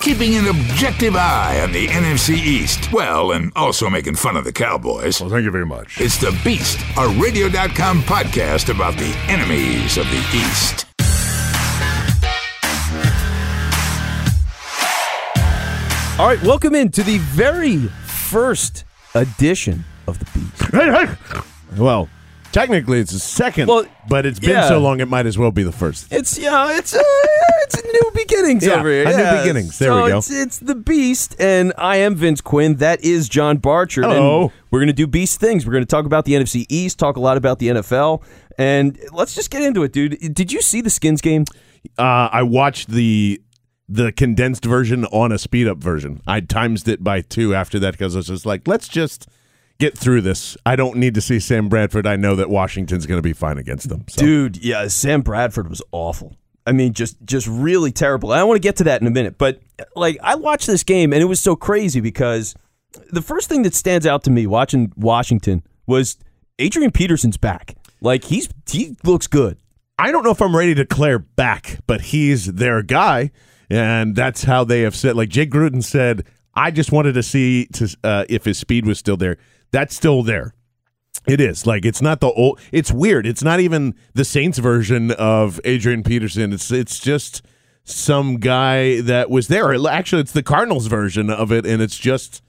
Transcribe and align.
Keeping 0.00 0.36
an 0.36 0.46
objective 0.46 1.16
eye 1.16 1.60
on 1.62 1.72
the 1.72 1.86
NFC 1.88 2.30
East. 2.30 2.90
Well, 2.92 3.32
and 3.32 3.52
also 3.56 3.90
making 3.90 4.14
fun 4.14 4.36
of 4.36 4.44
the 4.44 4.52
Cowboys. 4.52 5.20
Well, 5.20 5.28
thank 5.28 5.44
you 5.44 5.50
very 5.50 5.66
much. 5.66 6.00
It's 6.00 6.16
The 6.18 6.38
Beast, 6.44 6.78
a 6.96 7.08
radio.com 7.20 8.02
podcast 8.02 8.74
about 8.74 8.94
the 8.96 9.14
enemies 9.28 9.98
of 9.98 10.06
the 10.08 10.24
East. 10.34 10.86
All 16.18 16.26
right, 16.26 16.42
welcome 16.42 16.74
into 16.74 17.02
the 17.04 17.18
very 17.18 17.76
first 18.06 18.84
edition 19.14 19.84
of 20.06 20.18
The 20.18 20.24
Beast. 20.38 20.72
Hey, 20.72 21.06
hey. 21.06 21.40
Well, 21.76 22.08
technically 22.52 23.00
it's 23.00 23.12
the 23.12 23.18
second, 23.18 23.68
Well, 23.68 23.86
but 24.08 24.26
it's 24.26 24.38
been 24.40 24.50
yeah. 24.50 24.68
so 24.68 24.78
long 24.78 25.00
it 25.00 25.08
might 25.08 25.26
as 25.26 25.38
well 25.38 25.50
be 25.50 25.62
the 25.62 25.72
first. 25.72 26.12
It's 26.12 26.38
yeah, 26.38 26.76
it's 26.76 26.94
uh, 26.94 27.00
it's 27.62 27.82
new 27.84 28.10
beginnings 28.14 28.64
Yeah, 28.66 28.74
over 28.74 28.88
here. 28.88 29.06
a 29.06 29.16
new 29.16 29.38
beginnings. 29.40 29.78
There 29.78 29.90
so 29.90 30.04
we 30.04 30.10
go. 30.10 30.18
It's, 30.18 30.30
it's 30.30 30.58
the 30.58 30.74
Beast, 30.74 31.36
and 31.38 31.72
I 31.78 31.96
am 31.96 32.14
Vince 32.14 32.40
Quinn. 32.40 32.76
That 32.76 33.02
is 33.04 33.28
John 33.28 33.58
Barchard. 33.58 34.04
And 34.04 34.50
we're 34.70 34.80
gonna 34.80 34.92
do 34.92 35.06
Beast 35.06 35.40
things. 35.40 35.66
We're 35.66 35.72
gonna 35.72 35.84
talk 35.86 36.06
about 36.06 36.24
the 36.24 36.32
NFC 36.32 36.66
East, 36.68 36.98
talk 36.98 37.16
a 37.16 37.20
lot 37.20 37.36
about 37.36 37.58
the 37.58 37.68
NFL, 37.68 38.22
and 38.58 38.98
let's 39.12 39.34
just 39.34 39.50
get 39.50 39.62
into 39.62 39.82
it, 39.82 39.92
dude. 39.92 40.34
Did 40.34 40.52
you 40.52 40.60
see 40.62 40.80
the 40.80 40.90
Skins 40.90 41.20
game? 41.20 41.44
Uh, 41.98 42.28
I 42.32 42.42
watched 42.42 42.88
the 42.90 43.40
the 43.88 44.12
condensed 44.12 44.64
version 44.64 45.06
on 45.06 45.32
a 45.32 45.38
speed 45.38 45.66
up 45.66 45.78
version. 45.78 46.20
I 46.26 46.40
timed 46.40 46.86
it 46.88 47.02
by 47.02 47.22
two 47.22 47.54
after 47.54 47.78
that 47.78 47.92
because 47.92 48.14
I 48.14 48.18
was 48.18 48.26
just 48.26 48.44
like, 48.44 48.68
let's 48.68 48.86
just 48.86 49.26
get 49.78 49.96
through 49.96 50.22
this. 50.22 50.56
I 50.66 50.76
don't 50.76 50.96
need 50.96 51.14
to 51.14 51.20
see 51.20 51.40
Sam 51.40 51.68
Bradford. 51.68 52.06
I 52.06 52.16
know 52.16 52.36
that 52.36 52.50
Washington's 52.50 53.06
going 53.06 53.18
to 53.18 53.22
be 53.22 53.32
fine 53.32 53.58
against 53.58 53.88
them. 53.88 54.04
So. 54.08 54.20
Dude, 54.20 54.56
yeah, 54.58 54.88
Sam 54.88 55.22
Bradford 55.22 55.68
was 55.68 55.82
awful. 55.92 56.36
I 56.66 56.72
mean, 56.72 56.92
just 56.92 57.16
just 57.24 57.46
really 57.46 57.92
terrible. 57.92 58.30
I 58.30 58.42
want 58.42 58.56
to 58.56 58.66
get 58.66 58.76
to 58.76 58.84
that 58.84 59.00
in 59.00 59.06
a 59.06 59.10
minute, 59.10 59.38
but 59.38 59.60
like 59.96 60.18
I 60.22 60.34
watched 60.34 60.66
this 60.66 60.84
game 60.84 61.14
and 61.14 61.22
it 61.22 61.24
was 61.24 61.40
so 61.40 61.56
crazy 61.56 62.00
because 62.00 62.54
the 63.10 63.22
first 63.22 63.48
thing 63.48 63.62
that 63.62 63.74
stands 63.74 64.06
out 64.06 64.22
to 64.24 64.30
me 64.30 64.46
watching 64.46 64.92
Washington 64.94 65.62
was 65.86 66.18
Adrian 66.58 66.90
Peterson's 66.90 67.38
back. 67.38 67.74
Like 68.02 68.24
he's 68.24 68.50
he 68.70 68.96
looks 69.02 69.26
good. 69.26 69.56
I 69.98 70.12
don't 70.12 70.22
know 70.22 70.30
if 70.30 70.42
I'm 70.42 70.54
ready 70.54 70.74
to 70.74 70.84
declare 70.84 71.18
back, 71.18 71.78
but 71.86 72.02
he's 72.02 72.52
their 72.52 72.82
guy, 72.82 73.30
and 73.70 74.14
that's 74.14 74.44
how 74.44 74.64
they 74.64 74.82
have 74.82 74.94
said. 74.94 75.16
Like 75.16 75.30
Jay 75.30 75.46
Gruden 75.46 75.82
said, 75.82 76.26
I 76.54 76.70
just 76.70 76.92
wanted 76.92 77.14
to 77.14 77.22
see 77.22 77.66
to 77.74 77.96
uh, 78.04 78.24
if 78.28 78.44
his 78.44 78.58
speed 78.58 78.84
was 78.84 78.98
still 78.98 79.16
there. 79.16 79.38
That's 79.70 79.94
still 79.94 80.22
there. 80.22 80.54
It 81.26 81.40
is 81.40 81.66
like 81.66 81.84
it's 81.84 82.00
not 82.00 82.20
the 82.20 82.30
old. 82.30 82.58
It's 82.72 82.90
weird. 82.90 83.26
It's 83.26 83.42
not 83.42 83.60
even 83.60 83.94
the 84.14 84.24
Saints 84.24 84.58
version 84.58 85.10
of 85.12 85.60
Adrian 85.64 86.02
Peterson. 86.02 86.52
It's 86.52 86.70
it's 86.70 86.98
just 87.00 87.42
some 87.84 88.36
guy 88.36 89.00
that 89.02 89.28
was 89.30 89.48
there. 89.48 89.74
Actually, 89.88 90.22
it's 90.22 90.32
the 90.32 90.42
Cardinals 90.42 90.86
version 90.86 91.28
of 91.30 91.52
it, 91.52 91.66
and 91.66 91.82
it's 91.82 91.98
just 91.98 92.42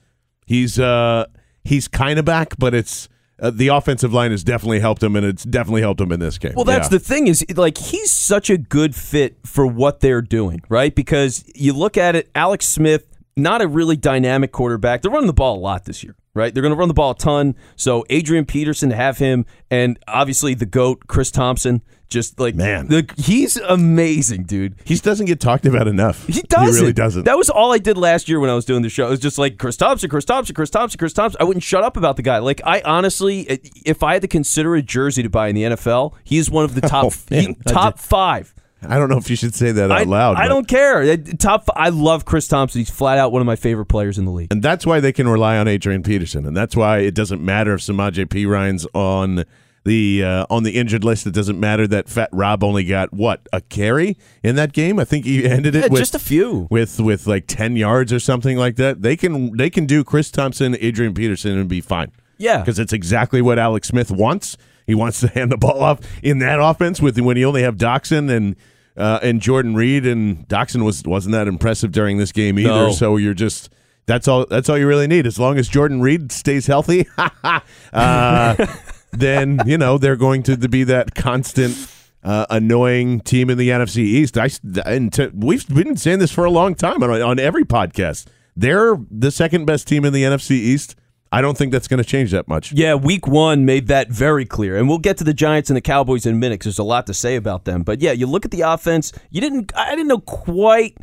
he's 0.46 0.78
uh 0.78 1.26
he's 1.64 1.88
kind 1.88 2.18
of 2.18 2.24
back, 2.24 2.54
but 2.58 2.74
it's. 2.74 3.08
Uh, 3.42 3.48
the 3.48 3.68
offensive 3.68 4.12
line 4.12 4.32
has 4.32 4.44
definitely 4.44 4.80
helped 4.80 5.02
him, 5.02 5.16
and 5.16 5.24
it's 5.24 5.44
definitely 5.44 5.80
helped 5.80 5.98
him 5.98 6.12
in 6.12 6.20
this 6.20 6.36
game. 6.36 6.52
Well, 6.54 6.66
that's 6.66 6.88
Yeah. 6.88 6.98
the 6.98 6.98
thing 6.98 7.26
is 7.26 7.42
like 7.56 7.78
he's 7.78 8.10
such 8.10 8.50
a 8.50 8.58
good 8.58 8.94
fit 8.94 9.38
for 9.46 9.66
what 9.66 10.00
they're 10.00 10.20
doing, 10.20 10.60
right? 10.68 10.94
Because 10.94 11.42
you 11.54 11.72
look 11.72 11.96
at 11.96 12.14
it, 12.14 12.30
Alex 12.34 12.68
Smith, 12.68 13.06
not 13.38 13.62
a 13.62 13.66
really 13.66 13.96
dynamic 13.96 14.52
quarterback. 14.52 15.00
They're 15.00 15.10
running 15.10 15.26
the 15.26 15.32
ball 15.32 15.56
a 15.56 15.58
lot 15.58 15.86
this 15.86 16.04
year, 16.04 16.16
right? 16.34 16.52
They're 16.54 16.62
going 16.62 16.72
to 16.74 16.78
run 16.78 16.88
the 16.88 16.94
ball 16.94 17.12
a 17.12 17.16
ton. 17.16 17.54
So 17.76 18.04
Adrian 18.10 18.44
Peterson 18.46 18.90
to 18.90 18.96
have 18.96 19.18
him, 19.18 19.46
and 19.70 19.98
obviously 20.08 20.54
the 20.54 20.66
goat 20.66 21.06
Chris 21.08 21.30
Thompson, 21.30 21.82
just 22.08 22.40
like 22.40 22.54
Man. 22.56 22.88
the, 22.88 23.08
he's 23.16 23.56
amazing, 23.56 24.42
dude. 24.44 24.74
He 24.84 24.96
doesn't 24.96 25.26
get 25.26 25.38
talked 25.40 25.64
about 25.64 25.86
enough. 25.86 26.26
He 26.26 26.42
doesn't. 26.42 26.74
He 26.74 26.80
really 26.80 26.92
doesn't. 26.92 27.24
That 27.24 27.38
was 27.38 27.48
all 27.48 27.72
I 27.72 27.78
did 27.78 27.96
last 27.96 28.28
year 28.28 28.40
when 28.40 28.50
I 28.50 28.54
was 28.54 28.64
doing 28.64 28.82
the 28.82 28.88
show. 28.88 29.06
It 29.06 29.10
was 29.10 29.20
just 29.20 29.38
like 29.38 29.58
Chris 29.58 29.76
Thompson, 29.76 30.10
Chris 30.10 30.24
Thompson, 30.24 30.54
Chris 30.54 30.70
Thompson, 30.70 30.98
Chris 30.98 31.12
Thompson. 31.12 31.40
I 31.40 31.44
wouldn't 31.44 31.62
shut 31.62 31.84
up 31.84 31.96
about 31.96 32.16
the 32.16 32.22
guy. 32.22 32.38
Like 32.38 32.60
I 32.64 32.80
honestly, 32.84 33.42
if 33.84 34.02
I 34.02 34.14
had 34.14 34.22
to 34.22 34.28
consider 34.28 34.74
a 34.74 34.82
jersey 34.82 35.22
to 35.22 35.30
buy 35.30 35.48
in 35.48 35.54
the 35.54 35.62
NFL, 35.62 36.14
he 36.24 36.38
is 36.38 36.50
one 36.50 36.64
of 36.64 36.74
the 36.74 36.80
top 36.88 37.04
Oh, 37.04 37.12
man. 37.30 37.42
he- 37.42 37.54
top 37.66 37.98
five. 37.98 38.54
I 38.82 38.98
don't 38.98 39.08
know 39.10 39.18
if 39.18 39.28
you 39.28 39.36
should 39.36 39.54
say 39.54 39.72
that 39.72 39.90
out 39.90 39.98
I, 39.98 40.02
loud. 40.04 40.36
I 40.36 40.44
but- 40.44 40.48
don't 40.54 40.68
care. 40.68 41.16
Top. 41.16 41.68
I 41.76 41.90
love 41.90 42.24
Chris 42.24 42.48
Thompson. 42.48 42.80
He's 42.80 42.90
flat 42.90 43.18
out 43.18 43.32
one 43.32 43.42
of 43.42 43.46
my 43.46 43.56
favorite 43.56 43.86
players 43.86 44.18
in 44.18 44.24
the 44.24 44.30
league. 44.32 44.48
And 44.50 44.62
that's 44.62 44.86
why 44.86 45.00
they 45.00 45.12
can 45.12 45.28
rely 45.28 45.56
on 45.58 45.68
Adrian 45.68 46.02
Peterson, 46.02 46.46
and 46.46 46.56
that's 46.56 46.74
why 46.76 46.98
it 46.98 47.14
doesn't 47.14 47.42
matter 47.42 47.74
if 47.74 47.80
Samaje 47.80 48.28
Perine's 48.30 48.86
on 48.94 49.44
the 49.84 50.22
uh, 50.24 50.46
on 50.50 50.62
the 50.62 50.72
injured 50.72 51.04
list. 51.04 51.26
It 51.26 51.32
doesn't 51.34 51.58
matter 51.58 51.86
that 51.88 52.08
Fat 52.08 52.28
Rob 52.32 52.62
only 52.62 52.84
got 52.84 53.12
what 53.14 53.46
a 53.52 53.60
carry 53.62 54.16
in 54.42 54.56
that 54.56 54.72
game. 54.72 54.98
I 54.98 55.04
think 55.04 55.24
he 55.24 55.44
ended 55.48 55.74
it 55.74 55.84
Yeah, 55.84 55.88
with 55.88 56.00
just 56.00 56.14
a 56.14 56.18
few. 56.18 56.66
with 56.70 57.00
with 57.00 57.26
like 57.26 57.46
ten 57.46 57.76
yards 57.76 58.12
or 58.12 58.20
something 58.20 58.56
like 58.58 58.76
that. 58.76 59.02
They 59.02 59.16
can 59.16 59.56
they 59.56 59.70
can 59.70 59.86
do 59.86 60.04
Chris 60.04 60.30
Thompson, 60.30 60.76
Adrian 60.80 61.14
Peterson, 61.14 61.56
and 61.58 61.68
be 61.68 61.80
fine. 61.80 62.12
Yeah. 62.38 62.58
because 62.60 62.78
it's 62.78 62.92
exactly 62.94 63.42
what 63.42 63.58
Alex 63.58 63.88
Smith 63.88 64.10
wants. 64.10 64.56
He 64.86 64.94
wants 64.94 65.20
to 65.20 65.28
hand 65.34 65.52
the 65.52 65.56
ball 65.56 65.82
off 65.82 66.00
in 66.22 66.38
that 66.40 66.60
offense 66.60 67.00
with 67.00 67.18
when 67.18 67.36
you 67.36 67.46
only 67.46 67.62
have 67.62 67.76
Doctson 67.76 68.30
and 68.30 68.56
uh, 68.96 69.18
and 69.22 69.40
Jordan 69.40 69.74
Reed 69.74 70.06
and 70.06 70.46
Doctson 70.48 70.84
was 70.84 71.02
wasn't 71.04 71.32
that 71.32 71.48
impressive 71.48 71.92
during 71.92 72.18
this 72.18 72.32
game 72.32 72.58
either. 72.58 72.68
No. 72.68 72.92
So 72.92 73.16
you're 73.16 73.34
just 73.34 73.70
that's 74.06 74.28
all 74.28 74.46
that's 74.46 74.68
all 74.68 74.76
you 74.76 74.86
really 74.86 75.06
need 75.06 75.26
as 75.26 75.38
long 75.38 75.58
as 75.58 75.68
Jordan 75.68 76.00
Reed 76.00 76.32
stays 76.32 76.66
healthy. 76.66 77.06
uh, 77.92 78.66
then 79.12 79.60
you 79.66 79.78
know 79.78 79.98
they're 79.98 80.16
going 80.16 80.42
to 80.44 80.56
be 80.56 80.84
that 80.84 81.14
constant. 81.14 81.76
Uh, 82.22 82.44
annoying 82.50 83.18
team 83.20 83.48
in 83.48 83.56
the 83.56 83.70
NFC 83.70 83.96
East. 84.00 84.36
I 84.36 84.50
and 84.84 85.10
to, 85.14 85.32
we've 85.34 85.66
been 85.66 85.96
saying 85.96 86.18
this 86.18 86.30
for 86.30 86.44
a 86.44 86.50
long 86.50 86.74
time 86.74 87.02
on, 87.02 87.10
on 87.10 87.38
every 87.38 87.64
podcast. 87.64 88.26
They're 88.54 88.98
the 89.10 89.30
second 89.30 89.64
best 89.64 89.88
team 89.88 90.04
in 90.04 90.12
the 90.12 90.24
NFC 90.24 90.50
East. 90.50 90.96
I 91.32 91.40
don't 91.40 91.56
think 91.56 91.70
that's 91.70 91.86
going 91.86 92.02
to 92.02 92.08
change 92.08 92.32
that 92.32 92.48
much. 92.48 92.72
Yeah, 92.72 92.94
week 92.94 93.26
one 93.26 93.64
made 93.64 93.86
that 93.86 94.08
very 94.08 94.44
clear. 94.44 94.76
And 94.76 94.88
we'll 94.88 94.98
get 94.98 95.16
to 95.18 95.24
the 95.24 95.34
Giants 95.34 95.70
and 95.70 95.76
the 95.76 95.80
Cowboys 95.80 96.26
in 96.26 96.34
a 96.34 96.38
minute 96.38 96.58
'cause 96.60 96.64
there's 96.64 96.78
a 96.80 96.82
lot 96.84 97.06
to 97.06 97.14
say 97.14 97.36
about 97.36 97.64
them. 97.66 97.82
But 97.82 98.00
yeah, 98.00 98.12
you 98.12 98.26
look 98.26 98.44
at 98.44 98.50
the 98.50 98.62
offense, 98.62 99.12
you 99.30 99.40
didn't 99.40 99.72
I 99.76 99.90
didn't 99.90 100.08
know 100.08 100.18
quite 100.18 100.98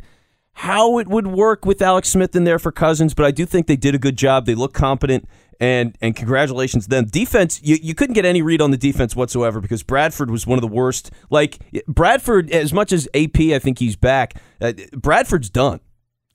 how 0.52 0.98
it 0.98 1.08
would 1.08 1.28
work 1.28 1.64
with 1.64 1.80
Alex 1.80 2.08
Smith 2.10 2.34
in 2.34 2.44
there 2.44 2.58
for 2.58 2.72
Cousins, 2.72 3.14
but 3.14 3.24
I 3.24 3.30
do 3.30 3.46
think 3.46 3.68
they 3.68 3.76
did 3.76 3.94
a 3.94 3.98
good 3.98 4.18
job. 4.18 4.44
They 4.44 4.54
look 4.56 4.74
competent 4.74 5.26
and 5.60 5.96
and 6.02 6.14
congratulations 6.14 6.84
to 6.84 6.90
them. 6.90 7.06
Defense, 7.06 7.60
you, 7.64 7.78
you 7.80 7.94
couldn't 7.94 8.14
get 8.14 8.24
any 8.26 8.42
read 8.42 8.60
on 8.60 8.70
the 8.70 8.76
defense 8.76 9.16
whatsoever 9.16 9.60
because 9.60 9.82
Bradford 9.82 10.30
was 10.30 10.46
one 10.46 10.58
of 10.58 10.62
the 10.62 10.68
worst. 10.68 11.10
Like 11.30 11.58
Bradford, 11.86 12.50
as 12.50 12.72
much 12.72 12.92
as 12.92 13.08
AP, 13.14 13.40
I 13.54 13.58
think 13.58 13.78
he's 13.78 13.96
back. 13.96 14.34
Uh, 14.60 14.72
Bradford's 14.92 15.48
done. 15.48 15.80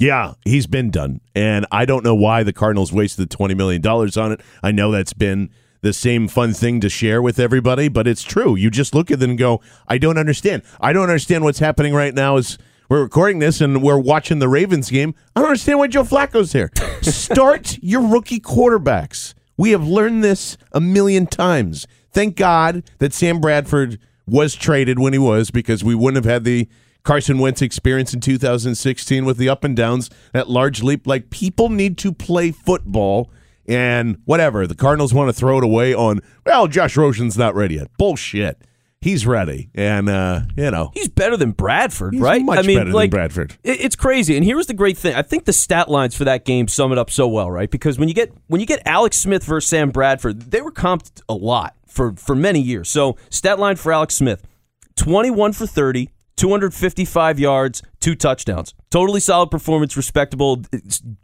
Yeah, 0.03 0.33
he's 0.43 0.67
been 0.67 0.91
done. 0.91 1.21
And 1.33 1.65
I 1.71 1.85
don't 1.85 2.03
know 2.03 2.13
why 2.13 2.43
the 2.43 2.51
Cardinals 2.51 2.91
wasted 2.91 3.29
$20 3.29 3.55
million 3.55 3.87
on 3.87 4.33
it. 4.33 4.41
I 4.61 4.73
know 4.73 4.91
that's 4.91 5.13
been 5.13 5.49
the 5.79 5.93
same 5.93 6.27
fun 6.27 6.53
thing 6.53 6.81
to 6.81 6.89
share 6.89 7.21
with 7.21 7.39
everybody, 7.39 7.87
but 7.87 8.05
it's 8.05 8.21
true. 8.21 8.53
You 8.53 8.69
just 8.69 8.93
look 8.93 9.11
at 9.11 9.21
them 9.21 9.29
and 9.29 9.39
go, 9.39 9.61
I 9.87 9.97
don't 9.97 10.17
understand. 10.17 10.63
I 10.81 10.91
don't 10.91 11.03
understand 11.03 11.45
what's 11.45 11.59
happening 11.59 11.93
right 11.93 12.13
now 12.13 12.35
is 12.35 12.57
we're 12.89 13.01
recording 13.01 13.39
this 13.39 13.61
and 13.61 13.81
we're 13.81 13.97
watching 13.97 14.39
the 14.39 14.49
Ravens 14.49 14.89
game. 14.89 15.15
I 15.37 15.39
don't 15.39 15.47
understand 15.51 15.79
why 15.79 15.87
Joe 15.87 16.03
Flacco's 16.03 16.51
here. 16.51 16.69
Start 17.01 17.77
your 17.81 18.05
rookie 18.05 18.41
quarterbacks. 18.41 19.33
We 19.55 19.71
have 19.71 19.87
learned 19.87 20.21
this 20.21 20.57
a 20.73 20.81
million 20.81 21.27
times. 21.27 21.87
Thank 22.11 22.35
God 22.35 22.83
that 22.97 23.13
Sam 23.13 23.39
Bradford 23.39 23.99
was 24.27 24.53
traded 24.53 24.99
when 24.99 25.13
he 25.13 25.19
was 25.19 25.49
because 25.49 25.81
we 25.81 25.95
wouldn't 25.95 26.25
have 26.25 26.29
had 26.29 26.43
the 26.43 26.67
Carson 27.03 27.37
Wentz 27.37 27.61
experience 27.61 28.13
in 28.13 28.21
2016 28.21 29.25
with 29.25 29.37
the 29.37 29.49
up 29.49 29.63
and 29.63 29.75
downs, 29.75 30.09
that 30.31 30.49
large 30.49 30.81
leap. 30.81 31.05
Like 31.05 31.29
people 31.29 31.69
need 31.69 31.97
to 31.99 32.13
play 32.13 32.51
football 32.51 33.29
and 33.67 34.17
whatever. 34.25 34.65
The 34.67 34.75
Cardinals 34.75 35.13
want 35.13 35.29
to 35.29 35.33
throw 35.33 35.57
it 35.57 35.63
away 35.63 35.93
on, 35.93 36.21
well, 36.45 36.67
Josh 36.67 36.95
Rosen's 36.95 37.37
not 37.37 37.55
ready 37.55 37.75
yet. 37.75 37.89
Bullshit. 37.97 38.61
He's 39.01 39.27
ready. 39.27 39.69
And, 39.75 40.07
uh, 40.07 40.43
you 40.55 40.71
know, 40.71 40.91
He's 40.93 41.09
better 41.09 41.35
than 41.35 41.51
Bradford, 41.51 42.13
He's 42.13 42.21
right? 42.21 42.41
much 42.41 42.59
I 42.59 42.61
mean, 42.61 42.77
better 42.77 42.85
than 42.85 42.95
like, 42.95 43.11
Bradford. 43.11 43.57
It's 43.61 43.97
crazy. 43.97 44.37
And 44.37 44.45
here's 44.45 44.67
the 44.67 44.73
great 44.73 44.97
thing. 44.97 45.13
I 45.13 45.23
think 45.23 45.43
the 45.43 45.51
stat 45.51 45.89
lines 45.89 46.15
for 46.15 46.23
that 46.23 46.45
game 46.45 46.69
sum 46.69 46.93
it 46.93 46.97
up 46.97 47.11
so 47.11 47.27
well, 47.27 47.51
right? 47.51 47.69
Because 47.69 47.99
when 47.99 48.07
you 48.07 48.15
get 48.15 48.31
when 48.47 48.61
you 48.61 48.67
get 48.67 48.81
Alex 48.85 49.17
Smith 49.17 49.43
versus 49.43 49.69
Sam 49.69 49.89
Bradford, 49.89 50.51
they 50.51 50.61
were 50.61 50.71
comped 50.71 51.21
a 51.27 51.33
lot 51.33 51.75
for 51.85 52.13
for 52.13 52.33
many 52.33 52.61
years. 52.61 52.89
So 52.89 53.17
stat 53.29 53.59
line 53.59 53.75
for 53.75 53.91
Alex 53.91 54.15
Smith: 54.15 54.47
21 54.95 55.51
for 55.51 55.67
30, 55.67 56.09
255 56.35 57.39
yards, 57.39 57.83
two 57.99 58.15
touchdowns. 58.15 58.73
Totally 58.89 59.19
solid 59.19 59.51
performance, 59.51 59.95
respectable 59.95 60.63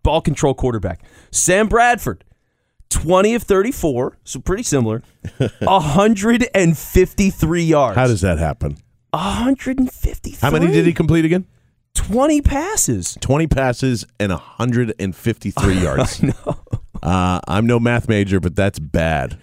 ball 0.04 0.22
control 0.22 0.54
quarterback. 0.54 1.02
Sam 1.32 1.68
Bradford. 1.68 2.24
20 2.90 3.34
of 3.36 3.44
34, 3.44 4.18
so 4.24 4.40
pretty 4.40 4.64
similar. 4.64 5.04
153 5.60 7.64
yards. 7.64 7.96
how 7.96 8.08
does 8.08 8.22
that 8.22 8.40
happen? 8.40 8.78
153? 9.12 10.38
How 10.42 10.52
many 10.52 10.68
did 10.72 10.86
he 10.86 10.94
complete 10.94 11.26
again? 11.26 11.46
20 11.96 12.42
passes. 12.42 13.18
20 13.22 13.48
passes 13.48 14.06
and 14.20 14.32
153 14.32 15.74
yards. 15.82 16.24
No. 16.24 16.34
Uh, 17.02 17.40
I'm 17.48 17.66
no 17.66 17.80
math 17.80 18.10
major, 18.10 18.40
but 18.42 18.56
that's 18.58 18.78
bad. 18.78 19.38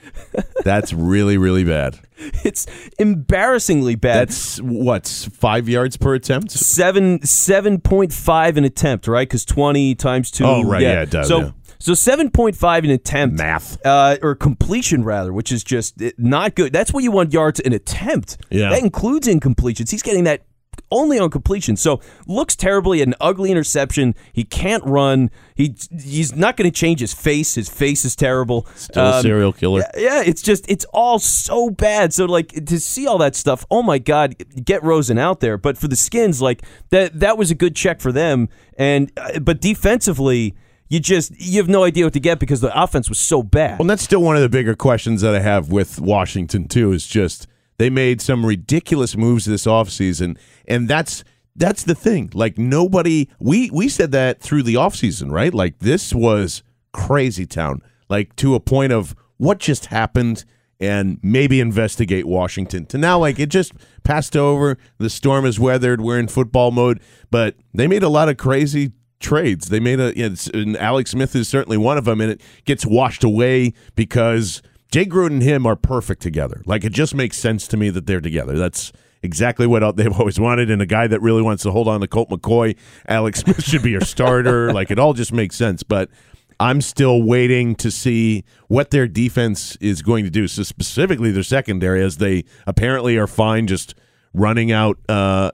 That's 0.65 0.93
really, 0.93 1.39
really 1.39 1.65
bad. 1.65 1.99
It's 2.45 2.67
embarrassingly 2.99 3.95
bad. 3.95 4.29
That's 4.29 4.61
what's 4.61 5.25
five 5.27 5.67
yards 5.69 5.97
per 5.97 6.15
attempt. 6.15 6.51
seven 6.51 7.23
seven 7.25 7.81
point 7.81 8.13
five 8.13 8.57
an 8.59 8.65
attempt, 8.65 9.07
right? 9.09 9.27
Because 9.27 9.45
twenty 9.47 9.95
times 9.95 10.31
two. 10.31 10.45
Oh, 10.45 10.65
right, 10.65 10.83
yeah, 10.83 11.03
it 11.03 11.11
does, 11.11 11.29
So 11.29 11.39
yeah. 11.41 11.51
so 11.79 11.95
seven 11.95 12.31
point 12.31 12.57
five 12.57 12.85
an 12.85 12.91
attempt. 12.91 13.37
Math. 13.37 13.79
Uh, 13.87 14.17
or 14.23 14.35
completion 14.35 15.03
rather, 15.05 15.33
which 15.33 15.51
is 15.51 15.65
just 15.65 15.95
not 16.19 16.55
good. 16.57 16.73
That's 16.75 16.93
what 16.93 17.05
you 17.05 17.11
want 17.11 17.33
yards 17.33 17.61
an 17.61 17.73
attempt. 17.73 18.37
Yeah. 18.51 18.69
that 18.71 18.83
includes 18.83 19.29
incompletions. 19.29 19.91
He's 19.91 20.03
getting 20.03 20.25
that 20.25 20.43
only 20.91 21.19
on 21.19 21.31
completion. 21.31 21.77
So 21.77 22.01
looks 22.27 22.55
terribly. 22.57 23.03
An 23.03 23.15
ugly 23.21 23.51
interception. 23.51 24.15
He 24.33 24.45
can't 24.45 24.85
run. 24.85 25.31
He 25.55 25.75
he's 26.03 26.35
not 26.35 26.57
going 26.57 26.71
to 26.71 26.75
change 26.77 27.01
his 27.01 27.13
face. 27.15 27.55
His 27.55 27.69
face 27.69 28.05
is 28.05 28.15
terrible. 28.15 28.67
Still 28.75 29.03
a 29.05 29.17
Um, 29.17 29.23
serial 29.23 29.53
killer. 29.53 29.81
yeah, 29.95 30.01
yeah, 30.01 30.23
it's 30.25 30.43
just 30.43 30.65
it's 30.71 30.85
all 30.93 31.19
so 31.19 31.71
bad. 31.71 32.13
So 32.13 32.25
like 32.27 32.49
to 32.67 32.79
see 32.81 33.07
all 33.07 33.19
that 33.19 33.35
stuff, 33.37 33.65
oh 33.71 33.83
my 33.83 33.99
god, 33.99 34.37
get 34.65 34.83
Rosen 34.83 35.19
out 35.19 35.41
there. 35.41 35.57
But 35.59 35.77
for 35.79 35.89
the 35.89 35.97
Skins, 35.97 36.41
like 36.43 36.63
that 36.91 37.19
that 37.21 37.37
was 37.39 37.51
a 37.51 37.55
good 37.55 37.75
check 37.75 38.01
for 38.01 38.13
them. 38.13 38.49
And 38.79 39.11
uh, 39.17 39.41
but 39.41 39.61
defensively, 39.61 40.55
you 40.89 41.01
just 41.01 41.33
you 41.41 41.59
have 41.59 41.69
no 41.69 41.83
idea 41.85 42.05
what 42.05 42.13
to 42.13 42.21
get 42.21 42.39
because 42.39 42.61
the 42.61 42.81
offense 42.81 43.09
was 43.09 43.19
so 43.19 43.43
bad. 43.43 43.73
Well, 43.73 43.83
and 43.83 43.91
that's 43.91 44.03
still 44.03 44.23
one 44.23 44.37
of 44.37 44.43
the 44.43 44.49
bigger 44.49 44.75
questions 44.77 45.21
that 45.23 45.35
I 45.35 45.41
have 45.41 45.73
with 45.73 46.01
Washington 46.01 46.69
too. 46.69 46.93
Is 46.93 47.07
just 47.07 47.49
they 47.79 47.91
made 47.91 48.21
some 48.21 48.45
ridiculous 48.45 49.17
moves 49.17 49.45
this 49.45 49.67
offseason, 49.67 50.39
and 50.67 50.89
that's 50.89 51.25
that's 51.55 51.85
the 51.85 51.95
thing. 51.95 52.31
Like 52.35 52.59
nobody, 52.59 53.29
we 53.39 53.71
we 53.71 53.89
said 53.89 54.13
that 54.13 54.41
through 54.41 54.63
the 54.63 54.75
offseason, 54.75 55.31
right? 55.31 55.53
Like 55.53 55.79
this 55.79 56.15
was 56.15 56.63
crazy 56.93 57.47
town, 57.47 57.83
like 58.09 58.35
to 58.37 58.55
a 58.55 58.61
point 58.61 58.93
of 58.93 59.15
what 59.37 59.59
just 59.59 59.87
happened. 59.87 60.45
And 60.79 61.19
maybe 61.23 61.59
investigate 61.59 62.27
Washington. 62.27 62.85
To 62.89 62.99
now, 62.99 63.19
like 63.19 63.39
it 63.39 63.49
just 63.49 63.73
passed 64.05 64.37
over. 64.37 64.77
The 64.99 65.09
storm 65.09 65.47
is 65.47 65.59
weathered. 65.59 66.03
We're 66.03 66.19
in 66.19 66.29
football 66.29 66.71
mode. 66.71 67.01
But 67.31 67.57
they 67.73 67.87
made 67.87 68.03
a 68.03 68.11
lot 68.11 68.29
of 68.29 68.37
crazy 68.37 68.93
trades. 69.19 69.69
They 69.69 69.81
made 69.81 70.01
a, 70.01 70.17
you 70.17 70.29
know, 70.29 70.37
and 70.53 70.77
Alex 70.77 71.13
Smith 71.13 71.35
is 71.35 71.49
certainly 71.49 71.77
one 71.77 71.99
of 71.99 72.05
them, 72.05 72.21
and 72.21 72.33
it 72.33 72.41
gets 72.65 72.85
washed 72.85 73.25
away 73.25 73.73
because 73.95 74.63
Jay 74.91 75.05
Gruden 75.05 75.27
and 75.27 75.43
him 75.43 75.67
are 75.67 75.77
perfect 75.77 76.23
together. 76.23 76.63
Like 76.67 76.85
it 76.85 76.93
just 76.93 77.15
makes 77.15 77.37
sense 77.37 77.67
to 77.69 77.77
me 77.77 77.91
that 77.91 78.07
they're 78.07 78.21
together. 78.21 78.57
That's 78.57 78.93
exactly 79.23 79.67
what 79.67 79.97
they've 79.97 80.13
always 80.19 80.41
wanted. 80.41 80.71
And 80.71 80.81
a 80.81 80.87
guy 80.87 81.07
that 81.07 81.21
really 81.21 81.43
wants 81.43 81.63
to 81.65 81.71
hold 81.71 81.89
on 81.89 82.01
to 82.01 82.07
Colt 82.07 82.31
McCoy, 82.31 82.77
Alex 83.09 83.41
Smith 83.45 83.63
should 83.63 83.83
be 83.83 83.91
your 83.91 84.01
starter. 84.01 84.73
like 84.75 84.91
it 84.91 84.99
all 84.99 85.13
just 85.13 85.33
makes 85.33 85.57
sense. 85.57 85.83
But 85.83 86.11
I'm 86.59 86.81
still 86.81 87.23
waiting 87.23 87.75
to 87.77 87.91
see 87.91 88.45
what 88.69 88.91
their 88.91 89.07
defense 89.07 89.77
is 89.77 90.01
going 90.03 90.25
to 90.25 90.31
do. 90.31 90.49
So 90.49 90.63
specifically 90.63 91.31
their 91.31 91.43
secondary, 91.43 92.03
as 92.03 92.17
they 92.17 92.45
apparently 92.67 93.17
are 93.19 93.27
fine 93.27 93.67
just 93.67 93.95
running 94.33 94.71
out 94.71 94.99
uh, 95.09 95.51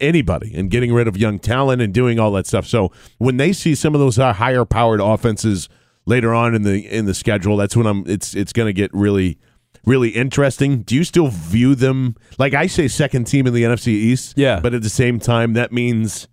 anybody 0.00 0.54
and 0.54 0.70
getting 0.70 0.92
rid 0.92 1.06
of 1.06 1.16
young 1.16 1.38
talent 1.38 1.82
and 1.82 1.92
doing 1.92 2.18
all 2.18 2.32
that 2.32 2.46
stuff. 2.46 2.66
So 2.66 2.90
when 3.18 3.36
they 3.36 3.52
see 3.52 3.74
some 3.74 3.94
of 3.94 4.00
those 4.00 4.18
uh, 4.18 4.32
higher 4.32 4.64
powered 4.64 5.00
offenses 5.00 5.68
later 6.06 6.34
on 6.34 6.54
in 6.54 6.62
the 6.62 6.86
in 6.86 7.06
the 7.06 7.14
schedule, 7.14 7.56
that's 7.56 7.76
when 7.76 7.86
I'm. 7.86 8.04
It's 8.06 8.34
it's 8.34 8.52
going 8.52 8.66
to 8.66 8.72
get 8.72 8.90
really 8.94 9.38
really 9.86 10.10
interesting. 10.10 10.82
Do 10.82 10.94
you 10.94 11.04
still 11.04 11.28
view 11.28 11.74
them 11.74 12.16
like 12.38 12.54
I 12.54 12.66
say 12.66 12.88
second 12.88 13.24
team 13.24 13.46
in 13.46 13.54
the 13.54 13.62
NFC 13.64 13.88
East? 13.88 14.34
Yeah. 14.36 14.60
but 14.60 14.72
at 14.74 14.82
the 14.82 14.88
same 14.88 15.18
time 15.18 15.52
that 15.54 15.72
means 15.72 16.26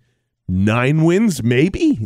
nine 0.48 1.04
wins, 1.04 1.42
maybe. 1.42 1.98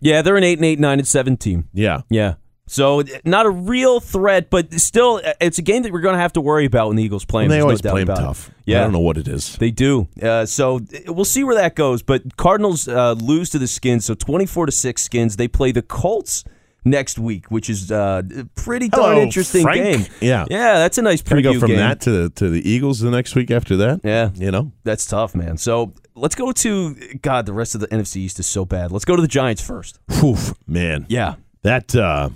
yeah, 0.00 0.22
they're 0.22 0.36
an 0.36 0.44
eight 0.44 0.58
and 0.58 0.64
eight, 0.64 0.78
nine 0.78 0.98
and 0.98 1.08
seven 1.08 1.36
team. 1.36 1.68
Yeah. 1.72 2.02
Yeah. 2.10 2.34
So 2.66 3.02
not 3.26 3.44
a 3.44 3.50
real 3.50 4.00
threat, 4.00 4.48
but 4.48 4.72
still, 4.80 5.20
it's 5.38 5.58
a 5.58 5.62
game 5.62 5.82
that 5.82 5.92
we're 5.92 6.00
going 6.00 6.14
to 6.14 6.20
have 6.20 6.32
to 6.32 6.40
worry 6.40 6.64
about 6.64 6.88
when 6.88 6.96
the 6.96 7.02
Eagles 7.02 7.26
play. 7.26 7.42
Them. 7.42 7.50
they 7.50 7.56
There's 7.56 7.62
always 7.64 7.84
no 7.84 7.90
play 7.90 8.04
them 8.04 8.16
it. 8.16 8.20
tough. 8.20 8.50
Yeah, 8.64 8.80
I 8.80 8.84
don't 8.84 8.92
know 8.92 9.00
what 9.00 9.18
it 9.18 9.28
is. 9.28 9.56
They 9.56 9.70
do. 9.70 10.08
Uh, 10.22 10.46
so 10.46 10.80
we'll 11.06 11.26
see 11.26 11.44
where 11.44 11.56
that 11.56 11.74
goes. 11.74 12.02
But 12.02 12.38
Cardinals 12.38 12.88
uh, 12.88 13.12
lose 13.12 13.50
to 13.50 13.58
the 13.58 13.66
Skins, 13.66 14.06
so 14.06 14.14
twenty-four 14.14 14.64
to 14.64 14.72
six 14.72 15.02
Skins. 15.02 15.36
They 15.36 15.46
play 15.46 15.72
the 15.72 15.82
Colts 15.82 16.42
next 16.84 17.18
week, 17.18 17.50
which 17.50 17.70
is 17.70 17.90
uh, 17.90 18.22
a 18.36 18.44
pretty 18.54 18.88
darn 18.88 19.12
Hello, 19.14 19.22
interesting 19.22 19.62
Frank. 19.62 19.82
game. 19.82 20.06
Yeah. 20.20 20.44
yeah, 20.50 20.74
that's 20.74 20.98
a 20.98 21.02
nice 21.02 21.22
Can 21.22 21.36
we 21.38 21.42
go 21.42 21.58
from 21.58 21.68
game. 21.70 21.78
that 21.78 22.00
to 22.02 22.10
the, 22.10 22.30
to 22.30 22.48
the 22.50 22.68
Eagles 22.68 23.00
the 23.00 23.10
next 23.10 23.34
week 23.34 23.50
after 23.50 23.76
that? 23.76 24.00
Yeah. 24.04 24.30
You 24.34 24.50
know? 24.50 24.72
That's 24.84 25.06
tough, 25.06 25.34
man. 25.34 25.56
So 25.56 25.92
let's 26.14 26.34
go 26.34 26.52
to 26.52 26.94
God. 27.22 27.46
The 27.46 27.52
rest 27.52 27.74
of 27.74 27.80
the 27.80 27.88
NFC 27.88 28.16
East 28.18 28.38
is 28.38 28.46
so 28.46 28.64
bad. 28.64 28.92
Let's 28.92 29.04
go 29.04 29.16
to 29.16 29.22
the 29.22 29.28
Giants 29.28 29.62
first. 29.62 29.98
Whew, 30.20 30.36
man. 30.66 31.06
Yeah, 31.08 31.34
That 31.62 31.94
uh 31.96 32.30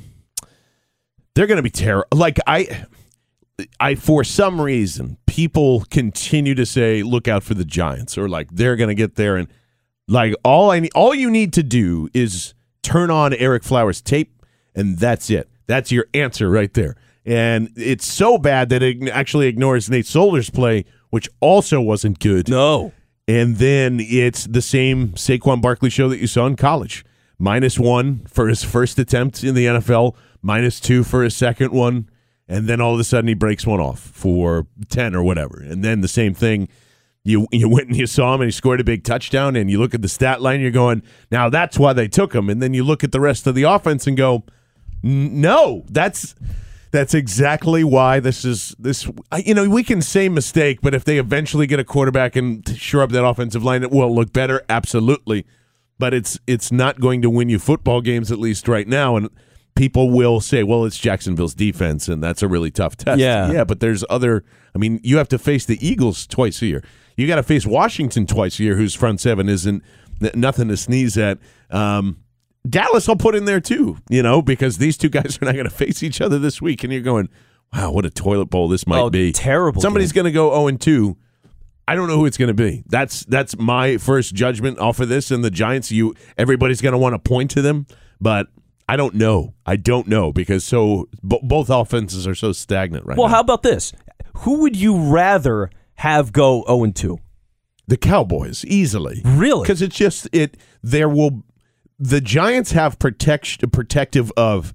they're 1.35 1.47
going 1.47 1.57
to 1.59 1.63
be 1.63 1.71
terrible. 1.71 2.09
Like 2.13 2.39
I 2.47 2.87
I 3.79 3.95
for 3.95 4.25
some 4.25 4.61
reason 4.61 5.19
people 5.27 5.85
continue 5.91 6.55
to 6.55 6.67
say 6.67 7.03
look 7.03 7.29
out 7.29 7.43
for 7.45 7.55
the 7.55 7.65
Giants 7.65 8.17
or 8.19 8.29
like 8.29 8.49
they're 8.51 8.77
going 8.77 8.89
to 8.89 8.95
get 8.95 9.15
there 9.17 9.37
and 9.37 9.49
like 10.09 10.35
all 10.45 10.71
I 10.71 10.81
need 10.81 10.91
all 10.95 11.15
you 11.15 11.31
need 11.31 11.53
to 11.55 11.63
do 11.63 12.09
is 12.15 12.55
turn 12.83 13.11
on 13.11 13.33
Ereck 13.33 13.63
Flowers 13.65 14.01
tape 14.01 14.38
and 14.75 14.99
that's 14.99 15.31
it. 15.31 15.49
That's 15.67 15.93
your 15.93 16.07
answer 16.15 16.49
right 16.51 16.73
there. 16.75 16.97
And 17.27 17.71
it's 17.77 18.07
so 18.07 18.39
bad 18.39 18.69
that 18.71 18.83
it 18.83 19.09
actually 19.11 19.49
ignores 19.49 19.91
Nate 19.91 20.07
Solder's 20.07 20.51
play 20.51 20.85
which 21.11 21.29
also 21.41 21.81
wasn't 21.81 22.19
good. 22.19 22.49
no, 22.49 22.93
And 23.27 23.57
then 23.57 23.99
it's 24.01 24.45
the 24.47 24.61
same 24.63 25.09
Saquon 25.11 25.61
Barkley 25.63 25.91
show 25.91 26.09
that 26.11 26.19
you 26.19 26.27
saw 26.27 26.47
in 26.47 26.57
college. 26.57 27.05
Minus 27.39 27.79
one 27.79 28.27
for 28.27 28.49
his 28.49 28.65
first 28.65 28.99
attempt 28.99 29.45
in 29.45 29.55
the 29.55 29.67
NFL, 29.67 30.15
minus 30.43 30.81
two 30.81 31.05
for 31.05 31.23
his 31.23 31.37
second 31.37 31.73
one, 31.73 32.11
and 32.49 32.67
then 32.67 32.81
all 32.81 32.95
of 32.95 33.01
a 33.01 33.05
sudden 33.05 33.29
he 33.29 33.35
breaks 33.35 33.67
one 33.67 33.81
off 33.81 34.01
for 34.01 34.67
ten 34.89 35.15
or 35.15 35.23
whatever. 35.23 35.63
And 35.63 35.85
then 35.85 36.01
the 36.01 36.09
same 36.09 36.35
thing. 36.35 36.69
You 37.25 37.47
you 37.53 37.69
went 37.75 37.89
and 37.89 37.97
you 37.97 38.07
saw 38.07 38.35
him 38.35 38.41
and 38.41 38.49
he 38.49 38.53
scored 38.53 38.81
a 38.81 38.85
big 38.85 39.05
touchdown, 39.05 39.55
and 39.57 39.71
you 39.71 39.79
look 39.79 39.95
at 39.95 40.03
the 40.03 40.09
stat 40.09 40.43
line, 40.43 40.61
you're 40.61 40.71
going, 40.73 41.03
now 41.31 41.49
that's 41.49 41.79
why 41.79 41.93
they 41.93 42.09
took 42.09 42.35
him. 42.35 42.51
And 42.51 42.61
then 42.61 42.75
you 42.75 42.83
look 42.83 43.05
at 43.05 43.13
the 43.13 43.21
rest 43.21 43.47
of 43.47 43.55
the 43.55 43.63
offense 43.63 44.07
and 44.09 44.17
go, 44.17 44.35
"N- 44.35 44.43
no, 45.03 45.85
that's 45.89 46.35
that's 46.91 47.15
exactly 47.15 47.85
why 47.85 48.21
this 48.21 48.45
is 48.45 48.75
this. 48.79 49.09
You 49.45 49.55
know, 49.55 49.69
we 49.69 49.83
can 49.83 50.03
say 50.03 50.29
mistake, 50.29 50.81
but 50.83 50.95
if 50.95 51.05
they 51.05 51.19
eventually 51.19 51.67
get 51.67 51.79
a 51.79 51.85
quarterback 51.85 52.37
and 52.37 52.67
shore 52.77 53.03
up 53.03 53.11
that 53.11 53.25
offensive 53.25 53.63
line, 53.63 53.83
it 53.83 53.91
will 53.91 54.15
look 54.15 54.33
better. 54.33 54.63
Absolutely, 54.69 55.47
but 55.99 56.15
it's 56.15 56.39
it's 56.47 56.73
not 56.73 57.01
going 57.01 57.23
to 57.23 57.31
win 57.31 57.49
you 57.49 57.59
football 57.59 58.01
games 58.01 58.33
at 58.33 58.39
least 58.39 58.69
right 58.69 58.89
now. 58.89 59.17
And 59.17 59.29
people 59.77 60.11
will 60.11 60.41
say, 60.41 60.63
"Well, 60.63 60.85
it's 60.85 60.99
Jacksonville's 60.99 61.55
defense, 61.55 62.09
and 62.09 62.23
that's 62.23 62.43
a 62.43 62.49
really 62.49 62.71
tough 62.71 62.97
test." 62.97 63.21
Yeah. 63.21 63.51
yeah, 63.51 63.65
but 63.65 63.81
there's 63.81 64.05
other. 64.09 64.45
I 64.75 64.79
mean, 64.79 65.01
you 65.03 65.19
have 65.19 65.29
to 65.29 65.39
face 65.39 65.67
the 65.67 65.85
Eagles 65.87 66.27
twice 66.27 66.63
a 66.63 66.67
year. 66.67 66.85
You 67.17 67.27
got 67.27 67.37
to 67.37 67.43
face 67.43 67.67
Washington 67.67 68.27
twice 68.27 68.61
a 68.61 68.63
year, 68.63 68.77
whose 68.77 68.95
front 68.95 69.21
seven 69.21 69.49
isn't 69.49 69.83
nothing 70.35 70.69
to 70.69 70.77
sneeze 70.77 71.19
at. 71.19 71.39
Um, 71.71 72.19
Dallas, 72.69 73.09
I'll 73.09 73.17
put 73.17 73.35
in 73.35 73.45
there 73.45 73.61
too, 73.61 73.99
you 74.11 74.23
know, 74.23 74.43
because 74.43 74.79
these 74.79 74.97
two 74.97 75.09
guys 75.09 75.39
are 75.41 75.45
not 75.45 75.55
going 75.55 75.65
to 75.69 75.71
face 75.75 76.03
each 76.03 76.21
other 76.21 76.39
this 76.39 76.61
week. 76.61 76.85
And 76.85 76.93
you're 76.93 77.03
going, 77.03 77.29
wow, 77.73 77.91
what 77.93 78.05
a 78.05 78.11
toilet 78.11 78.47
bowl 78.47 78.69
this 78.69 78.87
might 78.87 79.01
Oh, 79.01 79.11
be. 79.11 79.33
terrible 79.33 79.81
Somebody's 79.81 80.13
going 80.13 80.25
to 80.27 80.33
go 80.33 80.51
0 80.51 80.67
and 80.69 80.81
2. 80.81 81.17
I 81.87 81.95
don't 81.95 82.09
know 82.09 82.17
who 82.17 82.27
it's 82.27 82.37
going 82.37 82.49
to 82.49 82.55
be. 82.55 82.85
That's 82.87 83.25
that's 83.25 83.57
my 83.59 83.97
first 83.97 84.35
judgment 84.35 84.79
off 84.79 85.01
of 85.01 85.09
this. 85.09 85.31
And 85.31 85.43
the 85.43 85.51
Giants, 85.51 85.91
you 85.91 86.15
everybody's 86.37 86.83
going 86.83 86.93
to 86.93 86.99
want 86.99 87.15
to 87.15 87.19
point 87.19 87.51
to 87.53 87.63
them, 87.63 87.87
but 88.21 88.49
I 88.87 88.97
don't 88.97 89.15
know. 89.15 89.55
I 89.65 89.77
don't 89.77 90.07
know 90.07 90.31
because 90.33 90.65
so 90.65 91.09
b- 91.27 91.41
both 91.43 91.71
offenses 91.71 92.27
are 92.27 92.35
so 92.35 92.53
stagnant 92.53 93.07
right 93.07 93.17
now. 93.17 93.23
Well, 93.23 93.31
now. 93.31 93.37
how 93.37 93.41
about 93.41 93.63
this? 93.63 93.93
Who 94.39 94.61
would 94.61 94.77
you 94.77 94.99
rather 94.99 95.71
have 95.95 96.33
go 96.33 96.63
0 96.67 96.85
and 96.85 96.95
2? 96.97 97.19
the 97.87 97.97
Cowboys 97.97 98.67
easily. 98.67 99.23
Really? 99.25 99.63
Because 99.63 99.81
it's 99.81 99.97
just 99.97 100.29
it. 100.31 100.59
There 100.83 101.09
will 101.09 101.43
the 101.99 102.21
Giants 102.21 102.73
have 102.73 102.99
protection 102.99 103.69
protective 103.71 104.33
of. 104.37 104.75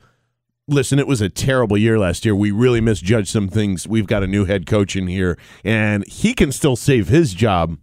Listen, 0.65 0.97
it 0.97 1.07
was 1.07 1.19
a 1.19 1.27
terrible 1.27 1.77
year 1.77 1.99
last 1.99 2.23
year. 2.23 2.33
We 2.33 2.51
really 2.51 2.79
misjudged 2.79 3.27
some 3.27 3.49
things. 3.49 3.85
We've 3.85 4.07
got 4.07 4.23
a 4.23 4.27
new 4.27 4.45
head 4.45 4.65
coach 4.65 4.95
in 4.95 5.07
here, 5.07 5.37
and 5.65 6.07
he 6.07 6.33
can 6.33 6.53
still 6.53 6.77
save 6.77 7.09
his 7.09 7.33
job 7.33 7.77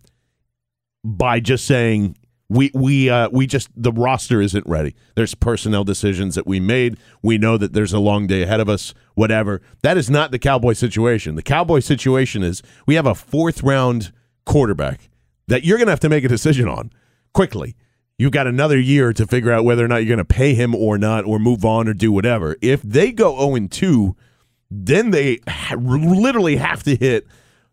by 1.04 1.40
just 1.40 1.66
saying 1.66 2.16
we 2.48 2.70
we 2.74 3.08
uh, 3.08 3.28
we 3.30 3.46
just 3.46 3.68
the 3.76 3.92
roster 3.92 4.40
isn't 4.40 4.66
ready. 4.66 4.94
There's 5.14 5.34
personnel 5.34 5.84
decisions 5.84 6.34
that 6.34 6.46
we 6.46 6.58
made. 6.58 6.98
We 7.22 7.38
know 7.38 7.56
that 7.56 7.74
there's 7.74 7.92
a 7.92 8.00
long 8.00 8.26
day 8.26 8.42
ahead 8.42 8.60
of 8.60 8.68
us. 8.68 8.92
Whatever. 9.14 9.62
That 9.82 9.96
is 9.96 10.10
not 10.10 10.30
the 10.30 10.38
Cowboy 10.38 10.72
situation. 10.72 11.36
The 11.36 11.42
Cowboy 11.42 11.80
situation 11.80 12.42
is 12.42 12.62
we 12.86 12.96
have 12.96 13.06
a 13.06 13.14
fourth 13.14 13.62
round 13.62 14.12
quarterback 14.46 15.08
that 15.48 15.64
you're 15.64 15.78
going 15.78 15.86
to 15.86 15.92
have 15.92 16.00
to 16.00 16.08
make 16.08 16.24
a 16.24 16.28
decision 16.28 16.66
on 16.66 16.90
quickly. 17.32 17.76
You've 18.20 18.32
got 18.32 18.46
another 18.46 18.78
year 18.78 19.14
to 19.14 19.26
figure 19.26 19.50
out 19.50 19.64
whether 19.64 19.82
or 19.82 19.88
not 19.88 20.04
you're 20.04 20.14
going 20.14 20.18
to 20.18 20.26
pay 20.26 20.52
him 20.52 20.74
or 20.74 20.98
not, 20.98 21.24
or 21.24 21.38
move 21.38 21.64
on 21.64 21.88
or 21.88 21.94
do 21.94 22.12
whatever. 22.12 22.54
If 22.60 22.82
they 22.82 23.12
go 23.12 23.38
0 23.38 23.68
2, 23.68 24.14
then 24.70 25.10
they 25.10 25.40
ha- 25.48 25.76
literally 25.76 26.56
have 26.56 26.82
to 26.82 26.96
hit 26.96 27.26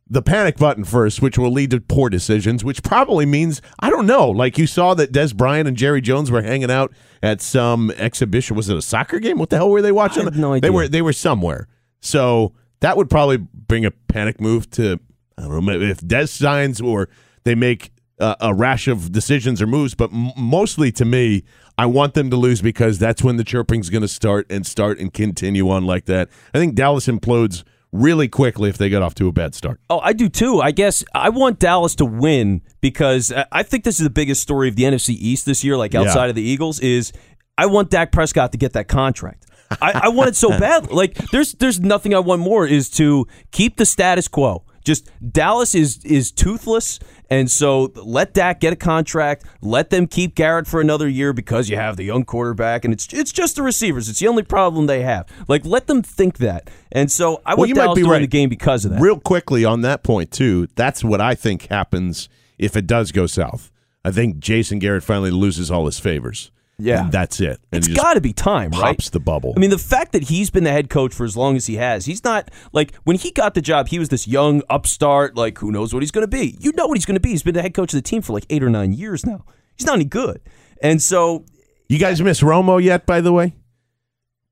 the 0.09 0.21
panic 0.21 0.55
button 0.55 0.85
first, 0.85 1.21
which 1.21 1.37
will 1.37 1.51
lead 1.51 1.71
to 1.71 1.81
poor 1.81 2.09
decisions, 2.09 2.63
which 2.63 2.81
probably 2.81 3.25
means, 3.25 3.61
I 3.81 3.89
don't 3.89 4.05
know, 4.05 4.29
like 4.29 4.57
you 4.57 4.67
saw 4.67 4.93
that 4.93 5.11
Dez 5.11 5.35
Bryant 5.35 5.67
and 5.67 5.75
Jerry 5.75 5.99
Jones 5.99 6.31
were 6.31 6.41
hanging 6.41 6.71
out 6.71 6.93
at 7.21 7.41
some 7.41 7.91
exhibition. 7.91 8.55
Was 8.55 8.69
it 8.69 8.77
a 8.77 8.81
soccer 8.81 9.19
game? 9.19 9.39
What 9.39 9.49
the 9.49 9.57
hell 9.57 9.69
were 9.69 9.81
they 9.81 9.91
watching? 9.91 10.23
have 10.23 10.37
no 10.37 10.57
They 10.57 10.69
were 10.69 10.87
they 10.87 11.01
were 11.01 11.11
somewhere. 11.11 11.67
So 11.99 12.53
that 12.79 12.95
would 12.95 13.09
probably 13.09 13.35
bring 13.35 13.83
a 13.83 13.91
panic 13.91 14.39
move 14.39 14.69
to 14.71 15.01
I 15.37 15.41
don't 15.41 15.65
know 15.65 15.73
if 15.73 15.99
Dez 15.99 16.29
signs 16.29 16.79
or 16.79 17.09
they 17.43 17.53
make 17.53 17.91
uh, 18.19 18.35
a 18.39 18.53
rash 18.53 18.87
of 18.87 19.11
decisions 19.11 19.61
or 19.61 19.67
moves. 19.67 19.93
But 19.95 20.11
m- 20.11 20.31
mostly 20.37 20.91
to 20.93 21.05
me, 21.05 21.43
I 21.77 21.85
want 21.85 22.13
them 22.13 22.29
to 22.31 22.35
lose 22.35 22.61
because 22.61 22.97
that's 22.99 23.23
when 23.23 23.37
the 23.37 23.43
chirping's 23.43 23.89
going 23.89 24.01
to 24.01 24.07
start 24.07 24.47
and 24.49 24.65
start 24.65 24.99
and 24.99 25.13
continue 25.13 25.69
on 25.69 25.85
like 25.85 26.05
that. 26.05 26.29
I 26.53 26.57
think 26.57 26.75
Dallas 26.75 27.07
implodes 27.07 27.63
really 27.91 28.27
quickly 28.27 28.69
if 28.69 28.77
they 28.77 28.89
get 28.89 29.01
off 29.01 29.15
to 29.15 29.27
a 29.27 29.31
bad 29.31 29.55
start. 29.55 29.79
Oh, 29.89 29.99
I 29.99 30.13
do 30.13 30.27
too. 30.29 30.59
I 30.61 30.71
guess 30.71 31.03
I 31.13 31.29
want 31.29 31.59
Dallas 31.59 31.95
to 31.95 32.05
win 32.05 32.61
because 32.81 33.31
I- 33.31 33.45
I 33.51 33.63
think 33.63 33.83
this 33.83 33.99
is 33.99 34.03
the 34.03 34.09
biggest 34.09 34.41
story 34.41 34.67
of 34.69 34.75
the 34.75 34.83
NFC 34.83 35.09
East 35.11 35.45
this 35.45 35.63
year, 35.63 35.77
like 35.77 35.95
outside 35.95 36.25
Yeah. 36.25 36.29
of 36.29 36.35
the 36.35 36.41
Eagles, 36.43 36.79
is 36.79 37.13
I 37.57 37.65
want 37.67 37.89
Dak 37.89 38.11
Prescott 38.11 38.51
to 38.51 38.57
get 38.57 38.73
that 38.73 38.87
contract. 38.87 39.45
I, 39.81 40.01
I 40.05 40.07
want 40.09 40.29
it 40.29 40.35
so 40.35 40.49
bad. 40.59 40.91
Like 40.91 41.13
there's 41.31 41.53
there's 41.53 41.79
nothing 41.79 42.13
I 42.13 42.19
want 42.19 42.41
more 42.41 42.65
is 42.67 42.89
to 42.91 43.25
keep 43.51 43.77
the 43.77 43.85
status 43.85 44.27
quo. 44.27 44.63
Just 44.87 45.11
Dallas 45.33 45.75
is 45.75 45.99
is 46.05 46.31
toothless, 46.31 46.97
and 47.29 47.51
so 47.51 47.91
let 47.95 48.33
Dak 48.33 48.61
get 48.61 48.71
a 48.71 48.77
contract. 48.77 49.43
Let 49.59 49.89
them 49.89 50.07
keep 50.07 50.33
Garrett 50.33 50.65
for 50.65 50.79
another 50.79 51.09
year 51.09 51.33
because 51.33 51.69
you 51.69 51.75
have 51.75 51.97
the 51.97 52.05
young 52.05 52.23
quarterback, 52.23 52.85
and 52.85 52.93
it's 52.93 53.11
it's 53.11 53.33
just 53.33 53.57
the 53.57 53.63
receivers. 53.63 54.07
It's 54.07 54.19
the 54.19 54.29
only 54.29 54.43
problem 54.43 54.85
they 54.85 55.01
have. 55.01 55.27
Like 55.49 55.65
let 55.65 55.87
them 55.87 56.01
think 56.01 56.37
that, 56.37 56.69
and 56.89 57.11
so 57.11 57.41
I 57.45 57.55
want 57.55 57.67
you 57.67 57.75
might 57.75 57.95
be 57.95 58.03
to 58.03 58.09
right. 58.09 58.19
the 58.19 58.27
game 58.27 58.47
because 58.47 58.85
of 58.85 58.91
that. 58.91 59.01
Real 59.01 59.19
quickly 59.19 59.65
on 59.65 59.81
that 59.81 60.03
point 60.03 60.31
too, 60.31 60.69
that's 60.75 61.03
what 61.03 61.19
I 61.19 61.35
think 61.35 61.67
happens 61.67 62.29
if 62.57 62.77
it 62.77 62.87
does 62.87 63.11
go 63.11 63.27
south. 63.27 63.69
I 64.05 64.11
think 64.11 64.39
Jason 64.39 64.79
Garrett 64.79 65.03
finally 65.03 65.31
loses 65.31 65.69
all 65.69 65.85
his 65.85 65.99
favors. 65.99 66.49
Yeah. 66.79 67.09
that's 67.09 67.39
it. 67.39 67.59
And 67.71 67.83
It's 67.83 67.87
got 67.87 68.13
to 68.13 68.21
be 68.21 68.33
time, 68.33 68.69
right? 68.71 68.95
pops 68.95 69.09
the 69.09 69.19
bubble. 69.19 69.53
I 69.55 69.59
mean, 69.59 69.71
the 69.71 69.79
fact 69.79 70.11
that 70.11 70.23
he's 70.23 70.49
been 70.51 70.63
the 70.63 70.71
head 70.71 70.89
coach 70.89 71.13
for 71.13 71.23
as 71.25 71.35
long 71.35 71.55
as 71.55 71.65
he 71.65 71.75
has, 71.77 72.05
he's 72.05 72.23
not 72.23 72.51
like 72.71 72.93
when 73.03 73.17
he 73.17 73.31
got 73.31 73.55
the 73.55 73.61
job, 73.61 73.87
he 73.87 73.97
was 73.97 74.09
this 74.09 74.27
young 74.27 74.61
upstart, 74.69 75.35
like 75.35 75.57
who 75.57 75.71
knows 75.71 75.93
what 75.93 76.03
he's 76.03 76.11
going 76.11 76.23
to 76.23 76.27
be. 76.27 76.55
You 76.59 76.71
know 76.73 76.85
what 76.87 76.97
he's 76.97 77.05
going 77.05 77.15
to 77.15 77.19
be. 77.21 77.29
He's 77.29 77.41
been 77.43 77.55
the 77.55 77.61
head 77.63 77.73
coach 77.73 77.93
of 77.93 77.97
the 77.97 78.07
team 78.07 78.21
for 78.21 78.33
like 78.33 78.45
eight 78.49 78.63
or 78.63 78.69
nine 78.69 78.93
years 78.93 79.25
now. 79.25 79.43
He's 79.75 79.85
not 79.87 79.95
any 79.95 80.05
good. 80.05 80.41
And 80.81 81.01
so, 81.01 81.45
you 81.89 81.97
guys 81.97 82.21
miss 82.21 82.41
Romo 82.41 82.81
yet? 82.81 83.07
By 83.07 83.21
the 83.21 83.33
way, 83.33 83.55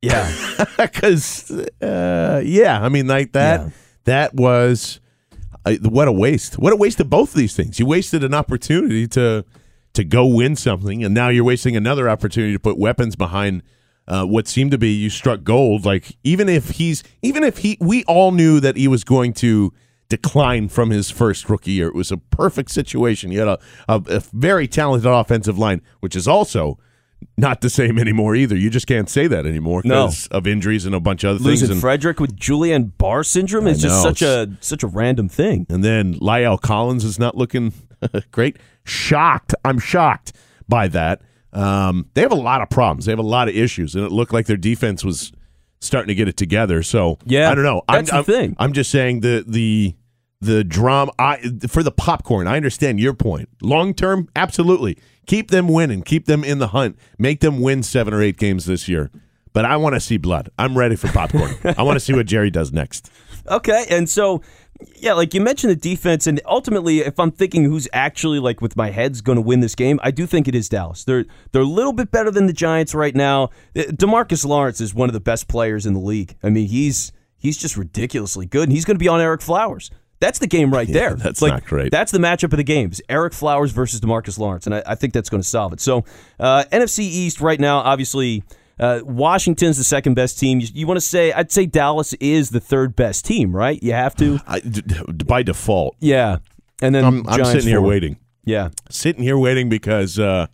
yeah, 0.02 0.66
because 0.78 1.52
uh, 1.82 2.42
yeah, 2.44 2.82
I 2.82 2.90
mean 2.90 3.08
like 3.08 3.34
that. 3.34 3.62
Yeah. 3.62 3.70
That 4.06 4.34
was 4.36 5.00
uh, 5.66 5.76
what 5.82 6.08
a 6.08 6.12
waste. 6.12 6.58
What 6.58 6.74
a 6.74 6.76
waste 6.76 7.00
of 7.00 7.10
both 7.10 7.30
of 7.30 7.36
these 7.36 7.56
things. 7.56 7.80
You 7.80 7.86
wasted 7.86 8.24
an 8.24 8.34
opportunity 8.34 9.08
to 9.10 9.46
to 9.96 10.04
go 10.04 10.26
win 10.26 10.56
something, 10.56 11.04
and 11.04 11.14
now 11.14 11.30
you're 11.30 11.44
wasting 11.44 11.76
another 11.76 12.10
opportunity 12.10 12.54
to 12.54 12.60
put 12.60 12.78
weapons 12.78 13.16
behind. 13.16 13.64
Uh, 14.08 14.24
what 14.24 14.48
seemed 14.48 14.70
to 14.70 14.78
be 14.78 14.92
you 14.92 15.10
struck 15.10 15.44
gold. 15.44 15.84
Like 15.84 16.16
even 16.24 16.48
if 16.48 16.70
he's 16.70 17.04
even 17.24 17.44
if 17.44 17.58
he, 17.58 17.76
we 17.82 18.04
all 18.04 18.32
knew 18.32 18.60
that 18.60 18.78
he 18.78 18.88
was 18.88 19.04
going 19.04 19.34
to 19.34 19.74
decline 20.10 20.70
from 20.70 20.92
his 20.92 21.10
first 21.10 21.50
rookie 21.50 21.72
year. 21.72 21.88
It 21.88 21.96
was 21.96 22.12
a 22.12 22.18
perfect 22.18 22.70
situation. 22.70 23.32
You 23.32 23.40
had 23.40 23.48
a, 23.48 23.60
a, 23.90 24.02
a 24.06 24.20
very 24.32 24.68
talented 24.68 25.10
offensive 25.12 25.58
line, 25.58 25.82
which 26.02 26.16
is 26.16 26.28
also 26.28 26.78
not 27.36 27.62
the 27.62 27.70
same 27.72 27.98
anymore 27.98 28.36
either. 28.36 28.56
You 28.56 28.70
just 28.70 28.86
can't 28.86 29.10
say 29.10 29.26
that 29.26 29.48
anymore 29.48 29.82
No. 29.84 30.06
because 30.06 30.28
of 30.28 30.46
injuries 30.46 30.86
and 30.86 30.94
a 30.94 31.00
bunch 31.00 31.24
of 31.24 31.38
other 31.38 31.40
losing 31.44 31.70
things. 31.70 31.72
And, 31.72 31.82
Frederick 31.82 32.20
with 32.20 32.36
Guillain-Barré 32.38 33.26
syndrome 33.26 33.66
is 33.66 33.82
just 33.82 34.04
such 34.04 34.22
a 34.22 34.56
such 34.60 34.84
a 34.84 34.88
random 34.88 35.30
thing. 35.30 35.66
and 35.68 35.84
then 35.84 36.14
La'el 36.20 36.62
Collins 36.62 37.04
is 37.04 37.18
not 37.18 37.36
looking 37.36 37.74
great. 38.32 38.58
Shocked. 38.86 39.54
I'm 39.66 39.80
shocked 39.80 40.34
by 40.70 40.88
that. 40.90 41.22
Um, 41.52 42.10
they 42.14 42.22
have 42.22 42.32
a 42.32 42.36
lot 42.36 42.62
of 42.62 42.70
problems. 42.70 43.06
They 43.06 43.12
have 43.12 43.20
a 43.20 43.24
lot 43.24 43.48
of 43.50 43.56
issues, 43.56 43.96
and 43.96 44.04
it 44.06 44.12
looked 44.12 44.34
like 44.34 44.46
their 44.46 44.58
defense 44.58 45.04
was 45.04 45.32
starting 45.82 46.08
to 46.08 46.16
get 46.16 46.28
it 46.28 46.38
together. 46.38 46.82
So 46.84 47.18
Yeah, 47.26 47.50
I 47.52 47.56
don't 47.56 47.64
know. 47.64 47.82
that's 47.88 48.12
I'm, 48.12 48.24
the 48.24 48.34
I'm- 48.34 48.42
thing. 48.42 48.56
I'm 48.60 48.74
just 48.74 48.92
saying 48.92 49.22
the 49.22 49.44
the 49.48 49.96
the 50.42 50.64
drama. 50.64 51.12
I 51.18 51.38
for 51.68 51.82
the 51.84 51.92
popcorn. 51.92 52.48
I 52.48 52.56
understand 52.58 53.00
your 53.00 53.14
point. 53.14 53.50
Long 53.62 53.94
term, 53.94 54.28
absolutely. 54.36 54.98
Keep 55.28 55.50
them 55.50 55.68
winning. 55.68 56.04
Keep 56.04 56.26
them 56.26 56.44
in 56.44 56.60
the 56.60 56.68
hunt. 56.68 56.98
Make 57.18 57.40
them 57.40 57.60
win 57.62 57.82
seven 57.84 58.14
or 58.14 58.22
eight 58.22 58.38
games 58.38 58.66
this 58.66 58.88
year. 58.88 59.10
But 59.54 59.64
I 59.66 59.78
want 59.78 59.96
to 59.96 60.02
see 60.02 60.18
blood. 60.18 60.50
I'm 60.60 60.78
ready 60.78 60.96
for 60.98 61.08
popcorn. 61.08 61.56
I 61.78 61.82
want 61.84 61.96
to 61.96 62.00
see 62.02 62.14
what 62.14 62.26
Jerry 62.26 62.52
does 62.52 62.74
next. 62.74 63.10
Okay, 63.48 63.86
and 63.90 64.10
so 64.10 64.42
yeah, 64.98 65.14
like 65.14 65.34
you 65.34 65.42
mentioned 65.42 65.72
the 65.72 65.76
defense, 65.76 66.28
and 66.28 66.42
ultimately, 66.46 67.00
if 67.00 67.20
I'm 67.20 67.32
thinking 67.32 67.64
who's 67.64 67.88
actually 67.94 68.40
like 68.40 68.62
with 68.62 68.76
my 68.76 68.90
head's 68.92 69.22
going 69.22 69.38
to 69.38 69.42
win 69.42 69.62
this 69.62 69.76
game, 69.76 70.00
I 70.04 70.12
do 70.12 70.26
think 70.26 70.48
it 70.48 70.56
is 70.56 70.68
Dallas. 70.68 71.04
They're 71.04 71.26
they're 71.52 71.62
a 71.62 71.66
little 71.66 71.94
bit 71.94 72.12
better 72.12 72.30
than 72.30 72.48
the 72.48 72.54
Giants 72.54 72.94
right 72.94 73.16
now. 73.16 73.50
Demarcus 73.76 74.46
Lawrence 74.46 74.82
is 74.82 74.94
one 74.94 75.10
of 75.10 75.14
the 75.14 75.20
best 75.20 75.48
players 75.48 75.86
in 75.86 75.94
the 75.94 76.00
league. 76.00 76.36
I 76.44 76.50
mean, 76.50 76.68
he's 76.68 77.12
he's 77.38 77.58
just 77.58 77.78
ridiculously 77.78 78.46
good, 78.46 78.64
and 78.64 78.72
he's 78.72 78.86
going 78.86 78.96
to 78.96 79.04
be 79.04 79.08
on 79.08 79.20
Ereck 79.20 79.42
Flowers. 79.42 79.92
That's 80.20 80.40
the 80.40 80.48
game 80.48 80.74
right 80.74 80.88
there. 80.92 81.16
that's 81.16 81.42
like, 81.42 81.54
not 81.54 81.66
great. 81.66 81.92
That's 81.92 82.12
the 82.12 82.20
matchup 82.20 82.52
of 82.52 82.58
the 82.58 82.64
games: 82.64 83.02
Ereck 83.10 83.34
Flowers 83.34 83.72
versus 83.72 84.02
Demarcus 84.02 84.38
Lawrence, 84.38 84.66
and 84.66 84.76
I, 84.76 84.84
I 84.86 84.96
think 84.96 85.14
that's 85.14 85.30
going 85.30 85.42
to 85.42 85.48
solve 85.48 85.72
it. 85.72 85.80
So, 85.80 86.04
uh, 86.40 86.66
NFC 86.72 87.00
East 87.00 87.40
right 87.42 87.60
now, 87.60 87.80
obviously. 87.80 88.44
Uh, 88.80 89.00
Washington's 89.04 89.78
the 89.78 89.84
second 89.84 90.16
best 90.16 90.38
team. 90.40 90.60
You, 90.60 90.68
you 90.74 90.88
want 90.88 90.98
to 90.98 91.06
say? 91.06 91.32
I'd 91.32 91.52
say 91.52 91.66
Dallas 91.66 92.14
is 92.16 92.50
the 92.50 92.60
third 92.60 92.96
best 92.96 93.26
team, 93.26 93.56
right? 93.56 93.82
You 93.82 93.94
have 93.94 94.16
to. 94.18 94.40
I, 94.46 94.60
d- 94.60 94.84
by 95.26 95.44
default, 95.44 95.96
Yeah, 96.00 96.40
and 96.82 96.94
then 96.94 97.06
I'm, 97.06 97.28
I'm 97.30 97.46
sitting 97.46 97.68
here 97.70 97.80
four. 97.80 97.88
waiting. 97.88 98.18
Yeah, 98.44 98.70
Sitting 98.90 99.24
here 99.24 99.38
waiting 99.38 99.70
because 99.70 100.20
uh, 100.20 100.48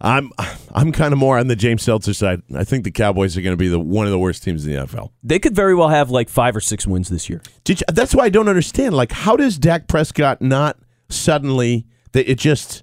I'm 0.00 0.30
I'm 0.74 0.92
kind 0.92 1.12
of 1.12 1.18
more 1.18 1.38
on 1.38 1.46
the 1.46 1.56
James 1.56 1.82
Seltzer 1.82 2.12
side. 2.12 2.42
I 2.54 2.64
think 2.64 2.84
the 2.84 2.90
Cowboys 2.90 3.36
are 3.36 3.40
going 3.42 3.54
to 3.54 3.56
be 3.56 3.68
the 3.68 3.80
one 3.80 4.06
of 4.06 4.10
the 4.12 4.18
worst 4.18 4.42
teams 4.42 4.66
in 4.66 4.72
the 4.74 4.86
NFL. 4.86 5.10
they 5.22 5.38
could 5.38 5.54
very 5.54 5.74
well 5.74 5.88
have 5.88 6.10
like 6.10 6.28
five 6.28 6.54
or 6.54 6.60
six 6.60 6.86
wins 6.86 7.08
this 7.08 7.30
year. 7.30 7.40
Did 7.64 7.80
you, 7.80 7.86
that's 7.92 8.14
why 8.14 8.24
I 8.24 8.28
don't 8.28 8.48
understand. 8.48 8.94
Like, 8.94 9.12
how 9.12 9.36
does 9.36 9.56
Dak 9.58 9.86
Prescott 9.88 10.42
not 10.42 10.76
suddenly 11.08 11.86
that 12.12 12.30
it 12.30 12.38
just 12.38 12.82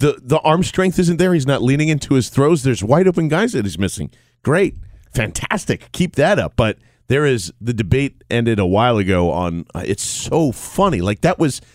the 0.00 0.20
the 0.22 0.38
arm 0.40 0.62
strength 0.64 0.98
isn't 0.98 1.16
there? 1.18 1.32
He's 1.32 1.46
not 1.46 1.62
leaning 1.62 1.88
into 1.88 2.14
his 2.14 2.28
throws. 2.28 2.62
There's 2.64 2.82
wide 2.84 3.06
open 3.08 3.28
guys 3.28 3.52
that 3.52 3.64
he's 3.64 3.78
missing. 3.78 4.10
Great, 4.42 4.74
fantastic. 5.14 5.90
Keep 5.92 6.16
that 6.16 6.38
up. 6.38 6.54
But 6.56 6.78
there 7.08 7.24
is 7.26 7.52
the 7.60 7.72
debate 7.72 8.22
ended 8.30 8.58
a 8.58 8.66
while 8.66 8.98
ago 8.98 9.30
on. 9.30 9.66
Uh, 9.74 9.82
it's 9.84 10.02
so 10.02 10.52
funny. 10.52 11.00
Like 11.00 11.20
that 11.22 11.38
was. 11.38 11.60
that- 11.60 11.66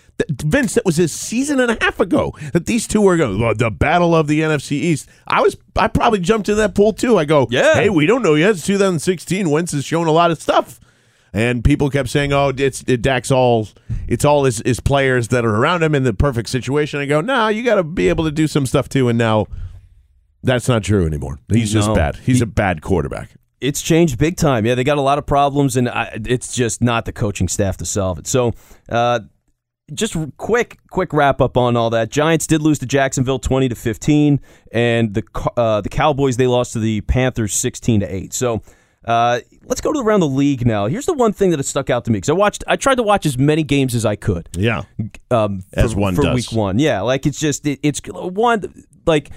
Vince, 0.41 0.75
that 0.75 0.85
was 0.85 0.97
a 0.97 1.09
season 1.09 1.59
and 1.59 1.69
a 1.71 1.77
half 1.81 1.99
ago 1.99 2.33
that 2.53 2.65
these 2.67 2.87
two 2.87 3.01
were 3.01 3.17
going 3.17 3.37
the 3.57 3.69
battle 3.69 4.15
of 4.15 4.27
the 4.27 4.39
NFC 4.41 4.71
East. 4.71 5.09
I 5.27 5.41
was, 5.41 5.57
I 5.75 5.89
probably 5.89 6.19
jumped 6.19 6.47
in 6.47 6.55
that 6.55 6.73
pool 6.73 6.93
too. 6.93 7.17
I 7.17 7.25
go, 7.25 7.47
Yeah. 7.51 7.73
hey, 7.73 7.89
we 7.89 8.05
don't 8.05 8.21
know 8.23 8.35
yet. 8.35 8.51
It's 8.51 8.65
2016. 8.65 9.49
Wentz 9.49 9.73
has 9.73 9.83
shown 9.83 10.07
a 10.07 10.11
lot 10.13 10.31
of 10.31 10.41
stuff. 10.41 10.79
And 11.35 11.65
people 11.65 11.89
kept 11.89 12.07
saying, 12.07 12.31
"Oh, 12.31 12.53
it's 12.55 12.81
it, 12.87 13.01
Dak's 13.01 13.29
all 13.29 13.67
it's 14.07 14.23
all 14.23 14.45
his, 14.45 14.61
his 14.65 14.79
players 14.79 15.27
that 15.27 15.43
are 15.43 15.53
around 15.53 15.83
him 15.83 15.93
in 15.93 16.03
the 16.03 16.13
perfect 16.13 16.47
situation." 16.47 17.01
I 17.01 17.05
go, 17.05 17.19
"No, 17.19 17.49
you 17.49 17.61
got 17.61 17.75
to 17.75 17.83
be 17.83 18.07
able 18.07 18.23
to 18.23 18.31
do 18.31 18.47
some 18.47 18.65
stuff 18.65 18.87
too." 18.87 19.09
And 19.09 19.17
now 19.17 19.47
that's 20.43 20.69
not 20.69 20.83
true 20.83 21.05
anymore. 21.05 21.39
He's 21.51 21.73
just 21.73 21.89
No. 21.89 21.93
bad. 21.95 22.15
He's 22.23 22.37
He- 22.37 22.43
a 22.43 22.47
bad 22.47 22.81
quarterback. 22.81 23.31
It's 23.59 23.81
changed 23.81 24.17
big 24.17 24.37
time. 24.37 24.65
Yeah, 24.65 24.75
they 24.75 24.85
got 24.85 24.97
a 24.97 25.01
lot 25.01 25.17
of 25.17 25.25
problems, 25.25 25.75
and 25.75 25.89
I, 25.89 26.17
it's 26.25 26.55
just 26.55 26.81
not 26.81 27.03
the 27.03 27.11
coaching 27.11 27.49
staff 27.49 27.75
to 27.77 27.85
solve 27.85 28.17
it. 28.17 28.27
So, 28.27 28.53
uh, 28.87 29.19
just 29.93 30.15
quick, 30.37 30.77
quick 30.89 31.11
wrap 31.11 31.41
up 31.41 31.57
on 31.57 31.75
all 31.75 31.89
that. 31.89 32.11
Giants 32.11 32.47
did 32.47 32.61
lose 32.61 32.79
to 32.79 32.85
Jacksonville 32.85 33.39
twenty 33.39 33.67
to 33.67 33.75
fifteen, 33.75 34.39
and 34.71 35.13
the 35.13 35.23
uh, 35.57 35.81
the 35.81 35.89
Cowboys 35.89 36.37
they 36.37 36.47
lost 36.47 36.73
to 36.73 36.79
the 36.79 37.01
Panthers 37.01 37.53
sixteen 37.53 37.99
to 37.99 38.05
eight. 38.15 38.31
So. 38.31 38.61
Uh, 39.03 39.39
let's 39.67 39.81
go 39.81 39.91
to 39.93 39.99
around 39.99 40.21
the 40.21 40.27
league 40.27 40.65
now. 40.65 40.87
Here's 40.87 41.05
the 41.05 41.13
one 41.13 41.33
thing 41.33 41.49
that 41.51 41.59
has 41.59 41.67
stuck 41.67 41.89
out 41.89 42.05
to 42.05 42.11
me 42.11 42.17
because 42.17 42.29
I 42.29 42.33
watched, 42.33 42.63
I 42.67 42.75
tried 42.75 42.95
to 42.95 43.03
watch 43.03 43.25
as 43.25 43.37
many 43.37 43.63
games 43.63 43.95
as 43.95 44.05
I 44.05 44.15
could. 44.15 44.49
Yeah, 44.57 44.83
um, 45.31 45.61
for, 45.73 45.79
As 45.79 45.95
one 45.95 46.15
for 46.15 46.23
does. 46.23 46.35
week 46.35 46.51
one. 46.51 46.79
Yeah, 46.79 47.01
like 47.01 47.25
it's 47.25 47.39
just 47.39 47.65
it, 47.65 47.79
it's 47.83 48.01
one 48.05 48.85
like 49.05 49.31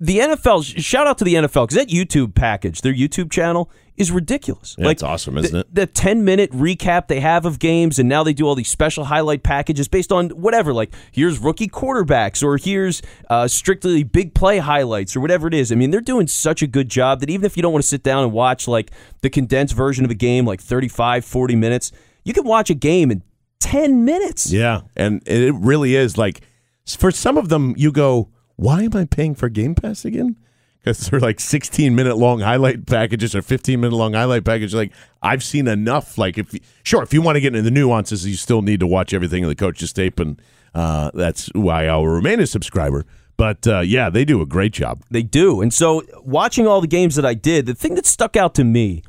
the 0.00 0.18
NFL. 0.18 0.64
Shout 0.80 1.06
out 1.06 1.18
to 1.18 1.24
the 1.24 1.34
NFL 1.34 1.68
because 1.68 1.76
that 1.76 1.88
YouTube 1.88 2.34
package, 2.34 2.80
their 2.82 2.94
YouTube 2.94 3.30
channel, 3.30 3.70
is 3.98 4.12
ridiculous. 4.12 4.76
Yeah, 4.78 4.86
like 4.86 4.94
it's 4.94 5.02
awesome, 5.02 5.36
isn't 5.38 5.52
the, 5.52 5.60
it? 5.60 5.74
The 5.74 5.86
ten 5.86 6.24
minute 6.24 6.50
recap 6.52 7.08
they 7.08 7.20
have 7.20 7.44
of 7.44 7.58
games, 7.58 7.98
and 7.98 8.08
now 8.08 8.22
they 8.22 8.32
do 8.32 8.46
all 8.46 8.54
these 8.54 8.68
special 8.68 9.04
highlight 9.04 9.42
packages 9.42 9.88
based 9.88 10.12
on 10.12 10.30
whatever. 10.30 10.72
Like 10.72 10.94
here's 11.10 11.38
rookie 11.38 11.68
quarterbacks, 11.68 12.42
or 12.42 12.56
here's 12.56 13.02
uh, 13.28 13.48
strictly 13.48 14.04
big 14.04 14.34
play 14.34 14.58
highlights, 14.58 15.16
or 15.16 15.20
whatever 15.20 15.48
it 15.48 15.54
is. 15.54 15.72
I 15.72 15.74
mean, 15.74 15.90
they're 15.90 16.00
doing 16.00 16.28
such 16.28 16.62
a 16.62 16.66
good 16.66 16.88
job 16.88 17.20
that 17.20 17.30
even 17.30 17.44
if 17.44 17.56
you 17.56 17.62
don't 17.62 17.72
want 17.72 17.82
to 17.82 17.88
sit 17.88 18.02
down 18.02 18.22
and 18.22 18.32
watch 18.32 18.68
like 18.68 18.90
the 19.20 19.30
condensed 19.30 19.74
version 19.74 20.04
of 20.04 20.10
a 20.10 20.14
game, 20.14 20.46
like 20.46 20.60
35, 20.60 21.24
40 21.24 21.56
minutes, 21.56 21.92
you 22.24 22.32
can 22.32 22.44
watch 22.44 22.70
a 22.70 22.74
game 22.74 23.10
in 23.10 23.22
ten 23.60 24.04
minutes. 24.04 24.52
Yeah, 24.52 24.82
and 24.96 25.22
it 25.26 25.54
really 25.54 25.96
is 25.96 26.16
like 26.16 26.42
for 26.86 27.10
some 27.10 27.36
of 27.36 27.48
them, 27.48 27.74
you 27.76 27.92
go, 27.92 28.30
"Why 28.56 28.82
am 28.82 28.94
I 28.94 29.04
paying 29.04 29.34
for 29.34 29.48
Game 29.48 29.74
Pass 29.74 30.04
again?" 30.04 30.36
Because 30.88 31.10
they're 31.10 31.20
like 31.20 31.38
16 31.38 31.94
minute 31.94 32.16
long 32.16 32.40
highlight 32.40 32.86
packages 32.86 33.34
or 33.34 33.42
15 33.42 33.80
minute 33.80 33.94
long 33.94 34.14
highlight 34.14 34.44
package 34.44 34.74
Like 34.74 34.92
I've 35.22 35.42
seen 35.42 35.68
enough. 35.68 36.16
Like 36.16 36.38
if 36.38 36.54
sure, 36.82 37.02
if 37.02 37.12
you 37.12 37.20
want 37.20 37.36
to 37.36 37.40
get 37.40 37.48
into 37.48 37.62
the 37.62 37.70
nuances, 37.70 38.26
you 38.26 38.36
still 38.36 38.62
need 38.62 38.80
to 38.80 38.86
watch 38.86 39.12
everything 39.12 39.42
in 39.42 39.48
the 39.50 39.54
coach's 39.54 39.92
tape, 39.92 40.18
and 40.18 40.40
uh, 40.74 41.10
that's 41.12 41.48
why 41.54 41.86
I 41.88 41.96
will 41.96 42.08
remain 42.08 42.40
a 42.40 42.46
subscriber. 42.46 43.04
But 43.36 43.66
uh, 43.66 43.80
yeah, 43.80 44.08
they 44.08 44.24
do 44.24 44.40
a 44.40 44.46
great 44.46 44.72
job. 44.72 45.02
They 45.10 45.22
do. 45.22 45.60
And 45.60 45.74
so, 45.74 46.02
watching 46.24 46.66
all 46.66 46.80
the 46.80 46.86
games 46.86 47.16
that 47.16 47.26
I 47.26 47.34
did, 47.34 47.66
the 47.66 47.74
thing 47.74 47.94
that 47.96 48.06
stuck 48.06 48.34
out 48.36 48.54
to 48.54 48.64
me, 48.64 49.02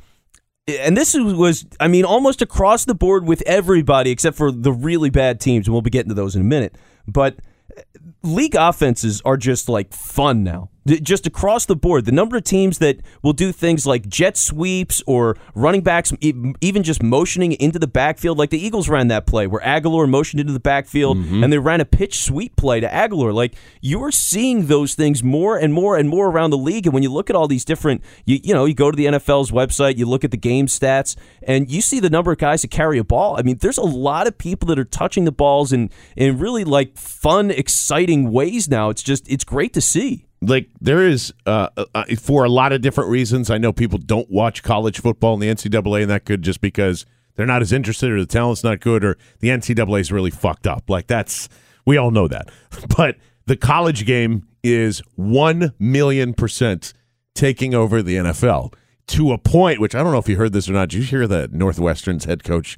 and 0.67 0.97
this 0.97 1.15
was, 1.15 1.65
I 1.79 1.87
mean, 1.87 2.03
almost 2.03 2.41
across 2.41 2.85
the 2.85 2.93
board 2.93 3.25
with 3.25 3.41
everybody 3.45 4.11
except 4.11 4.35
for 4.35 4.51
the 4.51 4.73
really 4.73 5.09
bad 5.09 5.39
teams, 5.39 5.67
and 5.67 5.73
we'll 5.73 5.81
be 5.81 5.89
getting 5.89 6.09
to 6.09 6.15
those 6.15 6.35
in 6.35 6.41
a 6.41 6.45
minute. 6.45 6.75
But 7.07 7.37
uh, 7.75 7.81
league 8.21 8.55
offenses 8.55 9.21
are 9.23 9.37
just 9.37 9.69
like 9.69 9.93
fun 9.93 10.43
now. 10.43 10.69
Just 10.87 11.27
across 11.27 11.65
the 11.65 11.75
board, 11.75 12.05
the 12.05 12.11
number 12.11 12.37
of 12.37 12.43
teams 12.43 12.79
that 12.79 13.01
will 13.21 13.33
do 13.33 13.51
things 13.51 13.85
like 13.85 14.07
jet 14.07 14.37
sweeps 14.37 15.03
or 15.05 15.37
running 15.53 15.81
backs, 15.81 16.13
even 16.21 16.83
just 16.83 17.03
motioning 17.03 17.51
into 17.53 17.77
the 17.77 17.87
backfield, 17.87 18.37
like 18.37 18.49
the 18.49 18.59
Eagles 18.59 18.89
ran 18.89 19.07
that 19.09 19.27
play 19.27 19.45
where 19.45 19.61
Agholor 19.61 20.09
motioned 20.09 20.39
into 20.39 20.53
the 20.53 20.59
backfield 20.59 21.17
mm-hmm. 21.17 21.43
and 21.43 21.51
they 21.51 21.57
ran 21.57 21.81
a 21.81 21.85
pitch 21.85 22.19
sweep 22.19 22.55
play 22.55 22.79
to 22.79 22.87
Agholor. 22.87 23.33
Like 23.33 23.55
you're 23.81 24.11
seeing 24.11 24.67
those 24.67 24.95
things 24.95 25.23
more 25.23 25.57
and 25.57 25.73
more 25.73 25.97
and 25.97 26.09
more 26.09 26.29
around 26.29 26.51
the 26.51 26.57
league. 26.57 26.85
And 26.85 26.93
when 26.93 27.03
you 27.03 27.11
look 27.11 27.29
at 27.29 27.35
all 27.35 27.47
these 27.47 27.65
different, 27.65 28.01
you, 28.25 28.39
you 28.43 28.53
know, 28.53 28.65
you 28.65 28.73
go 28.73 28.89
to 28.89 28.95
the 28.95 29.05
NFL's 29.05 29.51
website, 29.51 29.97
you 29.97 30.05
look 30.05 30.23
at 30.23 30.31
the 30.31 30.37
game 30.37 30.67
stats, 30.67 31.15
and 31.43 31.69
you 31.69 31.81
see 31.81 31.99
the 31.99 32.09
number 32.09 32.31
of 32.31 32.37
guys 32.37 32.61
that 32.61 32.71
carry 32.71 32.97
a 32.97 33.03
ball. 33.03 33.37
I 33.37 33.41
mean, 33.41 33.57
there's 33.57 33.77
a 33.77 33.83
lot 33.83 34.27
of 34.27 34.37
people 34.37 34.67
that 34.67 34.79
are 34.79 34.85
touching 34.85 35.25
the 35.25 35.31
balls 35.31 35.73
in 35.73 35.89
in 36.15 36.39
really 36.39 36.63
like 36.63 36.97
fun, 36.97 37.51
exciting 37.51 38.31
ways 38.31 38.69
now. 38.69 38.89
It's 38.89 39.03
just 39.03 39.29
it's 39.29 39.43
great 39.43 39.73
to 39.73 39.81
see. 39.81 40.28
Like 40.41 40.69
there 40.79 41.05
is 41.05 41.33
uh, 41.45 41.69
uh, 41.93 42.03
for 42.19 42.43
a 42.45 42.49
lot 42.49 42.71
of 42.71 42.81
different 42.81 43.09
reasons. 43.09 43.49
I 43.49 43.57
know 43.57 43.73
people 43.73 43.99
don't 43.99 44.29
watch 44.29 44.63
college 44.63 45.01
football 45.01 45.33
in 45.33 45.39
the 45.39 45.47
NCAA, 45.47 46.01
and 46.01 46.11
that 46.11 46.25
could 46.25 46.41
just 46.41 46.61
because 46.61 47.05
they're 47.35 47.45
not 47.45 47.61
as 47.61 47.71
interested, 47.71 48.11
or 48.11 48.19
the 48.19 48.25
talent's 48.25 48.63
not 48.63 48.79
good, 48.79 49.03
or 49.03 49.17
the 49.39 49.49
NCAA 49.49 49.99
is 50.01 50.11
really 50.11 50.31
fucked 50.31 50.67
up. 50.67 50.89
Like 50.89 51.07
that's 51.07 51.49
we 51.85 51.97
all 51.97 52.11
know 52.11 52.27
that. 52.27 52.49
But 52.95 53.17
the 53.45 53.57
college 53.57 54.05
game 54.05 54.47
is 54.63 55.01
one 55.15 55.73
million 55.79 56.33
percent 56.33 56.93
taking 57.33 57.73
over 57.73 58.01
the 58.01 58.15
NFL 58.15 58.73
to 59.09 59.31
a 59.33 59.37
point. 59.37 59.79
Which 59.79 59.93
I 59.95 60.01
don't 60.03 60.11
know 60.11 60.17
if 60.19 60.27
you 60.29 60.37
heard 60.37 60.53
this 60.53 60.69
or 60.69 60.73
not. 60.73 60.89
Did 60.89 60.97
you 60.99 61.03
hear 61.03 61.27
that 61.27 61.51
Northwestern's 61.53 62.25
head 62.25 62.43
coach 62.43 62.77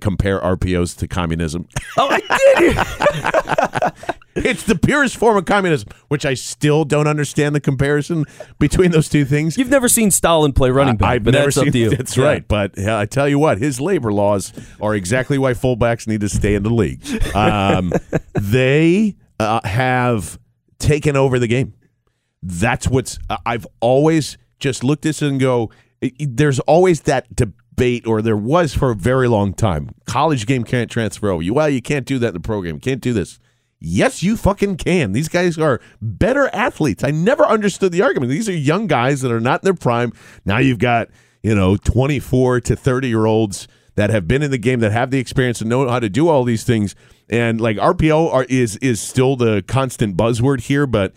compare 0.00 0.40
RPOs 0.40 0.96
to 0.98 1.08
communism? 1.08 1.68
Oh, 1.98 2.08
I 2.10 2.20
did. 2.58 3.92
It's 4.34 4.62
the 4.62 4.76
purest 4.78 5.18
form 5.18 5.36
of 5.36 5.44
communism, 5.44 5.90
which 6.08 6.24
I 6.24 6.32
still 6.32 6.86
don't 6.86 7.06
understand 7.06 7.54
the 7.54 7.60
comparison 7.60 8.24
between 8.58 8.90
those 8.90 9.10
two 9.10 9.26
things. 9.26 9.58
You've 9.58 9.68
never 9.68 9.90
seen 9.90 10.10
Stalin 10.10 10.54
play 10.54 10.70
running 10.70 10.96
back, 10.96 11.10
I've 11.10 11.22
but 11.24 11.32
never 11.34 11.44
that's 11.44 11.56
seen 11.56 11.68
up 11.68 11.72
to 11.74 11.78
you. 11.78 11.90
That's 11.96 12.16
Yeah. 12.16 12.24
right. 12.24 12.48
But 12.48 12.72
yeah, 12.78 12.98
I 12.98 13.04
tell 13.04 13.28
you 13.28 13.38
what, 13.38 13.58
his 13.58 13.78
labor 13.78 14.10
laws 14.10 14.54
are 14.80 14.94
exactly 14.94 15.36
why 15.36 15.52
fullbacks 15.52 16.06
need 16.08 16.22
to 16.22 16.30
stay 16.30 16.54
in 16.54 16.62
the 16.62 16.70
league. 16.70 17.02
Um, 17.36 17.92
they 18.32 19.16
uh, 19.38 19.60
have 19.68 20.38
taken 20.78 21.14
over 21.14 21.38
the 21.38 21.46
game. 21.46 21.74
That's 22.42 22.88
what's. 22.88 23.18
uh, 23.28 23.36
I've 23.44 23.66
always 23.80 24.38
just 24.62 24.82
look 24.82 25.02
this 25.02 25.20
and 25.20 25.38
go. 25.38 25.70
There's 26.18 26.60
always 26.60 27.02
that 27.02 27.34
debate, 27.36 28.06
or 28.06 28.22
there 28.22 28.36
was 28.36 28.74
for 28.74 28.90
a 28.90 28.96
very 28.96 29.28
long 29.28 29.52
time. 29.52 29.90
College 30.06 30.46
game 30.46 30.64
can't 30.64 30.90
transfer 30.90 31.30
over. 31.30 31.42
You 31.42 31.54
well, 31.54 31.68
you 31.68 31.82
can't 31.82 32.06
do 32.06 32.18
that 32.20 32.28
in 32.28 32.34
the 32.34 32.40
program. 32.40 32.76
You 32.76 32.80
can't 32.80 33.00
do 33.00 33.12
this. 33.12 33.38
Yes, 33.84 34.22
you 34.22 34.36
fucking 34.36 34.76
can. 34.76 35.10
These 35.10 35.28
guys 35.28 35.58
are 35.58 35.80
better 36.00 36.48
athletes. 36.52 37.02
I 37.02 37.10
never 37.10 37.44
understood 37.44 37.90
the 37.90 38.02
argument. 38.02 38.30
These 38.30 38.48
are 38.48 38.52
young 38.52 38.86
guys 38.86 39.22
that 39.22 39.32
are 39.32 39.40
not 39.40 39.62
in 39.62 39.64
their 39.64 39.74
prime. 39.74 40.12
Now 40.44 40.58
you've 40.58 40.78
got, 40.78 41.08
you 41.42 41.52
know, 41.52 41.76
24 41.76 42.60
to 42.60 42.76
30 42.76 43.08
year 43.08 43.26
olds 43.26 43.66
that 43.96 44.10
have 44.10 44.28
been 44.28 44.42
in 44.42 44.52
the 44.52 44.58
game, 44.58 44.78
that 44.80 44.92
have 44.92 45.10
the 45.10 45.18
experience 45.18 45.60
and 45.60 45.68
know 45.68 45.88
how 45.88 45.98
to 45.98 46.08
do 46.08 46.28
all 46.28 46.44
these 46.44 46.62
things. 46.62 46.94
And 47.28 47.60
like 47.60 47.76
RPO 47.76 48.32
are, 48.32 48.44
is 48.44 48.76
is 48.76 49.00
still 49.00 49.34
the 49.34 49.62
constant 49.66 50.16
buzzword 50.16 50.60
here, 50.60 50.86
but 50.86 51.12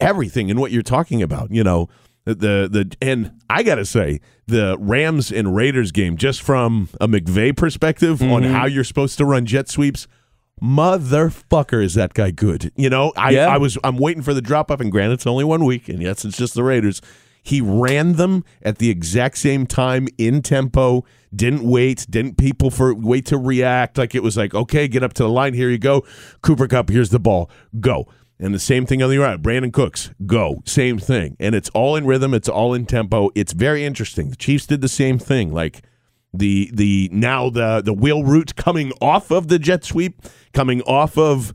everything 0.00 0.50
and 0.50 0.58
what 0.58 0.72
you're 0.72 0.82
talking 0.82 1.22
about, 1.22 1.52
you 1.52 1.62
know, 1.62 1.88
the 2.24 2.68
the 2.70 2.96
and 3.00 3.32
I 3.48 3.62
gotta 3.62 3.84
say 3.84 4.20
the 4.46 4.76
Rams 4.78 5.30
and 5.32 5.54
Raiders 5.54 5.92
game, 5.92 6.16
just 6.16 6.42
from 6.42 6.88
a 7.00 7.08
McVay 7.08 7.56
perspective 7.56 8.20
on 8.22 8.42
mm-hmm. 8.42 8.52
how 8.52 8.66
you're 8.66 8.84
supposed 8.84 9.18
to 9.18 9.24
run 9.24 9.46
jet 9.46 9.68
sweeps, 9.68 10.06
motherfucker, 10.62 11.82
is 11.82 11.94
that 11.94 12.14
guy 12.14 12.30
good? 12.30 12.72
You 12.76 12.90
know, 12.90 13.12
I 13.16 13.30
Yeah. 13.30 13.48
I 13.48 13.58
was 13.58 13.78
I'm 13.82 13.96
waiting 13.96 14.22
for 14.22 14.34
the 14.34 14.42
drop 14.42 14.70
off, 14.70 14.80
and 14.80 14.92
granted, 14.92 15.14
it's 15.14 15.26
only 15.26 15.44
one 15.44 15.64
week, 15.64 15.88
and 15.88 16.02
yes, 16.02 16.24
it's 16.24 16.36
just 16.36 16.54
the 16.54 16.64
Raiders. 16.64 17.00
He 17.42 17.60
ran 17.60 18.14
them 18.14 18.44
at 18.62 18.78
the 18.78 18.90
exact 18.90 19.38
same 19.38 19.66
time 19.66 20.08
in 20.18 20.42
tempo. 20.42 21.04
Didn't 21.34 21.62
wait. 21.62 22.06
Didn't 22.10 22.36
people 22.36 22.70
for 22.70 22.94
wait 22.94 23.26
to 23.26 23.38
react. 23.38 23.96
Like 23.96 24.14
it 24.14 24.22
was 24.22 24.36
like, 24.36 24.54
okay, 24.54 24.88
get 24.88 25.02
up 25.02 25.14
to 25.14 25.22
the 25.22 25.28
line. 25.28 25.54
Here 25.54 25.70
you 25.70 25.78
go. 25.78 26.04
Cooper 26.42 26.68
Kupp. 26.68 26.90
Here's 26.90 27.10
the 27.10 27.20
ball. 27.20 27.50
Go. 27.80 28.06
And 28.42 28.54
the 28.54 28.58
same 28.58 28.86
thing 28.86 29.02
on 29.02 29.10
the 29.10 29.18
right. 29.18 29.40
Brandin 29.40 29.72
Cooks. 29.72 30.10
Go. 30.24 30.62
Same 30.64 30.98
thing. 30.98 31.36
And 31.38 31.54
it's 31.54 31.68
all 31.70 31.94
in 31.94 32.06
rhythm. 32.06 32.32
It's 32.32 32.48
all 32.48 32.72
in 32.72 32.86
tempo. 32.86 33.28
It's 33.34 33.52
very 33.52 33.84
interesting. 33.84 34.30
The 34.30 34.36
Chiefs 34.36 34.66
did 34.66 34.80
the 34.80 34.88
same 34.88 35.18
thing. 35.18 35.52
Like 35.52 35.82
the 36.32 36.70
the 36.72 37.10
now 37.12 37.50
the 37.50 37.82
the 37.84 37.92
wheel 37.92 38.24
route 38.24 38.56
coming 38.56 38.92
off 39.00 39.30
of 39.30 39.48
the 39.48 39.58
jet 39.58 39.84
sweep, 39.84 40.22
coming 40.54 40.80
off 40.82 41.18
of 41.18 41.52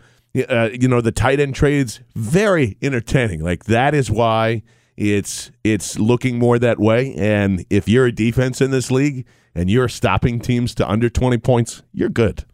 uh, 0.47 0.69
you 0.79 0.87
know 0.87 1.01
the 1.01 1.11
tight 1.11 1.39
end 1.39 1.55
trades, 1.55 2.01
very 2.15 2.77
entertaining. 2.83 3.41
Like 3.41 3.65
that 3.65 3.95
is 3.95 4.11
why 4.11 4.61
it's 4.95 5.51
it's 5.63 5.97
looking 5.97 6.37
more 6.37 6.59
that 6.59 6.79
way. 6.79 7.15
And 7.15 7.65
if 7.69 7.87
you're 7.89 8.05
a 8.05 8.11
defense 8.11 8.61
in 8.61 8.69
this 8.71 8.91
league 8.91 9.25
and 9.55 9.69
you're 9.69 9.89
stopping 9.89 10.39
teams 10.39 10.75
to 10.75 10.87
under 10.87 11.09
twenty 11.09 11.37
points, 11.39 11.81
you're 11.93 12.09
good. 12.09 12.45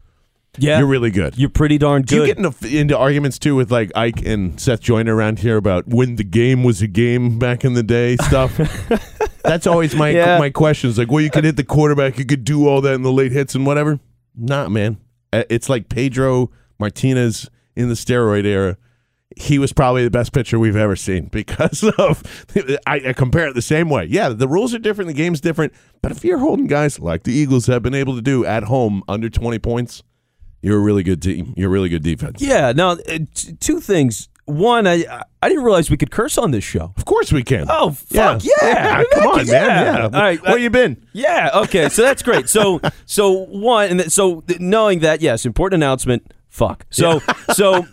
Yeah, 0.58 0.78
You're 0.78 0.86
really 0.86 1.10
good. 1.10 1.38
You're 1.38 1.48
pretty 1.48 1.78
darn 1.78 2.02
good. 2.02 2.08
Do 2.08 2.16
you 2.16 2.26
get 2.26 2.36
into, 2.36 2.66
into 2.78 2.98
arguments 2.98 3.38
too 3.38 3.56
with 3.56 3.72
like 3.72 3.90
Ike 3.94 4.20
and 4.26 4.60
Seth 4.60 4.80
Joyner 4.80 5.16
around 5.16 5.38
here 5.38 5.56
about 5.56 5.88
when 5.88 6.16
the 6.16 6.24
game 6.24 6.62
was 6.62 6.82
a 6.82 6.86
game 6.86 7.38
back 7.38 7.64
in 7.64 7.72
the 7.72 7.82
day 7.82 8.16
stuff? 8.16 8.58
That's 9.44 9.66
always 9.66 9.94
my 9.94 10.10
Yeah. 10.10 10.38
my 10.38 10.50
questions. 10.50 10.98
Like, 10.98 11.10
well, 11.10 11.22
you 11.22 11.30
could 11.30 11.44
hit 11.44 11.56
the 11.56 11.64
quarterback, 11.64 12.18
you 12.18 12.26
could 12.26 12.44
do 12.44 12.68
all 12.68 12.82
that 12.82 12.92
in 12.94 13.02
the 13.02 13.10
late 13.12 13.32
hits 13.32 13.54
and 13.54 13.64
whatever. 13.64 13.98
Not 14.36 14.70
man. 14.70 14.98
Uh, 15.32 15.44
It's 15.48 15.70
like 15.70 15.88
Pedro 15.88 16.50
Martinez 16.78 17.48
in 17.74 17.88
the 17.88 17.94
steroid 17.94 18.44
era. 18.44 18.76
He 19.34 19.58
was 19.58 19.72
probably 19.72 20.04
the 20.04 20.10
best 20.10 20.34
pitcher 20.34 20.58
we've 20.58 20.76
ever 20.76 20.94
seen 20.96 21.28
because 21.28 21.82
of. 21.98 22.22
I, 22.86 23.00
I 23.08 23.12
compare 23.14 23.48
it 23.48 23.54
the 23.54 23.62
same 23.62 23.88
way. 23.88 24.04
Yeah, 24.04 24.28
the 24.28 24.46
rules 24.46 24.74
are 24.74 24.78
different, 24.78 25.08
the 25.08 25.14
game's 25.14 25.40
different. 25.40 25.72
But 26.02 26.12
if 26.12 26.22
you're 26.22 26.38
holding 26.40 26.66
guys 26.66 27.00
like 27.00 27.22
the 27.22 27.32
Eagles 27.32 27.66
have 27.68 27.82
been 27.82 27.94
able 27.94 28.14
to 28.16 28.20
do 28.22 28.44
at 28.44 28.64
home 28.64 29.02
under 29.08 29.30
20 29.30 29.58
points, 29.58 30.02
you're 30.62 30.78
a 30.78 30.80
really 30.82 31.02
good 31.02 31.20
team. 31.20 31.52
You're 31.56 31.68
a 31.68 31.72
really 31.72 31.88
good 31.90 32.02
defense. 32.02 32.40
yeah. 32.40 32.72
Now, 32.72 32.92
uh, 32.92 33.18
t- 33.34 33.52
two 33.60 33.80
things. 33.80 34.28
One, 34.44 34.86
I 34.88 35.04
I 35.40 35.48
didn't 35.48 35.62
realize 35.62 35.88
we 35.88 35.96
could 35.96 36.10
curse 36.10 36.36
on 36.36 36.50
this 36.50 36.64
show. 36.64 36.92
Of 36.96 37.04
course 37.04 37.32
we 37.32 37.44
can. 37.44 37.66
Oh 37.68 37.92
fuck 37.92 38.42
yeah! 38.44 39.04
come 39.12 39.26
on, 39.28 39.46
man. 39.46 39.46
Yeah. 39.46 40.02
All 40.04 40.10
right, 40.10 40.42
Where 40.42 40.58
you 40.58 40.68
been? 40.68 40.96
Yeah. 41.12 41.50
Okay. 41.54 41.88
So 41.88 42.02
that's 42.02 42.22
great. 42.24 42.48
So 42.48 42.80
so 43.06 43.30
one 43.46 43.88
and 43.90 44.00
th- 44.00 44.10
so 44.10 44.40
th- 44.40 44.58
knowing 44.58 44.98
that 45.00 45.20
yes, 45.20 45.46
important 45.46 45.82
announcement. 45.82 46.32
Fuck. 46.52 46.84
So 46.90 47.20
so 47.54 47.84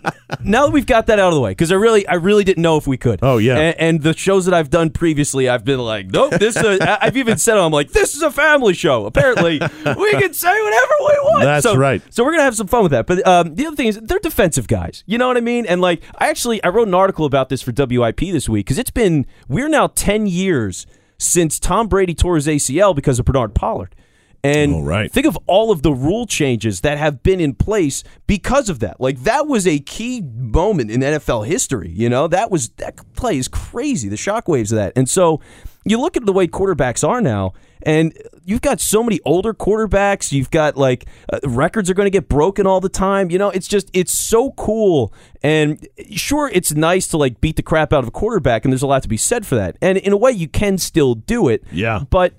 now 0.43 0.65
that 0.65 0.72
we've 0.72 0.86
got 0.86 1.08
that 1.08 1.17
out 1.17 1.30
of 1.30 1.34
the 1.34 1.41
way, 1.41 1.52
because 1.52 1.72
I 1.72 1.76
really 1.76 2.06
I 2.08 2.15
really 2.15 2.43
didn't 2.43 2.62
know 2.62 2.78
if 2.78 2.86
we 2.86 2.98
could. 2.98 3.19
Oh, 3.24 3.38
yeah. 3.38 3.58
And, 3.58 3.80
and 3.80 4.02
the 4.04 4.13
shows 4.15 4.45
that 4.45 4.54
I've 4.54 4.69
done 4.69 4.89
previously, 4.91 5.50
I've 5.50 5.65
been 5.65 5.80
like, 5.80 6.08
nope, 6.08 6.34
this. 6.34 6.56
Is 6.58 6.63
a, 6.63 7.04
I've 7.04 7.17
even 7.17 7.38
said 7.38 7.58
I'm 7.58 7.72
like, 7.72 7.91
this 7.91 8.15
is 8.15 8.22
a 8.22 8.30
family 8.30 8.74
show. 8.74 9.06
Apparently, 9.08 9.54
we 9.60 10.12
can 10.12 10.34
say 10.34 10.62
whatever 10.62 10.93
we 11.00 11.19
want. 11.24 11.43
That's 11.43 11.63
So- 11.63 11.76
right. 11.76 12.02
So 12.13 12.24
we're 12.24 12.32
gonna 12.34 12.43
have 12.43 12.56
some 12.56 12.67
fun 12.67 12.84
with 12.84 12.91
that. 12.91 13.08
But 13.08 13.26
um, 13.26 13.56
the 13.56 13.65
other 13.65 13.76
thing 13.76 13.88
is, 13.88 13.98
they're 14.04 14.19
defensive 14.19 14.67
guys. 14.67 15.04
You 15.08 15.17
know 15.17 15.28
what 15.28 15.38
I 15.38 15.41
mean? 15.41 15.65
And 15.65 15.80
like, 15.82 16.04
I 16.17 16.30
actually 16.30 16.62
I 16.63 16.67
wrote 16.67 16.88
an 16.88 16.93
article 16.93 17.26
about 17.26 17.50
this 17.50 17.62
for 17.62 17.72
WIP 17.72 18.19
this 18.19 18.48
week 18.50 18.65
because 18.65 18.78
it's 18.78 18.91
been 18.91 19.26
we're 19.48 19.69
now 19.69 19.88
ten 19.88 20.28
years 20.28 20.86
since 21.17 21.60
Tom 21.60 21.88
Brady 21.88 22.13
tore 22.13 22.36
his 22.36 22.48
ACL 22.48 22.95
because 22.95 23.19
of 23.19 23.26
Bernard 23.26 23.56
Pollard. 23.56 23.95
And 24.43 24.73
Oh, 24.73 24.82
right. 24.84 25.12
think 25.12 25.25
of 25.25 25.38
all 25.47 25.71
of 25.71 25.82
the 25.82 25.91
rule 25.91 26.25
changes 26.25 26.82
that 26.82 26.97
have 26.97 27.21
been 27.23 27.39
in 27.41 27.54
place 27.56 28.04
because 28.25 28.69
of 28.69 28.80
that. 28.80 29.02
Like 29.02 29.23
that 29.23 29.47
was 29.47 29.67
a 29.67 29.80
key 29.80 30.21
moment 30.21 30.91
in 30.91 31.02
NFL 31.02 31.45
history. 31.45 31.89
You 31.91 32.10
know, 32.10 32.28
that 32.28 32.49
was 32.49 32.69
that 32.78 32.95
play 33.15 33.38
is 33.38 33.47
crazy. 33.47 34.08
The 34.08 34.15
shockwaves 34.15 34.71
of 34.71 34.78
that. 34.78 34.93
And 34.95 35.10
so 35.10 35.41
you 35.86 35.99
look 35.99 36.15
at 36.17 36.25
the 36.25 36.34
way 36.34 36.47
quarterbacks 36.47 37.08
are 37.08 37.21
now, 37.21 37.54
and 37.84 38.13
you've 38.43 38.62
got 38.62 38.80
so 38.82 39.02
many 39.02 39.19
older 39.25 39.54
quarterbacks. 39.54 40.32
You've 40.32 40.52
got 40.52 40.78
like 40.78 41.06
uh, 41.32 41.39
records 41.45 41.89
are 41.89 41.93
going 41.93 42.06
to 42.06 42.12
get 42.12 42.28
broken 42.30 42.67
all 42.67 42.80
the 42.82 42.89
time. 42.89 43.32
You 43.32 43.38
know, 43.39 43.49
it's 43.49 43.67
just 43.67 43.89
it's 43.93 44.12
so 44.12 44.52
cool. 44.52 45.13
And 45.41 45.86
sure, 46.12 46.49
it's 46.54 46.73
nice 46.73 47.08
to 47.08 47.17
like 47.17 47.39
beat 47.41 47.56
the 47.56 47.63
crap 47.63 47.91
out 47.93 47.99
of 48.04 48.08
a 48.10 48.12
quarterback, 48.12 48.65
and 48.65 48.71
there's 48.73 48.82
a 48.84 48.88
lot 48.88 49.02
to 49.04 49.10
be 49.10 49.17
said 49.17 49.45
for 49.45 49.56
that. 49.56 49.78
And 49.82 49.97
in 49.97 50.12
a 50.13 50.17
way, 50.17 50.32
you 50.32 50.47
can 50.47 50.78
still 50.78 51.15
do 51.15 51.47
it. 51.47 51.63
Yeah. 51.71 52.04
but 52.10 52.34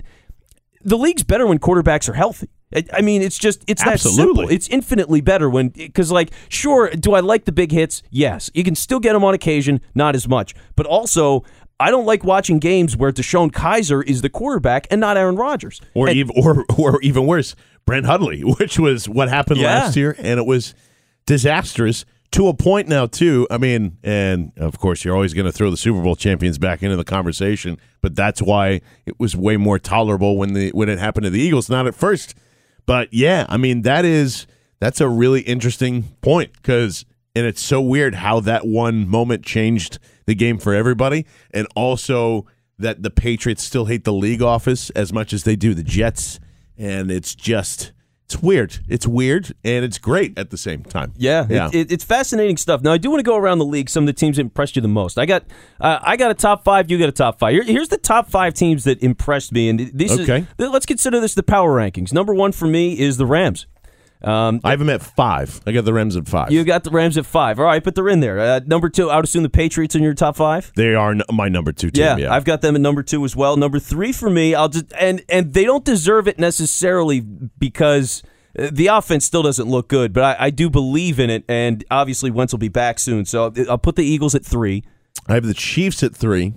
the 0.83 0.97
league's 0.99 1.23
better 1.25 1.47
when 1.47 1.59
quarterbacks 1.59 2.09
are 2.09 2.15
healthy. 2.15 2.49
I 2.93 3.01
mean, 3.01 3.21
it's 3.21 3.37
just 3.37 3.65
it's 3.67 3.83
that 3.83 3.95
Absolutely. 3.95 4.25
simple. 4.45 4.49
It's 4.55 4.69
infinitely 4.69 5.21
better 5.21 5.51
when 5.51 5.71
because 5.71 6.13
like 6.13 6.31
sure, 6.49 6.89
do 6.91 7.15
I 7.15 7.21
like 7.21 7.45
the 7.45 7.53
big 7.53 7.73
hits? 7.73 8.03
Yes, 8.11 8.49
you 8.55 8.63
can 8.63 8.75
still 8.77 9.01
get 9.01 9.13
them 9.15 9.25
on 9.25 9.35
occasion, 9.35 9.81
not 9.95 10.15
as 10.15 10.29
much. 10.29 10.55
But 10.77 10.87
also, 10.87 11.43
I 11.81 11.91
don't 11.91 12.07
like 12.07 12.23
watching 12.23 12.61
games 12.61 12.97
where 12.97 13.11
DeShone 13.11 13.51
Kizer 13.51 14.05
is 14.07 14.23
the 14.23 14.29
quarterback 14.29 14.87
and 14.91 15.01
not 15.01 15.17
Aaron 15.17 15.35
Rodgers. 15.37 15.81
or 15.95 16.09
And- 16.09 16.17
even 16.17 16.33
or 16.37 16.65
or 16.79 17.01
even 17.03 17.27
worse, 17.27 17.57
Brett 17.87 18.05
Hundley, 18.05 18.41
which 18.59 18.79
was 18.79 19.09
what 19.09 19.29
happened 19.29 19.59
Yeah. 19.59 19.67
last 19.81 19.97
year, 19.97 20.15
and 20.19 20.39
it 20.39 20.47
was 20.47 20.73
disastrous 21.27 22.05
to 22.33 22.49
a 22.49 22.55
point 22.55 22.89
now 22.89 23.07
too. 23.07 23.47
I 23.51 23.59
mean, 23.59 23.99
and 24.03 24.53
of 24.57 24.79
course, 24.79 25.05
you're 25.05 25.15
always 25.15 25.35
going 25.35 25.47
to 25.47 25.53
throw 25.53 25.71
the 25.71 25.77
Super 25.77 26.03
Bowl 26.03 26.17
champions 26.17 26.59
back 26.59 26.83
into 26.83 26.97
the 26.97 27.05
conversation, 27.05 27.79
but 28.01 28.15
that's 28.15 28.41
why 28.41 28.81
it 29.07 29.19
was 29.19 29.37
way 29.37 29.57
more 29.57 29.79
tolerable 29.79 30.37
when 30.37 30.55
the 30.55 30.71
when 30.71 30.89
it 30.89 30.99
happened 30.99 31.25
to 31.25 31.31
the 31.31 31.41
Eagles, 31.41 31.69
not 31.69 31.87
at 31.87 31.95
first. 31.95 32.35
But 32.87 33.13
yeah, 33.13 33.47
I 33.49 33.57
mean, 33.57 33.83
that 33.83 34.05
is 34.05 34.47
that's 34.79 35.01
a 35.01 35.09
really 35.09 35.41
interesting 35.43 36.05
point 36.21 36.53
because. 36.55 37.05
And 37.37 37.47
it's 37.47 37.61
so 37.61 37.81
weird 37.81 38.17
how 38.17 38.41
that 38.41 38.67
one 38.67 39.09
moment 39.09 39.45
changed 39.45 40.01
the 40.27 40.35
game 40.35 40.59
for 40.59 40.75
everybody, 40.75 41.27
and 41.53 41.69
also 41.77 42.45
that 42.77 43.05
the 43.05 43.11
Patriots 43.11 43.63
still 43.63 43.85
hate 43.85 44.03
the 44.03 44.13
league 44.13 44.43
office 44.43 44.91
as 44.91 45.13
much 45.13 45.33
as 45.33 45.45
they 45.45 45.55
do 45.55 45.73
the 45.73 45.85
Jets, 45.85 46.41
and 46.77 47.09
it's 47.09 47.37
just 47.37 47.93
it's 48.33 48.43
weird. 48.43 48.79
It's 48.89 49.07
weird, 49.07 49.55
and 49.65 49.85
it's 49.85 49.99
great 49.99 50.39
at 50.39 50.51
the 50.51 50.57
same 50.57 50.85
time. 50.85 51.13
Yeah, 51.17 51.47
yeah. 51.51 51.67
It, 51.69 51.75
it, 51.75 51.93
it's 51.93 52.05
fascinating 52.05 52.57
stuff. 52.57 52.81
Now, 52.83 52.93
I 52.93 52.99
do 52.99 53.11
want 53.11 53.19
to 53.19 53.25
go 53.25 53.37
around 53.37 53.59
the 53.59 53.65
league. 53.65 53.91
Some 53.91 54.05
of 54.05 54.07
the 54.07 54.13
teams 54.13 54.37
that 54.37 54.43
impressed 54.43 54.77
you 54.77 54.83
the 54.83 54.89
most. 54.89 55.19
I 55.19 55.27
got, 55.27 55.45
uh, 55.81 55.99
I 56.03 56.17
got 56.17 56.31
a 56.31 56.35
top 56.35 56.63
five. 56.65 56.91
You 56.91 56.99
got 56.99 57.09
a 57.09 57.13
top 57.13 57.39
five. 57.41 57.53
Here- 57.55 57.65
here's 57.65 57.89
the 57.89 57.97
top 57.99 58.31
five 58.31 58.55
teams 58.55 58.85
that 58.85 59.03
impressed 59.03 59.53
me, 59.53 59.69
and 59.69 59.91
these. 59.93 60.13
is- 60.13 60.21
Okay. 60.21 60.47
let's 60.59 60.87
consider 60.87 61.19
this 61.21 61.35
the 61.35 61.43
power 61.43 61.75
rankings. 61.77 62.13
Number 62.13 62.33
one 62.35 62.53
for 62.53 62.67
me 62.67 62.99
is 62.99 63.17
the 63.17 63.27
Rams. 63.27 63.67
Um, 64.23 64.61
I 64.65 64.71
have 64.71 64.79
them 64.79 64.91
at 64.91 65.01
five. 65.01 65.61
I 65.67 65.73
got 65.73 65.85
the 65.87 65.95
Rams 65.95 66.15
at 66.17 66.29
five. 66.29 66.53
you 66.53 66.63
got 66.65 66.85
the 66.85 66.91
Rams 66.91 67.17
at 67.17 67.25
five. 67.25 67.59
All 67.59 67.65
right, 67.65 67.83
but 67.83 67.95
they're 67.95 68.09
in 68.09 68.21
there. 68.21 68.39
Uh, 68.39 68.61
number 68.67 68.91
two, 68.91 69.09
I 69.11 69.17
would 69.17 69.25
assume 69.25 69.43
the 69.43 69.49
Patriots 69.49 69.95
in 69.95 70.03
your 70.03 70.13
top 70.15 70.37
five. 70.37 70.71
they 70.77 70.95
are 70.95 71.13
n- 71.13 71.23
my 71.33 71.49
number 71.49 71.73
two 71.73 71.91
team. 71.91 72.03
Yeah, 72.03 72.17
Yeah, 72.17 72.35
I've 72.35 72.45
got 72.45 72.61
them 72.61 72.75
at 72.75 72.81
number 72.83 73.03
two 73.03 73.25
as 73.25 73.35
well. 73.35 73.57
Number 73.57 73.79
three 73.79 74.13
for 74.13 74.29
me, 74.29 74.55
I'll 74.55 74.69
just 74.69 74.93
and 74.99 75.23
and 75.29 75.55
they 75.55 75.65
don't 75.65 75.85
deserve 75.85 76.29
it 76.29 76.39
necessarily 76.39 77.21
because 77.21 78.23
uh, 78.59 78.69
the 78.71 78.89
offense 78.89 79.25
still 79.25 79.43
doesn't 79.43 79.69
look 79.69 79.89
good, 79.89 80.13
but 80.13 80.23
I, 80.39 80.47
I 80.47 80.51
do 80.51 80.69
believe 80.69 81.19
in 81.19 81.31
it, 81.31 81.45
and 81.49 81.83
obviously 81.91 82.31
Wentz 82.31 82.53
will 82.53 82.59
be 82.59 82.69
back 82.69 82.99
soon. 82.99 83.25
So 83.25 83.53
I'll 83.69 83.79
put 83.79 83.97
the 83.97 84.05
Eagles 84.05 84.35
at 84.35 84.45
three. 84.45 84.85
I 85.29 85.35
have 85.35 85.47
the 85.47 85.55
Chiefs 85.55 86.03
at 86.03 86.15
three. 86.15 86.53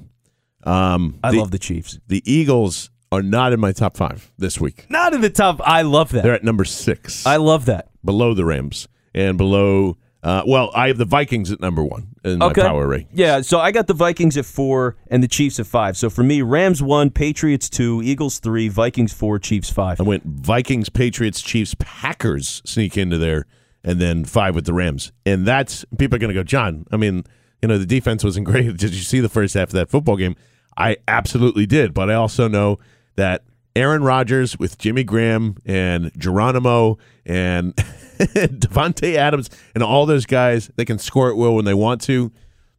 Um, 0.66 1.20
I 1.24 1.32
the, 1.32 1.40
love 1.40 1.52
the 1.52 1.60
Chiefs. 1.60 2.00
the 2.08 2.22
Eagles 2.26 2.90
are 3.14 3.22
not 3.22 3.54
in 3.54 3.60
my 3.60 3.72
top 3.72 3.96
five 3.96 4.32
this 4.38 4.60
week. 4.60 4.86
Not 4.90 5.14
in 5.14 5.22
the 5.22 5.30
top. 5.30 5.62
I 5.64 5.84
love 5.84 6.12
that. 6.12 6.24
They're 6.24 6.34
at 6.34 6.44
number 6.44 6.66
six, 6.66 7.26
I 7.26 7.38
love 7.38 7.66
that. 7.66 7.90
below 8.04 8.34
the 8.34 8.46
Rams 8.46 8.88
and 9.14 9.38
below. 9.38 9.98
Uh, 10.24 10.42
well, 10.48 10.72
I 10.74 10.88
have 10.88 10.98
the 10.98 11.04
Vikings 11.06 11.52
at 11.52 11.60
number 11.60 11.84
one 11.84 12.08
in 12.24 12.40
my 12.40 12.54
power 12.54 12.88
rank. 12.88 13.10
Yeah, 13.14 13.42
so 13.42 13.60
I 13.60 13.72
got 13.72 13.88
the 13.88 13.94
Vikings 13.94 14.38
at 14.38 14.46
four 14.46 14.96
and 15.08 15.22
the 15.22 15.28
Chiefs 15.28 15.60
at 15.60 15.68
five. 15.68 15.98
So 15.98 16.10
for 16.10 16.24
me, 16.24 16.42
Rams 16.42 16.82
one, 16.82 17.10
Patriots 17.10 17.70
two, 17.70 18.02
Eagles 18.02 18.40
three, 18.40 18.70
Vikings 18.70 19.12
four, 19.14 19.38
Chiefs 19.38 19.70
five. 19.70 20.00
I 20.00 20.04
went 20.04 20.24
Vikings, 20.24 20.88
Patriots, 20.88 21.42
Chiefs, 21.42 21.76
Packers 21.78 22.62
sneak 22.66 22.98
into 22.98 23.18
there, 23.18 23.46
and 23.84 24.00
then 24.00 24.24
five 24.24 24.56
with 24.56 24.66
the 24.66 24.74
Rams. 24.74 25.12
And 25.26 25.46
that's 25.46 25.84
people 25.98 26.16
are 26.16 26.20
going 26.20 26.34
to 26.34 26.40
go, 26.40 26.44
John. 26.44 26.86
I 26.90 26.96
mean, 26.96 27.26
you 27.62 27.68
know, 27.68 27.78
the 27.78 27.86
defense 27.86 28.24
wasn't 28.24 28.46
great. 28.52 28.78
Did 28.78 28.94
you 28.94 29.02
see 29.02 29.20
the 29.20 29.28
first 29.30 29.56
half 29.56 29.70
of 29.70 29.74
that 29.74 29.90
football 29.90 30.16
game? 30.16 30.38
I 30.78 30.98
absolutely 31.06 31.66
did, 31.66 31.94
but 31.94 32.10
I 32.10 32.14
also 32.14 32.48
know 32.48 32.80
that 33.16 33.44
Aaron 33.76 34.04
Rodgers 34.04 34.58
with 34.60 34.78
Jimmy 34.78 35.04
Graham 35.04 35.58
and 35.66 36.12
Geronimo 36.18 36.98
and 37.26 37.76
Davante 38.18 39.16
Adams 39.16 39.50
and 39.74 39.84
all 39.84 40.06
those 40.06 40.26
guys, 40.26 40.70
they 40.76 40.86
can 40.86 41.00
score 41.00 41.30
at 41.30 41.38
will 41.38 41.56
when 41.56 41.66
they 41.66 41.74
want 41.74 42.02
to. 42.02 42.32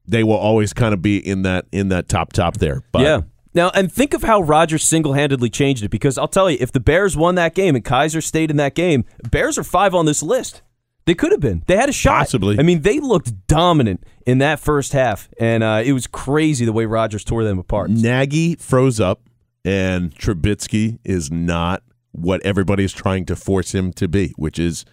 They 0.07 0.23
will 0.23 0.37
always 0.37 0.73
kind 0.73 0.93
of 0.93 1.01
be 1.01 1.17
in 1.17 1.43
that 1.43 1.67
in 1.73 1.89
that 1.89 2.09
top 2.09 2.33
top 2.33 2.59
there. 2.59 2.83
But 2.93 3.03
yeah. 3.03 3.21
Now, 3.55 3.71
and 3.71 3.91
think 3.91 4.15
of 4.15 4.25
how 4.25 4.43
Rodgers 4.43 4.85
single 4.85 5.13
handedly 5.13 5.49
changed 5.49 5.85
it 5.85 5.89
because 5.89 6.19
I'll 6.19 6.27
tell 6.27 6.51
you, 6.51 6.59
if 6.61 6.73
the 6.73 6.81
Bears 6.81 7.17
won 7.17 7.37
that 7.37 7.55
game 7.55 7.77
and 7.77 7.85
Kizer 7.85 8.21
stayed 8.21 8.51
in 8.51 8.57
that 8.57 8.75
game, 8.75 9.05
Bears 9.31 9.57
are 9.57 9.63
five 9.63 9.95
on 9.95 10.07
this 10.07 10.25
list. 10.25 10.63
They 11.07 11.15
could 11.15 11.31
have 11.31 11.41
been. 11.41 11.63
They 11.67 11.77
had 11.77 11.89
a 11.89 11.93
shot. 11.93 12.21
Possibly. 12.21 12.59
I 12.59 12.63
mean, 12.63 12.83
they 12.83 12.99
looked 12.99 13.47
dominant 13.47 14.05
in 14.27 14.39
that 14.39 14.59
first 14.59 14.93
half, 14.93 15.29
and 15.39 15.63
uh, 15.63 15.83
it 15.85 15.93
was 15.93 16.07
crazy 16.07 16.65
the 16.65 16.73
way 16.73 16.87
Rodgers 16.87 17.25
tore 17.25 17.45
them 17.45 17.59
apart. 17.59 17.91
Nagy 17.91 18.57
froze 18.57 19.01
up, 19.01 19.21
and 19.65 20.15
Trubisky 20.15 20.99
is 21.05 21.31
not 21.31 21.83
what 22.13 22.41
everybody 22.45 22.85
is 22.85 22.93
trying 22.93 23.25
to 23.27 23.37
force 23.37 23.75
him 23.75 23.93
to 23.95 24.07
be, 24.09 24.33
which 24.37 24.59
is 24.59 24.85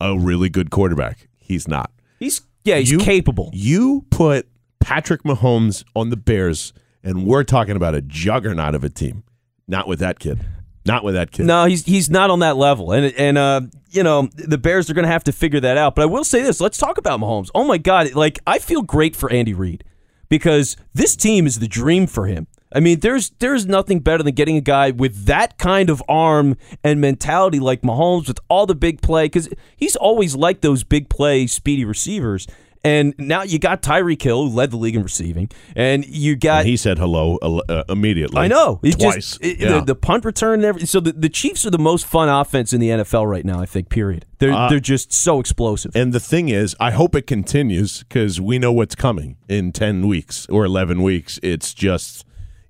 a 0.00 0.18
really 0.18 0.48
good 0.48 0.70
quarterback. 0.70 1.28
He's 1.38 1.66
not. 1.68 1.90
He's 2.18 2.42
yeah, 2.64 2.76
he's 2.78 2.90
You- 2.90 2.98
capable. 2.98 3.50
You 3.52 4.04
put 4.10 4.48
Patrick 4.80 5.22
Mahomes 5.22 5.84
on 5.94 6.10
the 6.10 6.16
Bears, 6.16 6.72
and 7.02 7.24
we're 7.26 7.44
talking 7.44 7.76
about 7.76 7.94
a 7.94 8.02
juggernaut 8.02 8.74
of 8.74 8.82
a 8.84 8.90
team. 8.90 9.22
Not 9.68 9.88
with 9.88 10.00
that 10.00 10.18
kid. 10.18 10.44
Not 10.84 11.02
with 11.02 11.14
that 11.14 11.32
kid. 11.32 11.46
No, 11.46 11.64
he's 11.64 11.84
he's 11.84 12.08
not 12.10 12.30
on 12.30 12.38
that 12.40 12.56
level, 12.56 12.92
and 12.92 13.12
and 13.16 13.36
uh, 13.38 13.60
you 13.90 14.02
know 14.04 14.28
the 14.34 14.58
Bears 14.58 14.88
are 14.88 14.94
going 14.94 15.04
to 15.04 15.10
have 15.10 15.24
to 15.24 15.32
figure 15.32 15.58
that 15.60 15.76
out. 15.76 15.96
But 15.96 16.02
I 16.02 16.06
will 16.06 16.22
say 16.24 16.42
this: 16.42 16.60
let's 16.60 16.78
talk 16.78 16.96
about 16.98 17.18
Mahomes. 17.20 17.50
Oh 17.56 17.64
my 17.64 17.78
God, 17.78 18.14
like 18.14 18.38
I 18.46 18.58
feel 18.60 18.82
great 18.82 19.16
for 19.16 19.30
Andy 19.32 19.52
Reid 19.54 19.82
because 20.28 20.76
this 20.94 21.16
team 21.16 21.46
is 21.46 21.58
the 21.58 21.66
dream 21.68 22.06
for 22.06 22.26
him. 22.26 22.46
I 22.74 22.80
mean, 22.80 23.00
there's 23.00 23.30
there's 23.38 23.66
nothing 23.66 24.00
better 24.00 24.22
than 24.22 24.34
getting 24.34 24.56
a 24.56 24.60
guy 24.60 24.90
with 24.90 25.26
that 25.26 25.56
kind 25.58 25.88
of 25.88 26.02
arm 26.08 26.56
and 26.82 27.00
mentality 27.00 27.60
like 27.60 27.82
Mahomes 27.82 28.26
with 28.28 28.40
all 28.48 28.66
the 28.66 28.74
big 28.74 29.00
play 29.02 29.26
because 29.26 29.48
he's 29.76 29.96
always 29.96 30.34
liked 30.34 30.62
those 30.62 30.82
big 30.84 31.08
play, 31.08 31.46
speedy 31.46 31.84
receivers. 31.84 32.46
And 32.84 33.14
now 33.18 33.42
you 33.42 33.58
got 33.58 33.82
Tyreek 33.82 34.22
Hill, 34.22 34.48
who 34.48 34.54
led 34.54 34.70
the 34.70 34.76
league 34.76 34.94
in 34.94 35.02
receiving, 35.02 35.50
and 35.74 36.06
you 36.06 36.36
got 36.36 36.60
And 36.60 36.68
he 36.68 36.76
said 36.76 36.98
hello 36.98 37.36
uh, 37.38 37.82
immediately. 37.88 38.40
I 38.40 38.46
know. 38.46 38.78
It 38.80 39.00
Twice. 39.00 39.14
Just, 39.38 39.44
it- 39.44 39.58
Yeah. 39.58 39.80
the, 39.80 39.86
the 39.86 39.94
punt 39.96 40.24
return 40.24 40.60
and 40.60 40.64
everything. 40.64 40.86
So 40.86 41.00
the, 41.00 41.10
the 41.12 41.28
Chiefs 41.28 41.66
are 41.66 41.70
the 41.70 41.80
most 41.80 42.06
fun 42.06 42.28
offense 42.28 42.72
in 42.72 42.80
the 42.80 42.90
NFL 42.90 43.28
right 43.28 43.44
now, 43.44 43.60
I 43.60 43.66
think, 43.66 43.88
period. 43.88 44.24
They're, 44.38 44.52
Uh, 44.52 44.68
they're 44.68 44.78
just 44.78 45.12
so 45.12 45.40
explosive. 45.40 45.96
And 45.96 46.12
the 46.12 46.20
thing 46.20 46.48
is, 46.48 46.76
I 46.78 46.92
hope 46.92 47.16
it 47.16 47.26
continues 47.26 48.04
because 48.04 48.40
we 48.40 48.56
know 48.60 48.70
what's 48.72 48.94
coming 48.94 49.36
in 49.48 49.72
10 49.72 50.06
weeks 50.06 50.46
or 50.48 50.64
11 50.64 51.02
weeks. 51.02 51.40
It's 51.42 51.74
just, 51.74 52.24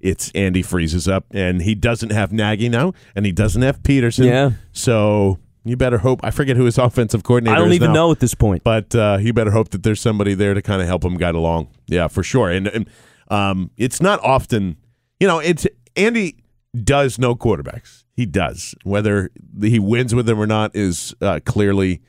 it's 0.07 0.31
Andy 0.35 0.63
freezes 0.63 1.09
up 1.09 1.27
and 1.33 1.61
he 1.61 1.75
doesn't 1.75 2.11
have 2.11 2.33
Nagy 2.33 2.69
now 2.69 2.93
and 3.15 3.27
he 3.27 3.33
doesn't 3.33 3.63
have 3.63 3.83
Pederson. 3.83 4.27
Yeah. 4.27 4.51
So 4.73 5.39
you 5.65 5.77
better 5.77 5.99
hope. 5.99 6.21
I 6.23 6.31
forget 6.31 6.57
who 6.57 6.65
his 6.65 6.79
offensive 6.79 7.25
coordinator 7.25 7.57
I 7.57 7.59
don't 7.59 7.73
even 7.73 7.89
now, 7.89 7.95
know 7.95 8.13
at 8.13 8.21
this 8.21 8.35
point. 8.35 8.63
But 8.63 8.95
uh, 8.95 9.19
you 9.21 9.33
better 9.33 9.51
hope 9.51 9.71
that 9.71 9.83
there's 9.83 10.01
somebody 10.01 10.35
there 10.35 10.55
to 10.55 10.63
kind 10.63 10.81
of 10.81 10.87
help 10.87 11.05
him 11.05 11.17
guide 11.17 11.35
along. 11.35 11.69
Yeah, 11.89 12.07
for 12.07 12.23
sure. 12.23 12.51
And, 12.51 12.69
and 12.69 12.89
um, 13.29 13.73
it's 13.77 14.01
not 14.01 14.23
often, 14.23 14.77
you 15.19 15.27
know, 15.27 15.41
it's 15.41 15.67
Andy 15.97 16.37
does 16.85 17.19
know 17.19 17.35
quarterbacks. 17.35 18.05
He 18.15 18.27
does. 18.27 18.77
Whether 18.85 19.31
he 19.61 19.81
wins 19.81 20.15
with 20.15 20.27
them 20.27 20.39
or 20.41 20.47
not 20.47 20.75
is 20.77 21.15
uh, 21.21 21.41
clearly 21.45 22.01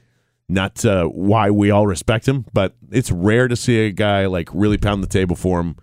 not 0.47 0.86
uh, 0.86 1.05
why 1.05 1.49
we 1.49 1.71
all 1.71 1.88
respect 1.88 2.27
him, 2.27 2.45
but 2.53 2.75
it's 2.91 3.12
rare 3.12 3.47
to 3.47 3.55
see 3.55 3.88
a 3.88 3.91
guy 3.91 4.27
like 4.27 4.49
really 4.53 4.77
pound 4.77 5.01
the 5.03 5.07
table 5.07 5.36
for 5.36 5.60
him 5.60 5.75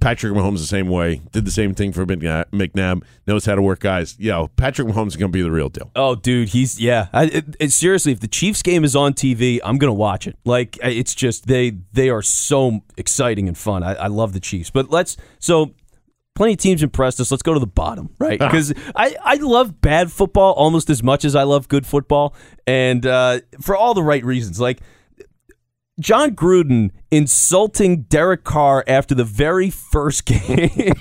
Patrick 0.00 0.32
Mahomes 0.34 0.58
the 0.58 0.66
same 0.66 0.88
way. 0.88 1.20
Did 1.32 1.44
the 1.44 1.50
same 1.50 1.74
thing 1.74 1.92
for 1.92 2.04
McNabb. 2.04 3.02
Knows 3.26 3.44
how 3.46 3.54
to 3.54 3.62
work 3.62 3.80
guys. 3.80 4.18
Yo, 4.18 4.48
Patrick 4.56 4.88
Mahomes 4.88 5.08
is 5.08 5.16
going 5.16 5.30
to 5.32 5.36
be 5.36 5.42
the 5.42 5.50
real 5.50 5.68
deal. 5.68 5.90
Oh, 5.96 6.14
dude, 6.14 6.50
he's 6.50 6.80
yeah. 6.80 7.08
I, 7.12 7.24
it, 7.24 7.56
it- 7.60 7.72
seriously, 7.72 8.12
if 8.12 8.20
the 8.20 8.28
Chiefs 8.28 8.62
game 8.62 8.84
is 8.84 8.94
on 8.96 9.14
TV, 9.14 9.60
I'm 9.64 9.78
gonna 9.78 9.92
watch 9.94 10.26
it. 10.26 10.36
Like 10.44 10.78
it's 10.82 11.14
just 11.14 11.46
they 11.46 11.70
they 11.92 12.08
are 12.10 12.22
so 12.22 12.80
exciting 12.96 13.48
and 13.48 13.56
fun. 13.56 13.82
I, 13.82 13.94
I 13.94 14.06
love 14.08 14.32
the 14.32 14.40
Chiefs. 14.40 14.70
But 14.70 14.90
let's 14.90 15.16
so 15.38 15.74
plenty 16.34 16.54
of 16.54 16.58
teams 16.58 16.82
impressed 16.82 17.20
us. 17.20 17.30
Let's 17.30 17.42
go 17.42 17.54
to 17.54 17.60
the 17.60 17.66
bottom, 17.66 18.10
right? 18.18 18.38
Because 18.38 18.72
I 18.94 19.16
I 19.24 19.34
love 19.36 19.80
bad 19.80 20.10
football 20.12 20.52
almost 20.54 20.90
as 20.90 21.02
much 21.02 21.24
as 21.24 21.34
I 21.36 21.44
love 21.44 21.68
good 21.68 21.86
football, 21.86 22.34
and 22.66 23.04
uh, 23.06 23.40
for 23.60 23.76
all 23.76 23.94
the 23.94 24.02
right 24.02 24.24
reasons. 24.24 24.58
Like 24.60 24.80
Jon 26.00 26.34
Gruden 26.34 26.90
insulting 27.10 28.02
Derek 28.02 28.42
Carr 28.42 28.84
after 28.86 29.14
the 29.14 29.24
very 29.24 29.70
first 29.70 30.24
game. 30.26 30.94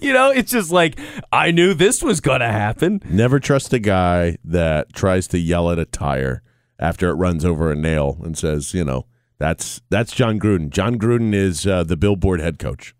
you 0.00 0.12
know, 0.12 0.30
it's 0.30 0.50
just 0.50 0.70
like 0.72 0.98
I 1.32 1.50
knew 1.50 1.74
this 1.74 2.02
was 2.02 2.20
gonna 2.20 2.50
happen. 2.50 3.00
Never 3.08 3.38
trust 3.38 3.72
a 3.72 3.78
guy 3.78 4.38
that 4.44 4.92
tries 4.92 5.28
to 5.28 5.38
yell 5.38 5.70
at 5.70 5.78
a 5.78 5.84
tire 5.84 6.42
after 6.78 7.10
it 7.10 7.14
runs 7.14 7.44
over 7.44 7.70
a 7.70 7.76
nail 7.76 8.18
and 8.24 8.36
says, 8.36 8.74
you 8.74 8.84
know, 8.84 9.06
that's 9.38 9.80
that's 9.88 10.12
Jon 10.12 10.38
Gruden. 10.40 10.70
Jon 10.70 10.98
Gruden 10.98 11.34
is 11.34 11.66
uh, 11.66 11.84
the 11.84 11.96
Billboard 11.96 12.40
head 12.40 12.58
coach, 12.58 12.94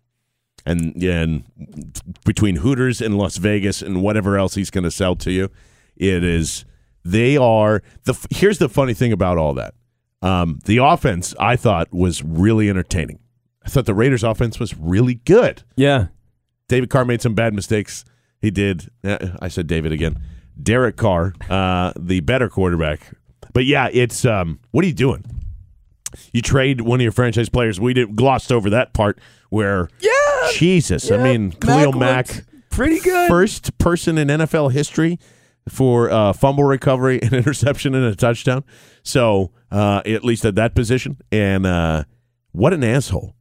and 0.65 0.95
and 1.03 1.43
between 2.25 2.57
Hooters 2.57 3.01
and 3.01 3.17
Las 3.17 3.37
Vegas 3.37 3.81
and 3.81 4.01
whatever 4.01 4.37
else 4.37 4.55
he's 4.55 4.71
going 4.71 4.83
to 4.83 4.91
sell 4.91 5.15
to 5.17 5.31
you, 5.31 5.49
it 5.95 6.23
is 6.23 6.65
they 7.03 7.37
are 7.37 7.83
the. 8.05 8.15
Here's 8.31 8.57
the 8.57 8.69
funny 8.69 8.93
thing 8.93 9.11
about 9.11 9.37
all 9.37 9.53
that. 9.55 9.75
Um, 10.21 10.59
the 10.65 10.77
offense 10.77 11.33
I 11.39 11.55
thought 11.55 11.91
was 11.91 12.23
really 12.23 12.69
entertaining. 12.69 13.19
I 13.65 13.69
thought 13.69 13.85
the 13.85 13.93
Raiders' 13.93 14.23
offense 14.23 14.59
was 14.59 14.75
really 14.77 15.15
good. 15.15 15.63
Yeah. 15.75 16.07
David 16.67 16.89
Carr 16.89 17.05
made 17.05 17.21
some 17.21 17.33
bad 17.35 17.53
mistakes. 17.53 18.05
He 18.39 18.49
did. 18.51 18.89
I 19.03 19.47
said 19.49 19.67
David 19.67 19.91
again. 19.91 20.19
Derek 20.61 20.95
Carr, 20.97 21.33
uh, 21.49 21.93
the 21.99 22.19
better 22.21 22.49
quarterback. 22.49 23.13
But 23.53 23.65
yeah, 23.65 23.89
it's 23.91 24.25
um, 24.25 24.59
what 24.71 24.83
are 24.83 24.87
you 24.87 24.93
doing? 24.93 25.23
You 26.33 26.41
trade 26.41 26.81
one 26.81 26.99
of 26.99 27.03
your 27.03 27.11
franchise 27.11 27.49
players. 27.49 27.79
We 27.79 27.93
did 27.93 28.15
glossed 28.15 28.51
over 28.51 28.69
that 28.71 28.93
part 28.93 29.19
where 29.49 29.89
Yeah. 29.99 30.11
Jesus. 30.53 31.11
I 31.11 31.17
mean, 31.17 31.51
Khalil 31.51 31.93
Mack 31.93 32.27
Mack, 32.35 32.45
pretty 32.69 32.99
good. 32.99 33.29
first 33.29 33.77
person 33.77 34.17
in 34.17 34.27
NFL 34.27 34.71
history 34.71 35.19
for 35.69 36.09
uh, 36.09 36.33
fumble 36.33 36.63
recovery, 36.63 37.19
an 37.23 37.33
interception, 37.33 37.93
and 37.95 38.05
a 38.05 38.15
touchdown. 38.15 38.63
So 39.03 39.51
uh, 39.71 40.01
at 40.05 40.23
least 40.23 40.45
at 40.45 40.55
that 40.55 40.75
position, 40.75 41.17
and 41.31 41.65
uh, 41.65 42.03
what 42.51 42.73
an 42.73 42.83
asshole. 42.83 43.35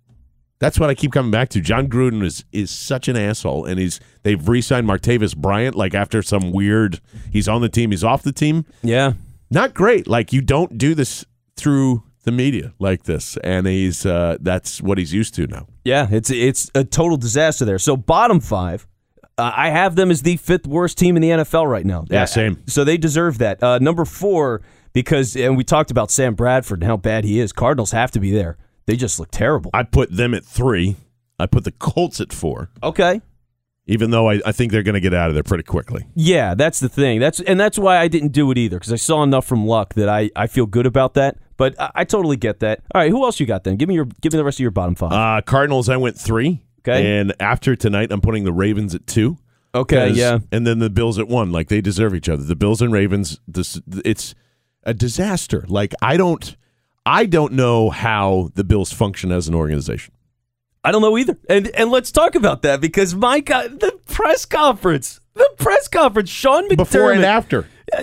That's 0.58 0.78
what 0.78 0.90
I 0.90 0.94
keep 0.94 1.12
coming 1.12 1.30
back 1.30 1.48
to. 1.50 1.60
Jon 1.60 1.88
Gruden 1.88 2.22
is 2.22 2.44
is 2.52 2.70
such 2.70 3.08
an 3.08 3.16
asshole, 3.16 3.64
and 3.64 3.80
he's 3.80 3.98
they've 4.22 4.46
re-signed 4.46 4.86
Martavis 4.86 5.36
Bryant 5.36 5.74
like 5.74 5.94
after 5.94 6.22
some 6.22 6.52
weird. 6.52 7.00
He's 7.32 7.48
on 7.48 7.62
the 7.62 7.68
team, 7.68 7.90
he's 7.90 8.04
off 8.04 8.22
the 8.22 8.32
team. 8.32 8.66
Yeah. 8.82 9.14
Not 9.50 9.74
great. 9.74 10.06
Like 10.06 10.32
you 10.32 10.42
don't 10.42 10.78
do 10.78 10.94
this 10.94 11.24
through 11.56 12.04
the 12.24 12.32
media 12.32 12.74
like 12.78 13.04
this, 13.04 13.36
and 13.38 13.66
he's 13.66 14.04
uh, 14.04 14.36
that's 14.40 14.82
what 14.82 14.98
he's 14.98 15.12
used 15.12 15.34
to 15.34 15.46
now. 15.46 15.66
Yeah, 15.84 16.06
it's 16.10 16.30
it's 16.30 16.70
a 16.74 16.84
total 16.84 17.16
disaster 17.16 17.64
there. 17.64 17.78
So 17.78 17.96
bottom 17.96 18.40
five, 18.40 18.86
uh, 19.38 19.52
I 19.56 19.70
have 19.70 19.96
them 19.96 20.10
as 20.10 20.22
the 20.22 20.36
fifth 20.36 20.66
worst 20.66 20.98
team 20.98 21.16
in 21.16 21.22
the 21.22 21.30
NFL 21.30 21.68
right 21.68 21.86
now. 21.86 22.04
Yeah, 22.10 22.26
same. 22.26 22.62
So 22.66 22.84
they 22.84 22.98
deserve 22.98 23.38
that. 23.38 23.62
Uh, 23.62 23.78
number 23.78 24.04
four, 24.04 24.60
because 24.92 25.36
and 25.36 25.56
we 25.56 25.64
talked 25.64 25.90
about 25.90 26.10
Sam 26.10 26.34
Bradford 26.34 26.80
and 26.82 26.88
how 26.88 26.96
bad 26.96 27.24
he 27.24 27.38
is. 27.40 27.52
Cardinals 27.52 27.92
have 27.92 28.10
to 28.12 28.20
be 28.20 28.30
there. 28.30 28.56
They 28.86 28.96
just 28.96 29.18
look 29.20 29.30
terrible. 29.30 29.70
I 29.74 29.82
put 29.84 30.10
them 30.16 30.34
at 30.34 30.44
three. 30.44 30.96
I 31.38 31.46
put 31.46 31.64
the 31.64 31.70
Colts 31.72 32.20
at 32.20 32.32
four, 32.32 32.70
Okay. 32.82 33.20
even 33.86 34.10
though 34.10 34.28
I, 34.28 34.40
I 34.44 34.52
think 34.52 34.72
they're 34.72 34.82
going 34.82 34.94
to 34.94 35.00
get 35.00 35.14
out 35.14 35.28
of 35.30 35.34
there 35.34 35.42
pretty 35.42 35.64
quickly. 35.64 36.04
Yeah, 36.14 36.54
that's 36.54 36.80
the 36.80 36.88
thing. 36.88 37.18
That's 37.20 37.40
and 37.40 37.58
that's 37.58 37.78
why 37.78 37.96
I 37.98 38.08
didn't 38.08 38.32
do 38.32 38.50
it 38.50 38.58
either 38.58 38.76
because 38.78 38.92
I 38.92 38.96
saw 38.96 39.22
enough 39.22 39.46
from 39.46 39.66
Luck 39.66 39.94
that 39.94 40.08
I, 40.08 40.30
I 40.36 40.46
feel 40.48 40.66
good 40.66 40.86
about 40.86 41.14
that. 41.14 41.38
But 41.56 41.78
I, 41.80 41.90
I 41.96 42.04
totally 42.04 42.36
get 42.36 42.60
that. 42.60 42.80
All 42.94 43.00
right, 43.00 43.10
who 43.10 43.24
else 43.24 43.38
you 43.40 43.46
got 43.46 43.64
then? 43.64 43.76
Give 43.76 43.88
me 43.88 43.94
your 43.94 44.06
give 44.20 44.32
me 44.32 44.38
the 44.38 44.44
rest 44.44 44.56
of 44.56 44.60
your 44.62 44.70
bottom 44.70 44.94
five. 44.94 45.12
Uh, 45.12 45.40
Cardinals, 45.42 45.88
I 45.88 45.96
went 45.96 46.18
three. 46.18 46.62
Okay. 46.80 47.18
And 47.20 47.34
after 47.40 47.76
tonight, 47.76 48.10
I'm 48.10 48.22
putting 48.22 48.44
the 48.44 48.52
Ravens 48.52 48.94
at 48.94 49.06
two. 49.06 49.36
Okay. 49.74 50.08
yeah. 50.10 50.38
And 50.50 50.66
then 50.66 50.78
the 50.78 50.88
Bills 50.90 51.18
at 51.18 51.28
one. 51.28 51.52
Like 51.52 51.68
they 51.68 51.80
deserve 51.82 52.14
each 52.14 52.28
other. 52.28 52.42
The 52.42 52.56
Bills 52.56 52.80
and 52.82 52.92
Ravens. 52.92 53.38
This 53.46 53.80
it's 54.04 54.34
a 54.82 54.94
disaster. 54.94 55.64
Like 55.68 55.94
I 56.02 56.16
don't, 56.16 56.56
I 57.04 57.26
don't 57.26 57.52
know 57.52 57.90
how 57.90 58.50
the 58.54 58.64
Bills 58.64 58.92
function 58.92 59.32
as 59.32 59.48
an 59.48 59.54
organization. 59.54 60.14
I 60.82 60.92
don't 60.92 61.02
know 61.02 61.16
either. 61.18 61.38
And 61.48 61.68
and 61.68 61.90
let's 61.90 62.10
talk 62.10 62.34
about 62.34 62.62
that 62.62 62.80
because 62.80 63.14
my 63.14 63.40
God, 63.40 63.80
the 63.80 63.98
press 64.06 64.46
conference, 64.46 65.20
the 65.34 65.48
press 65.58 65.88
conference, 65.88 66.30
Sean 66.30 66.68
McDermott. 66.68 66.76
Before 66.76 67.12
and 67.12 67.24
after. 67.24 67.68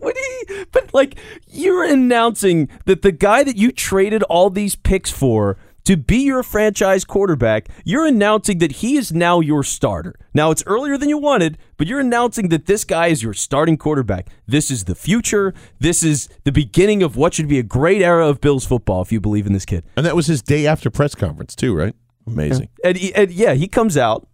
when 0.00 0.14
he, 0.14 0.64
but 0.70 0.92
like 0.92 1.16
you're 1.48 1.84
announcing 1.84 2.68
that 2.84 3.00
the 3.00 3.10
guy 3.10 3.42
that 3.42 3.56
you 3.56 3.72
traded 3.72 4.22
all 4.24 4.50
these 4.50 4.76
picks 4.76 5.10
for 5.10 5.56
to 5.84 5.96
be 5.96 6.18
your 6.18 6.42
franchise 6.42 7.04
quarterback, 7.04 7.68
you're 7.84 8.06
announcing 8.06 8.58
that 8.58 8.72
he 8.72 8.96
is 8.96 9.12
now 9.12 9.40
your 9.40 9.64
starter. 9.64 10.14
Now 10.34 10.50
it's 10.50 10.62
earlier 10.66 10.96
than 10.96 11.08
you 11.08 11.18
wanted, 11.18 11.58
but 11.76 11.86
you're 11.86 12.00
announcing 12.00 12.48
that 12.50 12.66
this 12.66 12.84
guy 12.84 13.08
is 13.08 13.22
your 13.22 13.34
starting 13.34 13.76
quarterback. 13.76 14.28
This 14.46 14.70
is 14.70 14.84
the 14.84 14.94
future. 14.94 15.54
This 15.78 16.02
is 16.02 16.28
the 16.44 16.52
beginning 16.52 17.02
of 17.02 17.16
what 17.16 17.34
should 17.34 17.48
be 17.48 17.58
a 17.58 17.62
great 17.62 18.02
era 18.02 18.26
of 18.28 18.40
Bills 18.40 18.66
football 18.66 19.02
if 19.02 19.10
you 19.10 19.20
believe 19.20 19.46
in 19.46 19.52
this 19.52 19.64
kid. 19.64 19.84
And 19.96 20.04
that 20.06 20.16
was 20.16 20.26
his 20.26 20.42
day 20.42 20.66
after 20.66 20.90
press 20.90 21.14
conference 21.14 21.54
too, 21.54 21.74
right? 21.74 21.94
Amazing. 22.26 22.68
And, 22.84 22.96
he, 22.96 23.14
and 23.14 23.30
yeah, 23.30 23.54
he 23.54 23.66
comes 23.66 23.96
out. 23.96 24.28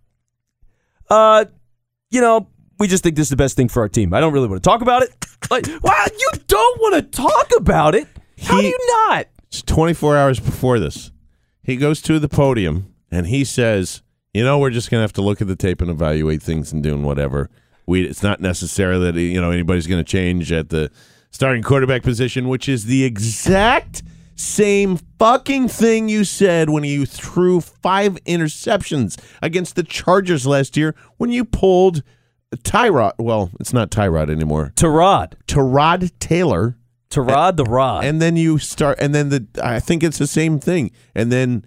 Uh, 1.09 1.44
you 2.11 2.20
know, 2.20 2.48
we 2.78 2.88
just 2.88 3.02
think 3.02 3.16
this 3.16 3.26
is 3.26 3.30
the 3.30 3.37
best 3.37 3.56
thing 3.56 3.68
for 3.68 3.80
our 3.80 3.88
team. 3.88 4.12
I 4.12 4.20
don't 4.20 4.32
really 4.32 4.48
want 4.48 4.62
to 4.62 4.68
talk 4.68 4.82
about 4.82 5.02
it. 5.02 5.14
Like, 5.48 5.66
wow, 5.85 6.04
you 6.18 6.30
don't 6.48 6.80
want 6.80 6.94
to 6.96 7.02
talk 7.02 7.50
about 7.56 7.94
it? 7.94 8.09
How 8.42 8.61
do 8.61 8.66
you 8.66 8.78
not? 9.06 9.26
It's 9.46 9.62
24 9.62 10.16
hours 10.16 10.40
before 10.40 10.80
this. 10.80 11.12
He 11.66 11.76
goes 11.76 12.00
to 12.02 12.20
the 12.20 12.29
podium 12.29 12.94
and 13.11 13.26
he 13.26 13.44
says, 13.44 14.00
"You 14.33 14.44
know, 14.44 14.57
we're 14.57 14.70
just 14.70 14.88
going 14.88 15.00
to 15.00 15.02
have 15.02 15.12
to 15.14 15.20
look 15.20 15.42
at 15.42 15.48
the 15.48 15.57
tape 15.57 15.83
and 15.83 15.90
evaluate 15.90 16.40
things 16.40 16.72
and 16.72 16.81
doing 16.81 17.02
whatever. 17.02 17.50
We 17.88 18.05
it's 18.05 18.22
not 18.22 18.40
necessary 18.40 18.96
that 19.00 19.16
you 19.16 19.40
know 19.40 19.50
anybody's 19.50 19.88
going 19.88 20.02
to 20.02 20.09
change 20.09 20.52
at 20.52 20.68
the 20.68 20.92
starting 21.33 21.64
quarterback 21.64 22.05
position, 22.05 22.46
which 22.46 22.68
is 22.68 22.85
the 22.85 23.02
exact 23.02 24.05
same 24.37 24.98
fucking 25.18 25.66
thing 25.66 26.09
you 26.09 26.22
said 26.22 26.70
when 26.70 26.85
you 26.85 27.05
threw 27.05 27.61
five 27.61 28.14
interceptions 28.24 29.18
against 29.42 29.74
the 29.74 29.83
Chargers 29.83 30.46
last 30.46 30.76
year 30.76 30.94
when 31.16 31.33
you 31.33 31.44
pulled 31.44 32.05
Tyrod. 32.59 33.14
Well, 33.18 33.50
it's 33.59 33.72
not 33.72 33.90
Tyrod 33.90 34.31
anymore. 34.31 34.72
Tarod. 34.76 35.33
Tyrod 35.48 36.12
Taylor." 36.20 36.76
Tarod 37.11 37.57
the 37.57 37.64
Rod. 37.64 38.05
and 38.05 38.21
then 38.21 38.37
you 38.37 38.59
start, 38.59 38.99
and 39.01 39.14
then 39.14 39.29
the 39.29 39.47
I 39.62 39.81
think 39.81 40.03
it's 40.03 40.19
the 40.19 40.27
same 40.27 40.59
thing, 40.59 40.90
and 41.14 41.31
then 41.31 41.64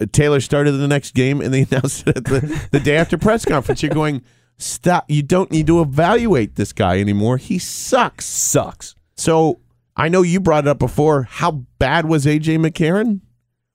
uh, 0.00 0.06
Taylor 0.12 0.40
started 0.40 0.72
the 0.72 0.88
next 0.88 1.14
game, 1.14 1.40
and 1.40 1.52
they 1.52 1.62
announced 1.70 2.06
it 2.06 2.16
at 2.16 2.24
the 2.24 2.68
the 2.70 2.80
day 2.80 2.96
after 2.96 3.18
press 3.18 3.44
conference. 3.44 3.82
You're 3.82 3.92
going, 3.94 4.22
stop! 4.58 5.04
You 5.08 5.22
don't 5.22 5.50
need 5.50 5.66
to 5.66 5.80
evaluate 5.80 6.56
this 6.56 6.72
guy 6.72 6.98
anymore. 7.00 7.36
He 7.36 7.58
sucks. 7.58 8.26
sucks. 8.26 8.94
So 9.16 9.60
I 9.96 10.08
know 10.08 10.22
you 10.22 10.40
brought 10.40 10.64
it 10.64 10.68
up 10.68 10.78
before. 10.78 11.24
How 11.24 11.50
bad 11.78 12.06
was 12.06 12.24
AJ 12.24 12.58
McCarron? 12.58 13.20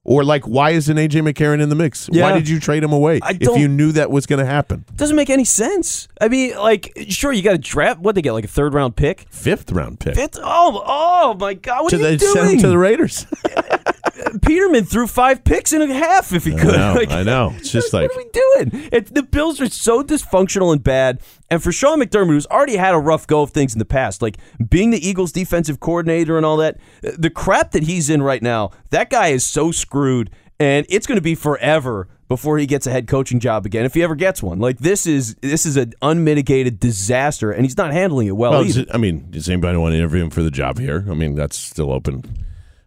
Or 0.05 0.23
like, 0.23 0.47
why 0.47 0.69
isn't 0.69 0.95
AJ 0.95 1.27
McCarron 1.27 1.61
in 1.61 1.69
the 1.69 1.75
mix? 1.75 2.07
Yeah. 2.11 2.23
Why 2.23 2.33
did 2.33 2.47
you 2.47 2.59
trade 2.59 2.83
him 2.83 2.93
away 2.93 3.19
if 3.23 3.57
you 3.57 3.67
knew 3.67 3.91
that 3.93 4.11
was 4.11 4.27
going 4.27 4.39
to 4.39 4.45
happen? 4.45 4.85
Doesn't 4.95 5.15
make 5.15 5.31
any 5.31 5.43
sense. 5.43 6.07
I 6.21 6.27
mean, 6.27 6.55
like, 6.55 6.93
sure, 7.09 7.33
you 7.33 7.41
got 7.41 7.53
to 7.53 7.57
draft. 7.57 7.99
What 7.99 8.13
they 8.13 8.21
get, 8.21 8.33
like 8.33 8.45
a 8.45 8.47
third 8.47 8.75
round 8.75 8.95
pick? 8.95 9.25
Fifth 9.31 9.71
round 9.71 9.99
pick. 9.99 10.13
Fifth? 10.13 10.37
Oh, 10.41 10.83
oh 10.85 11.33
my 11.39 11.55
God! 11.55 11.83
What 11.83 11.89
to 11.89 11.95
are 11.95 12.11
you 12.11 12.17
the, 12.17 12.25
send 12.25 12.51
him 12.51 12.59
to 12.59 12.67
the 12.67 12.77
Raiders. 12.77 13.25
Peterman 14.41 14.85
threw 14.85 15.07
five 15.07 15.43
picks 15.43 15.73
in 15.73 15.81
a 15.81 15.93
half 15.93 16.33
if 16.33 16.45
he 16.45 16.53
I 16.55 16.59
could. 16.59 16.75
know, 16.75 16.93
Like, 16.95 17.11
I 17.11 17.23
know. 17.23 17.53
It's 17.57 17.71
just 17.71 17.93
like, 17.93 18.09
what 18.09 18.17
are 18.17 18.23
we 18.23 18.71
doing? 18.71 18.89
It, 18.91 19.13
the 19.13 19.23
Bills 19.23 19.59
are 19.61 19.69
so 19.69 20.03
dysfunctional 20.03 20.71
and 20.71 20.83
bad. 20.83 21.19
And 21.49 21.61
for 21.61 21.71
Sean 21.71 21.99
McDermott, 22.01 22.27
who's 22.29 22.47
already 22.47 22.77
had 22.77 22.93
a 22.93 22.97
rough 22.99 23.27
go 23.27 23.41
of 23.41 23.51
things 23.51 23.73
in 23.73 23.79
the 23.79 23.85
past, 23.85 24.21
like 24.21 24.37
being 24.69 24.91
the 24.91 25.07
Eagles' 25.07 25.31
defensive 25.31 25.79
coordinator 25.79 26.37
and 26.37 26.45
all 26.45 26.57
that, 26.57 26.77
the 27.01 27.29
crap 27.29 27.71
that 27.71 27.83
he's 27.83 28.09
in 28.09 28.21
right 28.21 28.41
now, 28.41 28.71
that 28.89 29.09
guy 29.09 29.27
is 29.27 29.43
so 29.43 29.71
screwed. 29.71 30.31
And 30.59 30.85
it's 30.87 31.05
going 31.05 31.17
to 31.17 31.21
be 31.21 31.35
forever 31.35 32.07
before 32.29 32.57
he 32.57 32.65
gets 32.65 32.87
a 32.87 32.91
head 32.91 33.07
coaching 33.07 33.41
job 33.41 33.65
again, 33.65 33.83
if 33.85 33.93
he 33.93 34.01
ever 34.01 34.15
gets 34.15 34.41
one. 34.41 34.57
Like 34.57 34.77
this 34.79 35.05
is 35.05 35.35
this 35.41 35.65
is 35.65 35.75
an 35.75 35.93
unmitigated 36.01 36.79
disaster, 36.79 37.51
and 37.51 37.65
he's 37.65 37.75
not 37.77 37.91
handling 37.91 38.27
it 38.27 38.37
well, 38.37 38.51
Well, 38.51 38.63
either. 38.65 38.85
does- 38.85 38.95
I 38.95 38.97
mean, 38.97 39.27
does 39.31 39.49
anybody 39.49 39.77
want 39.77 39.91
to 39.91 39.97
interview 39.97 40.23
him 40.23 40.29
for 40.29 40.41
the 40.43 40.49
job 40.49 40.79
here? 40.79 41.05
I 41.09 41.13
mean, 41.13 41.35
that's 41.35 41.57
still 41.57 41.91
open 41.91 42.23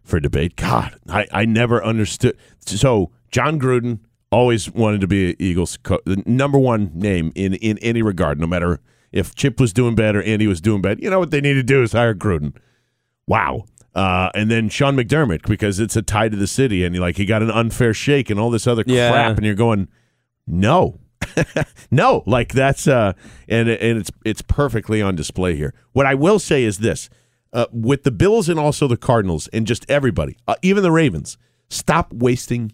for 0.09 0.19
debate. 0.19 0.55
God, 0.55 0.95
I, 1.07 1.25
I 1.31 1.45
never 1.45 1.83
understood. 1.83 2.37
So, 2.65 3.11
Jon 3.31 3.59
Gruden 3.59 3.99
always 4.31 4.69
wanted 4.71 5.01
to 5.01 5.07
be 5.07 5.31
an 5.31 5.35
Eagles 5.39 5.77
co- 5.77 5.99
the 6.05 6.21
number 6.25 6.57
one 6.57 6.91
name 6.93 7.31
in, 7.35 7.53
in 7.55 7.77
any 7.79 8.01
regard, 8.01 8.39
no 8.39 8.47
matter 8.47 8.79
if 9.11 9.33
Chip 9.35 9.59
was 9.59 9.73
doing 9.73 9.95
bad 9.95 10.15
or 10.15 10.21
Andy 10.23 10.45
was 10.47 10.61
doing 10.61 10.81
bad. 10.81 11.01
You 11.01 11.09
know 11.09 11.19
what 11.19 11.31
they 11.31 11.41
need 11.41 11.53
to 11.53 11.63
do 11.63 11.81
is 11.81 11.93
hire 11.93 12.13
Gruden. 12.13 12.55
Wow. 13.27 13.63
Uh, 13.95 14.29
and 14.35 14.51
then 14.51 14.69
Sean 14.69 14.95
McDermott 14.95 15.47
because 15.47 15.79
it's 15.79 15.95
a 15.95 16.01
tie 16.01 16.29
to 16.29 16.37
the 16.37 16.47
city, 16.47 16.83
and 16.85 16.97
like 16.99 17.17
he 17.17 17.25
got 17.25 17.41
an 17.41 17.49
unfair 17.51 17.93
shake 17.93 18.29
and 18.29 18.39
all 18.39 18.51
this 18.51 18.67
other 18.67 18.83
Yeah. 18.85 19.11
crap, 19.11 19.37
and 19.37 19.45
you're 19.45 19.55
going, 19.55 19.87
no, 20.45 20.99
no, 21.91 22.23
like 22.27 22.53
that's 22.53 22.87
uh, 22.87 23.13
and 23.47 23.67
and 23.67 23.97
it's 23.99 24.11
it's 24.23 24.41
perfectly 24.43 25.01
on 25.01 25.15
display 25.15 25.55
here. 25.55 25.73
What 25.91 26.05
I 26.05 26.13
will 26.13 26.37
say 26.39 26.63
is 26.63 26.77
this: 26.79 27.09
uh, 27.53 27.65
with 27.71 28.03
the 28.03 28.11
Bills 28.11 28.49
and 28.49 28.59
also 28.59 28.87
the 28.87 28.97
Cardinals 28.97 29.47
and 29.49 29.65
just 29.65 29.85
everybody, 29.89 30.37
uh, 30.47 30.55
even 30.61 30.83
the 30.83 30.91
Ravens, 30.91 31.37
stop 31.69 32.13
wasting 32.13 32.71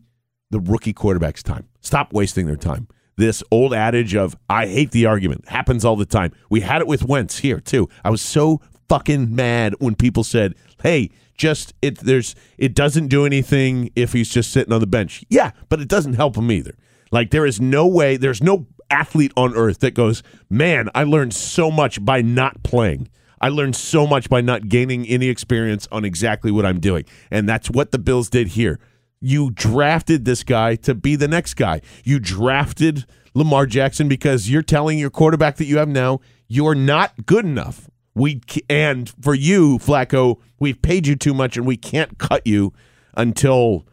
the 0.52 0.60
rookie 0.60 0.94
quarterback's 0.94 1.44
time. 1.44 1.68
Stop 1.82 2.14
wasting 2.14 2.46
their 2.46 2.56
time. 2.56 2.88
This 3.18 3.44
old 3.50 3.74
adage 3.74 4.16
of 4.16 4.36
"I 4.50 4.68
hate 4.68 4.92
the 4.92 5.06
argument" 5.06 5.48
happens 5.48 5.86
all 5.86 5.96
the 5.96 6.06
time. 6.06 6.32
We 6.50 6.62
had 6.62 6.82
it 6.82 6.88
with 6.88 7.04
Wentz 7.04 7.40
here 7.40 7.60
too. 7.60 7.88
I 8.04 8.10
was 8.10 8.22
so 8.22 8.62
fucking 8.90 9.34
mad 9.34 9.76
when 9.80 9.96
people 9.96 10.24
said, 10.24 10.54
"Hey, 10.84 11.12
just 11.38 11.74
it 11.82 12.00
there's 12.00 12.36
it 12.58 12.76
doesn't 12.76 13.08
do 13.08 13.26
anything 13.26 13.92
if 13.96 14.14
he's 14.14 14.30
just 14.30 14.52
sitting 14.52 14.74
on 14.74 14.82
the 14.82 14.88
bench." 14.88 15.24
Yeah, 15.30 15.52
but 15.70 15.80
it 15.80 15.88
doesn't 15.88 16.14
help 16.14 16.36
him 16.36 16.52
either. 16.52 16.76
Like 17.12 17.32
there 17.32 17.46
is 17.46 17.62
no 17.62 17.88
way, 17.88 18.18
there's 18.18 18.44
no 18.44 18.68
athlete 18.90 19.32
on 19.38 19.56
earth 19.56 19.80
that 19.80 19.94
goes, 19.94 20.22
"Man, 20.50 20.90
I 20.94 21.04
learned 21.04 21.34
so 21.34 21.72
much 21.72 22.04
by 22.04 22.22
not 22.22 22.64
playing." 22.64 23.08
I 23.42 23.50
learned 23.50 23.76
so 23.76 24.08
much 24.08 24.30
by 24.30 24.42
not 24.42 24.70
gaining 24.70 25.06
any 25.08 25.28
experience 25.28 25.88
on 25.92 26.06
exactly 26.06 26.52
what 26.52 26.66
I'm 26.66 26.80
doing. 26.80 27.06
And 27.32 27.48
that's 27.48 27.70
what 27.70 27.92
the 27.92 28.00
Bills 28.00 28.30
did 28.30 28.50
here. 28.50 28.80
You 29.22 29.52
drafted 29.52 30.26
this 30.26 30.44
guy 30.44 30.76
to 30.78 30.94
be 30.94 31.16
the 31.16 31.28
next 31.28 31.56
guy. 31.56 31.82
You 32.04 32.20
drafted 32.20 33.06
Lamar 33.34 33.66
Jackson 33.66 34.08
because 34.08 34.50
you're 34.50 34.62
telling 34.62 35.00
your 35.00 35.10
quarterback 35.10 35.58
that 35.58 35.66
you 35.66 35.78
have 35.78 35.90
now 35.90 36.22
you're 36.48 36.76
not 36.76 37.26
good 37.26 37.46
enough. 37.46 37.90
We 38.14 38.42
and 38.70 39.10
for 39.22 39.34
you, 39.34 39.78
Flacco, 39.80 40.40
we've 40.60 40.82
paid 40.82 41.08
you 41.08 41.16
too 41.16 41.34
much 41.34 41.58
and 41.58 41.66
we 41.66 41.76
can't 41.78 42.18
cut 42.18 42.46
you 42.46 42.74
until 43.16 43.86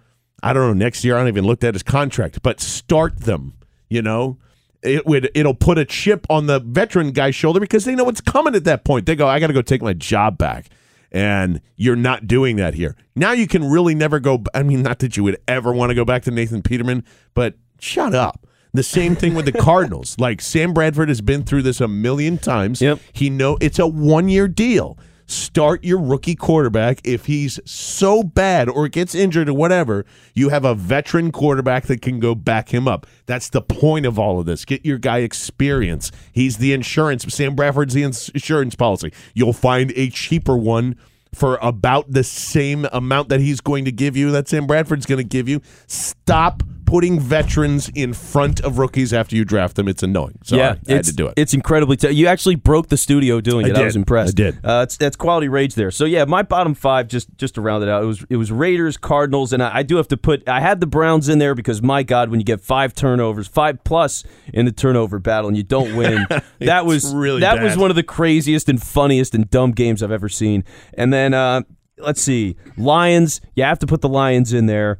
I 0.42 0.52
don't 0.52 0.66
know 0.66 0.84
next 0.84 1.04
year. 1.04 1.16
I 1.16 1.20
don't 1.20 1.28
even 1.28 1.44
looked 1.44 1.64
at 1.64 1.74
his 1.74 1.82
contract, 1.82 2.42
but 2.42 2.60
start 2.60 3.20
them. 3.20 3.54
You 3.88 4.02
know, 4.02 4.38
it 4.82 5.06
would 5.06 5.30
it'll 5.34 5.54
put 5.54 5.78
a 5.78 5.84
chip 5.84 6.26
on 6.28 6.46
the 6.46 6.60
veteran 6.60 7.12
guy's 7.12 7.34
shoulder 7.34 7.60
because 7.60 7.84
they 7.84 7.94
know 7.94 8.04
what's 8.04 8.20
coming 8.20 8.54
at 8.54 8.64
that 8.64 8.84
point. 8.84 9.06
They 9.06 9.14
go, 9.14 9.28
I 9.28 9.38
got 9.38 9.48
to 9.48 9.52
go 9.52 9.62
take 9.62 9.82
my 9.82 9.92
job 9.92 10.38
back. 10.38 10.66
And 11.14 11.60
you're 11.76 11.96
not 11.96 12.26
doing 12.26 12.56
that 12.56 12.74
here. 12.74 12.96
Now 13.14 13.32
you 13.32 13.46
can 13.46 13.68
really 13.68 13.94
never 13.94 14.18
go. 14.18 14.42
I 14.54 14.62
mean, 14.62 14.82
not 14.82 14.98
that 15.00 15.16
you 15.16 15.22
would 15.24 15.36
ever 15.46 15.72
want 15.72 15.90
to 15.90 15.94
go 15.94 16.06
back 16.06 16.22
to 16.22 16.30
Nathan 16.30 16.62
Peterman, 16.62 17.04
but 17.34 17.54
shut 17.78 18.14
up. 18.14 18.46
The 18.72 18.82
same 18.82 19.14
thing 19.14 19.34
with 19.34 19.44
the 19.44 19.52
Cardinals. 19.60 20.18
Like 20.18 20.40
Sam 20.40 20.72
Bradford 20.72 21.10
has 21.10 21.20
been 21.20 21.44
through 21.44 21.62
this 21.62 21.82
a 21.82 21.88
million 21.88 22.38
times. 22.38 22.80
Yep. 22.80 22.98
He 23.12 23.28
know 23.28 23.58
it's 23.60 23.78
a 23.78 23.86
one 23.86 24.30
year 24.30 24.48
deal. 24.48 24.98
Start 25.32 25.82
your 25.82 25.98
rookie 25.98 26.34
quarterback. 26.34 27.00
If 27.04 27.24
he's 27.24 27.58
so 27.64 28.22
bad 28.22 28.68
or 28.68 28.86
gets 28.88 29.14
injured 29.14 29.48
or 29.48 29.54
whatever, 29.54 30.04
you 30.34 30.50
have 30.50 30.64
a 30.64 30.74
veteran 30.74 31.32
quarterback 31.32 31.86
that 31.86 32.02
can 32.02 32.20
go 32.20 32.34
back 32.34 32.68
him 32.68 32.86
up. 32.86 33.06
That's 33.24 33.48
the 33.48 33.62
point 33.62 34.04
of 34.04 34.18
all 34.18 34.38
of 34.38 34.46
this. 34.46 34.66
Get 34.66 34.84
your 34.84 34.98
guy 34.98 35.18
experience. 35.18 36.12
He's 36.32 36.58
the 36.58 36.74
insurance. 36.74 37.24
Sam 37.34 37.54
Bradford's 37.54 37.94
the 37.94 38.02
ins- 38.02 38.28
insurance 38.28 38.74
policy. 38.74 39.10
You'll 39.32 39.54
find 39.54 39.92
a 39.96 40.10
cheaper 40.10 40.56
one 40.56 40.96
for 41.34 41.58
about 41.62 42.12
the 42.12 42.24
same 42.24 42.86
amount 42.92 43.30
that 43.30 43.40
he's 43.40 43.62
going 43.62 43.86
to 43.86 43.92
give 43.92 44.16
you, 44.16 44.30
that 44.32 44.48
Sam 44.48 44.66
Bradford's 44.66 45.06
going 45.06 45.16
to 45.18 45.24
give 45.24 45.48
you. 45.48 45.62
Stop 45.86 46.62
putting 46.92 47.18
veterans 47.18 47.90
in 47.94 48.12
front 48.12 48.60
of 48.60 48.76
rookies 48.76 49.14
after 49.14 49.34
you 49.34 49.46
draft 49.46 49.76
them. 49.76 49.88
It's 49.88 50.02
annoying. 50.02 50.38
So 50.44 50.58
I, 50.58 50.76
I 50.86 50.92
had 50.92 51.04
to 51.04 51.14
do 51.14 51.26
it. 51.26 51.32
It's 51.38 51.54
incredibly. 51.54 51.96
T- 51.96 52.10
you 52.10 52.26
actually 52.26 52.56
broke 52.56 52.88
the 52.88 52.98
studio 52.98 53.40
doing 53.40 53.64
I 53.64 53.70
it. 53.70 53.76
I, 53.78 53.84
was 53.84 53.96
impressed. 53.96 54.34
I 54.38 54.42
did. 54.42 54.58
Uh, 54.62 54.82
it's 54.82 54.98
that's 54.98 55.16
quality 55.16 55.48
rage 55.48 55.74
there. 55.74 55.90
So 55.90 56.04
yeah, 56.04 56.26
my 56.26 56.42
bottom 56.42 56.74
five 56.74 57.08
just 57.08 57.34
just 57.38 57.54
to 57.54 57.62
round 57.62 57.82
it 57.82 57.88
out. 57.88 58.02
It 58.02 58.06
was 58.06 58.26
it 58.28 58.36
was 58.36 58.52
Raiders, 58.52 58.98
Cardinals, 58.98 59.54
and 59.54 59.62
I, 59.62 59.76
I 59.76 59.82
do 59.84 59.96
have 59.96 60.08
to 60.08 60.18
put. 60.18 60.46
I 60.46 60.60
had 60.60 60.80
the 60.80 60.86
Browns 60.86 61.30
in 61.30 61.38
there 61.38 61.54
because 61.54 61.80
my 61.80 62.02
God, 62.02 62.28
when 62.28 62.40
you 62.40 62.44
get 62.44 62.60
five 62.60 62.92
turnovers, 62.92 63.48
five 63.48 63.82
plus 63.84 64.22
in 64.52 64.66
the 64.66 64.72
turnover 64.72 65.18
battle, 65.18 65.48
and 65.48 65.56
you 65.56 65.62
don't 65.62 65.96
win, 65.96 66.26
that 66.58 66.84
was 66.84 67.14
really 67.14 67.40
that 67.40 67.62
was 67.62 67.74
one 67.74 67.88
of 67.88 67.96
the 67.96 68.02
craziest 68.02 68.68
and 68.68 68.82
funniest 68.82 69.34
and 69.34 69.48
dumb 69.48 69.72
games 69.72 70.02
I've 70.02 70.12
ever 70.12 70.28
seen. 70.28 70.62
And 70.92 71.10
then 71.10 71.32
uh, 71.32 71.62
let's 71.96 72.20
see, 72.20 72.56
Lions. 72.76 73.40
You 73.54 73.64
have 73.64 73.78
to 73.78 73.86
put 73.86 74.02
the 74.02 74.10
Lions 74.10 74.52
in 74.52 74.66
there. 74.66 74.98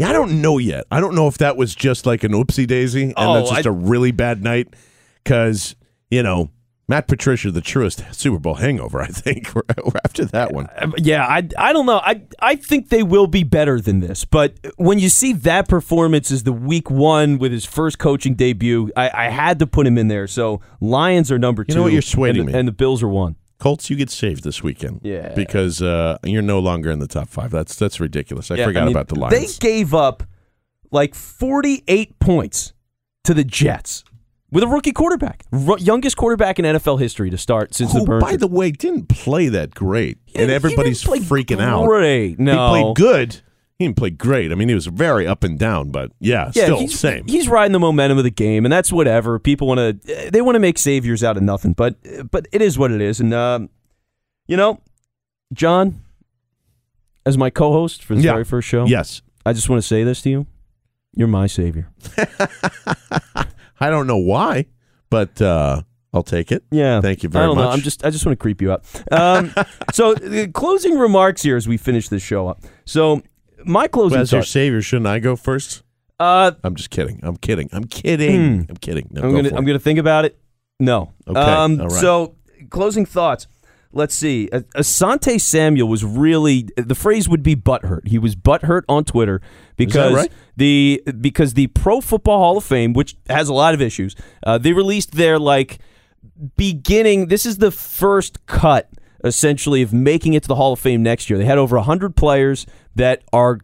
Yeah, 0.00 0.08
I 0.10 0.12
don't 0.12 0.40
know 0.40 0.56
yet. 0.58 0.84
I 0.90 0.98
don't 1.00 1.14
know 1.14 1.28
if 1.28 1.38
that 1.38 1.56
was 1.56 1.74
just 1.74 2.06
like 2.06 2.24
an 2.24 2.32
oopsie 2.32 2.66
daisy 2.66 3.02
and 3.04 3.14
Oh, 3.18 3.34
that's 3.34 3.50
just 3.50 3.66
I- 3.66 3.70
a 3.70 3.72
really 3.72 4.12
bad 4.12 4.42
night 4.42 4.68
because, 5.22 5.76
you 6.10 6.22
know, 6.22 6.50
Matt 6.88 7.06
Patricia, 7.06 7.52
the 7.52 7.60
truest 7.60 8.02
Super 8.12 8.38
Bowl 8.40 8.54
hangover, 8.54 9.00
I 9.00 9.06
think, 9.06 9.48
after 10.04 10.24
that 10.24 10.52
one. 10.52 10.66
Um, 10.76 10.92
Yeah, 10.98 11.24
I, 11.24 11.46
I 11.56 11.72
don't 11.72 11.86
know. 11.86 11.98
I 12.02 12.22
I 12.40 12.56
think 12.56 12.88
they 12.88 13.04
will 13.04 13.28
be 13.28 13.44
better 13.44 13.80
than 13.80 14.00
this. 14.00 14.24
But 14.24 14.54
when 14.76 14.98
you 14.98 15.08
see 15.08 15.32
that 15.34 15.68
performance 15.68 16.32
as 16.32 16.42
the 16.42 16.52
week 16.52 16.90
one 16.90 17.38
with 17.38 17.52
his 17.52 17.64
first 17.64 18.00
coaching 18.00 18.34
debut, 18.34 18.90
I, 18.96 19.26
I 19.26 19.28
had 19.28 19.60
to 19.60 19.68
put 19.68 19.86
him 19.86 19.98
in 19.98 20.08
there. 20.08 20.26
So 20.26 20.62
Lions 20.80 21.30
are 21.30 21.38
number 21.38 21.62
two. 21.62 21.74
You 21.74 21.76
know 21.76 21.82
what? 21.84 21.92
You're 21.92 22.02
swaying 22.02 22.38
and, 22.38 22.46
me. 22.46 22.54
and 22.54 22.66
the 22.66 22.72
Bills 22.72 23.04
are 23.04 23.08
one. 23.08 23.36
Colts, 23.60 23.88
you 23.90 23.96
get 23.96 24.10
saved 24.10 24.42
this 24.42 24.62
weekend. 24.62 25.00
Yeah. 25.04 25.32
Because 25.34 25.80
uh, 25.80 26.18
you're 26.24 26.42
no 26.42 26.58
longer 26.58 26.90
in 26.90 26.98
the 26.98 27.06
top 27.06 27.28
five. 27.28 27.50
That's 27.52 27.76
that's 27.76 28.00
ridiculous. 28.00 28.50
I 28.50 28.56
Yeah, 28.56 28.64
forgot 28.64 28.84
mean, 28.86 28.92
about 28.92 29.08
the 29.08 29.14
Lions. 29.14 29.58
They 29.58 29.68
gave 29.68 29.94
up 29.94 30.24
like 30.90 31.14
48 31.14 32.18
points 32.18 32.72
to 33.24 33.34
the 33.34 33.44
Jets 33.44 34.02
with 34.50 34.64
a 34.64 34.66
rookie 34.66 34.90
quarterback, 34.92 35.44
Ru- 35.52 35.78
youngest 35.78 36.16
quarterback 36.16 36.58
in 36.58 36.64
NFL 36.64 36.98
history 36.98 37.30
to 37.30 37.38
start 37.38 37.72
since 37.74 37.92
the 37.92 38.00
Who, 38.00 38.06
merger. 38.06 38.26
by 38.26 38.36
the 38.36 38.48
way, 38.48 38.72
didn't 38.72 39.08
play 39.08 39.48
that 39.48 39.74
great. 39.74 40.18
And 40.34 40.50
everybody's 40.50 41.04
freaking 41.04 41.60
out. 41.60 41.84
No, 42.38 42.74
He 42.74 42.82
played 42.82 42.96
good. 42.96 43.40
He 43.80 43.86
didn't 43.86 43.96
play 43.96 44.10
great. 44.10 44.52
I 44.52 44.56
mean, 44.56 44.68
he 44.68 44.74
was 44.74 44.84
very 44.88 45.26
up 45.26 45.42
and 45.42 45.58
down, 45.58 45.88
but 45.90 46.12
yeah, 46.20 46.52
Yeah, 46.54 46.64
still 46.64 46.80
he's, 46.80 47.00
same. 47.00 47.26
He's 47.26 47.48
riding 47.48 47.72
the 47.72 47.78
momentum 47.78 48.18
of 48.18 48.24
the 48.24 48.30
game, 48.30 48.66
and 48.66 48.70
that's 48.70 48.92
whatever. 48.92 49.38
People 49.38 49.66
want 49.68 49.78
to 50.04 50.30
they 50.30 50.42
want 50.42 50.56
to 50.56 50.60
make 50.60 50.76
saviors 50.76 51.24
out 51.24 51.38
of 51.38 51.42
nothing, 51.42 51.72
but 51.72 51.96
but 52.30 52.46
it 52.52 52.60
is 52.60 52.78
what 52.78 52.92
it 52.92 53.00
is. 53.00 53.20
And 53.20 53.32
um, 53.32 53.70
you 54.46 54.58
know, 54.58 54.82
John, 55.54 56.02
as 57.24 57.38
my 57.38 57.48
co-host 57.48 58.04
for 58.04 58.14
this 58.14 58.22
Yeah. 58.22 58.32
very 58.32 58.44
first 58.44 58.68
show, 58.68 58.84
yes. 58.84 59.22
I 59.46 59.54
just 59.54 59.70
want 59.70 59.80
to 59.80 59.88
say 59.88 60.04
this 60.04 60.20
to 60.22 60.28
you: 60.28 60.46
you're 61.16 61.26
my 61.26 61.46
savior. 61.46 61.88
I 63.80 63.88
don't 63.88 64.06
know 64.06 64.18
why, 64.18 64.66
but 65.08 65.40
uh, 65.40 65.80
I'll 66.12 66.22
take 66.22 66.52
it. 66.52 66.64
Yeah, 66.70 67.00
Thank 67.00 67.22
you 67.22 67.30
very 67.30 67.44
I 67.44 67.46
don't 67.46 67.56
know. 67.56 67.64
much. 67.64 67.74
I'm 67.78 67.80
just 67.82 68.04
I 68.04 68.10
just 68.10 68.26
want 68.26 68.38
to 68.38 68.42
creep 68.42 68.60
you 68.60 68.72
out. 68.72 68.84
Um, 69.10 69.54
so 69.94 70.12
uh, 70.12 70.48
closing 70.52 70.98
remarks 70.98 71.42
here 71.42 71.56
as 71.56 71.66
we 71.66 71.78
finish 71.78 72.10
this 72.10 72.22
show 72.22 72.46
up. 72.46 72.60
So 72.84 73.22
my 73.64 73.88
closing 73.88 74.16
Well, 74.16 74.22
as 74.22 74.32
your 74.32 74.42
savior, 74.42 74.82
shouldn't 74.82 75.06
I 75.06 75.18
go 75.18 75.36
first? 75.36 75.82
uh, 76.18 76.52
I'm 76.62 76.74
just 76.74 76.90
kidding. 76.90 77.20
I'm 77.22 77.36
kidding. 77.36 77.68
I'm 77.72 77.84
kidding. 77.84 78.64
Hmm. 78.64 78.70
I'm 78.70 78.76
kidding. 78.76 79.08
No, 79.10 79.22
I'm 79.22 79.30
go 79.30 79.36
gonna 79.42 79.56
I'm 79.56 79.64
gonna 79.64 79.78
think 79.78 79.98
about 79.98 80.24
it. 80.24 80.38
No. 80.78 81.12
Okay, 81.26 81.40
Um, 81.40 81.80
all 81.80 81.88
right. 81.88 82.00
So 82.00 82.36
closing 82.68 83.06
thoughts. 83.06 83.46
Let's 83.92 84.14
see. 84.14 84.48
Asante 84.52 85.40
Samuel 85.40 85.88
was 85.88 86.04
really 86.04 86.68
the 86.76 86.94
phrase 86.94 87.28
would 87.28 87.42
be 87.42 87.56
butthurt. 87.56 88.06
He 88.06 88.18
was 88.18 88.36
butthurt 88.36 88.82
on 88.88 89.04
Twitter 89.04 89.40
because 89.76 90.14
right? 90.14 90.32
the 90.56 91.02
because 91.20 91.54
the 91.54 91.66
Pro 91.68 92.00
Football 92.00 92.38
Hall 92.38 92.56
of 92.56 92.64
Fame, 92.64 92.92
which 92.92 93.16
has 93.28 93.48
a 93.48 93.54
lot 93.54 93.74
of 93.74 93.82
issues, 93.82 94.14
uh, 94.44 94.58
they 94.58 94.72
released 94.72 95.12
their 95.12 95.40
like 95.40 95.80
beginning. 96.56 97.26
This 97.26 97.44
is 97.44 97.58
the 97.58 97.70
first 97.70 98.46
cut 98.46 98.88
essentially 99.24 99.82
of 99.82 99.92
making 99.92 100.34
it 100.34 100.42
to 100.42 100.48
the 100.48 100.56
Hall 100.56 100.72
of 100.72 100.78
Fame 100.78 101.02
next 101.02 101.28
year. 101.30 101.38
They 101.38 101.44
had 101.44 101.58
over 101.58 101.78
hundred 101.78 102.16
players 102.16 102.66
that 102.94 103.22
are 103.32 103.58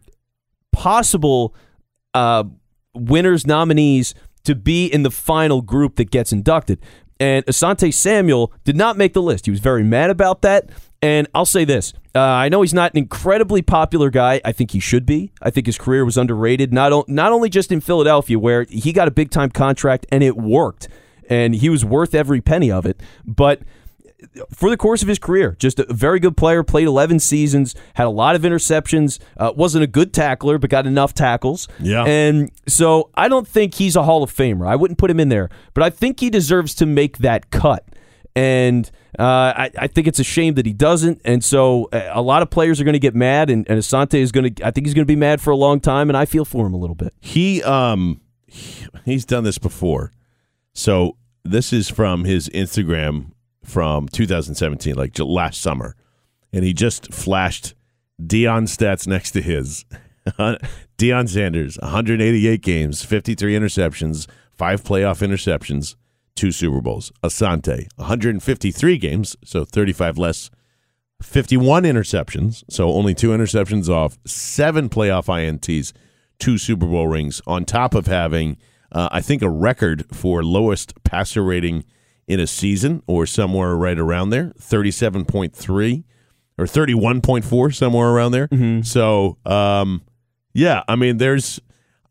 possible 0.71 1.55
uh, 2.13 2.43
winners 2.93 3.45
nominees 3.45 4.13
to 4.43 4.55
be 4.55 4.87
in 4.87 5.03
the 5.03 5.11
final 5.11 5.61
group 5.61 5.95
that 5.95 6.11
gets 6.11 6.31
inducted. 6.31 6.79
And 7.19 7.45
Asante 7.47 7.93
Samuel 7.93 8.53
did 8.63 8.75
not 8.75 8.95
make 8.95 9.13
the 9.13 9.21
list. 9.21 9.45
He 9.45 9.51
was 9.51 9.59
very 9.59 9.83
mad 9.83 10.09
about 10.09 10.41
that. 10.43 10.69
And 11.01 11.27
I'll 11.33 11.45
say 11.45 11.65
this: 11.65 11.93
uh, 12.15 12.19
I 12.19 12.49
know 12.49 12.61
he's 12.61 12.73
not 12.73 12.91
an 12.93 12.97
incredibly 12.97 13.61
popular 13.61 14.09
guy. 14.09 14.41
I 14.43 14.51
think 14.51 14.71
he 14.71 14.79
should 14.79 15.05
be. 15.05 15.31
I 15.41 15.51
think 15.51 15.67
his 15.67 15.77
career 15.77 16.05
was 16.05 16.17
underrated. 16.17 16.73
Not 16.73 16.91
o- 16.91 17.05
not 17.07 17.31
only 17.31 17.49
just 17.49 17.71
in 17.71 17.81
Philadelphia, 17.81 18.39
where 18.39 18.65
he 18.69 18.93
got 18.93 19.07
a 19.07 19.11
big 19.11 19.29
time 19.29 19.51
contract 19.51 20.07
and 20.11 20.23
it 20.23 20.37
worked, 20.37 20.87
and 21.29 21.55
he 21.55 21.69
was 21.69 21.85
worth 21.85 22.15
every 22.15 22.41
penny 22.41 22.71
of 22.71 22.85
it, 22.85 22.99
but 23.25 23.61
for 24.53 24.69
the 24.69 24.77
course 24.77 25.01
of 25.01 25.07
his 25.07 25.19
career. 25.19 25.55
Just 25.59 25.79
a 25.79 25.85
very 25.93 26.19
good 26.19 26.35
player, 26.35 26.63
played 26.63 26.87
11 26.87 27.19
seasons, 27.19 27.75
had 27.93 28.07
a 28.07 28.09
lot 28.09 28.35
of 28.35 28.41
interceptions, 28.41 29.19
uh, 29.37 29.53
wasn't 29.55 29.83
a 29.83 29.87
good 29.87 30.13
tackler, 30.13 30.57
but 30.57 30.69
got 30.69 30.87
enough 30.87 31.13
tackles. 31.13 31.67
Yeah. 31.79 32.03
And 32.05 32.51
so 32.67 33.09
I 33.15 33.27
don't 33.27 33.47
think 33.47 33.75
he's 33.75 33.95
a 33.95 34.03
Hall 34.03 34.23
of 34.23 34.33
Famer. 34.33 34.67
I 34.67 34.75
wouldn't 34.75 34.97
put 34.97 35.11
him 35.11 35.19
in 35.19 35.29
there, 35.29 35.49
but 35.73 35.83
I 35.83 35.89
think 35.89 36.19
he 36.19 36.29
deserves 36.29 36.73
to 36.75 36.85
make 36.85 37.19
that 37.19 37.51
cut. 37.51 37.87
And 38.35 38.89
uh, 39.17 39.23
I, 39.23 39.71
I 39.79 39.87
think 39.87 40.07
it's 40.07 40.19
a 40.19 40.23
shame 40.23 40.53
that 40.55 40.65
he 40.67 40.73
doesn't. 40.73 41.21
And 41.25 41.43
so 41.43 41.89
uh, 41.91 42.09
a 42.11 42.21
lot 42.21 42.43
of 42.43 42.49
players 42.51 42.79
are 42.79 42.83
going 42.83 42.93
to 42.93 42.99
get 42.99 43.15
mad, 43.15 43.49
and, 43.49 43.67
and 43.69 43.79
Asante 43.79 44.15
is 44.19 44.31
going 44.31 44.53
to, 44.53 44.65
I 44.67 44.69
think 44.71 44.85
he's 44.85 44.93
going 44.93 45.05
to 45.05 45.11
be 45.11 45.15
mad 45.15 45.41
for 45.41 45.49
a 45.51 45.55
long 45.55 45.79
time, 45.79 46.09
and 46.09 46.15
I 46.17 46.25
feel 46.25 46.45
for 46.45 46.67
him 46.67 46.73
a 46.73 46.77
little 46.77 46.95
bit. 46.95 47.13
He 47.19 47.63
um 47.63 48.21
he- 48.45 48.85
he's 49.05 49.25
done 49.25 49.43
this 49.43 49.57
before. 49.57 50.11
So 50.73 51.17
this 51.43 51.73
is 51.73 51.89
from 51.89 52.25
his 52.25 52.47
Instagram 52.49 53.31
from 53.67 54.07
2017, 54.07 54.95
like 54.95 55.17
last 55.19 55.61
summer, 55.61 55.95
and 56.53 56.63
he 56.63 56.73
just 56.73 57.13
flashed 57.13 57.75
Deion 58.21 58.63
stats 58.63 59.05
next 59.07 59.31
to 59.31 59.41
his. 59.41 59.85
Deion 60.97 61.29
Sanders, 61.29 61.77
188 61.81 62.61
games, 62.61 63.03
53 63.03 63.53
interceptions, 63.53 64.27
five 64.53 64.83
playoff 64.83 65.21
interceptions, 65.21 65.95
two 66.35 66.51
Super 66.51 66.81
Bowls. 66.81 67.11
Asante, 67.21 67.87
153 67.97 68.97
games, 68.97 69.35
so 69.43 69.65
35 69.65 70.17
less, 70.17 70.49
51 71.21 71.83
interceptions, 71.83 72.63
so 72.69 72.89
only 72.89 73.13
two 73.13 73.29
interceptions 73.29 73.89
off, 73.89 74.17
seven 74.25 74.87
playoff 74.89 75.25
INTs, 75.25 75.91
two 76.39 76.57
Super 76.57 76.85
Bowl 76.85 77.07
rings, 77.07 77.41
on 77.45 77.65
top 77.65 77.93
of 77.93 78.07
having, 78.07 78.57
uh, 78.91 79.09
I 79.11 79.21
think, 79.21 79.41
a 79.41 79.49
record 79.49 80.05
for 80.13 80.43
lowest 80.43 81.03
passer 81.03 81.43
rating 81.43 81.83
in 82.27 82.39
a 82.39 82.47
season 82.47 83.01
or 83.07 83.25
somewhere 83.25 83.75
right 83.75 83.97
around 83.97 84.29
there 84.31 84.51
37.3 84.59 86.03
or 86.59 86.65
31.4, 86.65 87.75
somewhere 87.75 88.09
around 88.09 88.31
there. 88.31 88.49
So, 88.83 89.37
um, 89.45 90.01
yeah, 90.53 90.83
I 90.87 90.95
mean, 90.95 91.17
there's 91.17 91.59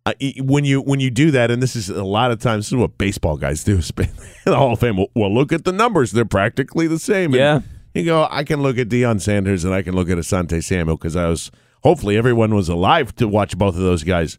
uh, 0.06 0.12
when 0.38 0.64
you 0.64 0.80
when 0.80 1.00
you 1.00 1.10
do 1.10 1.32
that, 1.32 1.50
and 1.50 1.60
this 1.60 1.74
is 1.74 1.88
a 1.88 2.04
lot 2.04 2.30
of 2.30 2.38
times 2.38 2.66
this 2.66 2.72
is 2.72 2.76
what 2.76 2.96
baseball 2.96 3.36
guys 3.36 3.64
do. 3.64 3.76
the 4.44 4.56
Hall 4.56 4.72
of 4.72 4.78
Fame. 4.80 4.96
Well, 4.96 5.08
well, 5.16 5.34
look 5.34 5.52
at 5.52 5.64
the 5.64 5.72
numbers; 5.72 6.12
they're 6.12 6.24
practically 6.24 6.86
the 6.86 7.00
same. 7.00 7.34
And 7.34 7.34
Yeah. 7.34 7.60
you 7.92 8.04
go. 8.04 8.28
I 8.30 8.44
can 8.44 8.62
look 8.62 8.78
at 8.78 8.88
Deion 8.88 9.20
Sanders 9.20 9.64
and 9.64 9.74
I 9.74 9.82
can 9.82 9.96
look 9.96 10.08
at 10.08 10.16
Asante 10.16 10.62
Samuel 10.62 10.96
because 10.96 11.16
I 11.16 11.28
was 11.28 11.50
hopefully 11.82 12.16
everyone 12.16 12.54
was 12.54 12.68
alive 12.68 13.16
to 13.16 13.26
watch 13.26 13.58
both 13.58 13.74
of 13.74 13.80
those 13.82 14.04
guys. 14.04 14.38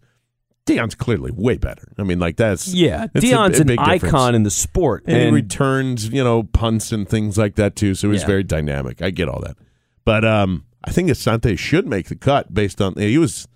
Deion's 0.68 0.95
clearly 0.95 1.32
way 1.32 1.57
better. 1.57 1.88
I 1.97 2.03
mean, 2.03 2.20
like 2.20 2.36
that's 2.38 2.74
Yeah, 2.74 3.07
that's 3.13 3.26
a- 3.26 3.28
Deion's 3.28 3.57
a 3.59 3.61
an 3.61 3.68
difference. 3.68 4.03
icon 4.03 4.36
in 4.36 4.43
the 4.43 4.51
sport, 4.51 5.03
And, 5.07 5.18
he 5.18 5.32
returns, 5.32 6.09
you 6.09 6.24
know, 6.24 6.43
punts 6.43 6.91
and 6.91 7.07
things 7.07 7.38
like 7.38 7.55
that 7.55 7.76
too. 7.76 7.95
So 7.95 8.11
he's 8.11 8.22
Yeah. 8.22 8.28
very 8.28 8.43
dynamic. 8.43 9.01
I 9.01 9.09
get 9.09 9.28
all 9.30 9.39
that, 9.41 9.57
but 10.05 10.24
um, 10.26 10.65
I 10.84 10.91
think 10.91 11.09
Asante 11.09 11.57
should 11.57 11.88
make 11.88 12.07
the 12.09 12.15
cut 12.15 12.53
based 12.53 12.82
on 12.82 12.93
he 12.95 13.18
was 13.18 13.47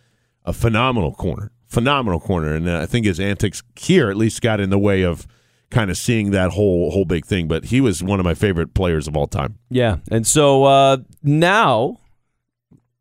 a 0.46 0.54
phenomenal 0.54 1.14
corner, 1.14 1.52
phenomenal 1.68 2.20
corner, 2.20 2.54
and 2.56 2.68
uh, 2.68 2.80
I 2.80 2.86
think 2.88 3.06
his 3.06 3.20
antics 3.20 3.62
here 3.80 4.10
at 4.10 4.18
least 4.18 4.42
got 4.42 4.60
in 4.60 4.70
the 4.72 4.80
way 4.80 5.04
of 5.04 5.28
kind 5.70 5.90
of 5.92 5.98
seeing 5.98 6.32
that 6.32 6.52
whole 6.52 6.92
whole 6.92 7.06
big 7.06 7.26
thing. 7.26 7.48
But 7.48 7.66
he 7.66 7.80
was 7.80 8.02
one 8.04 8.20
of 8.20 8.26
my 8.26 8.34
favorite 8.34 8.74
players 8.74 9.08
of 9.08 9.16
all 9.16 9.28
time. 9.28 9.58
yeah, 9.70 9.98
and 10.10 10.26
so 10.26 10.64
uh, 10.64 10.98
now, 11.24 11.98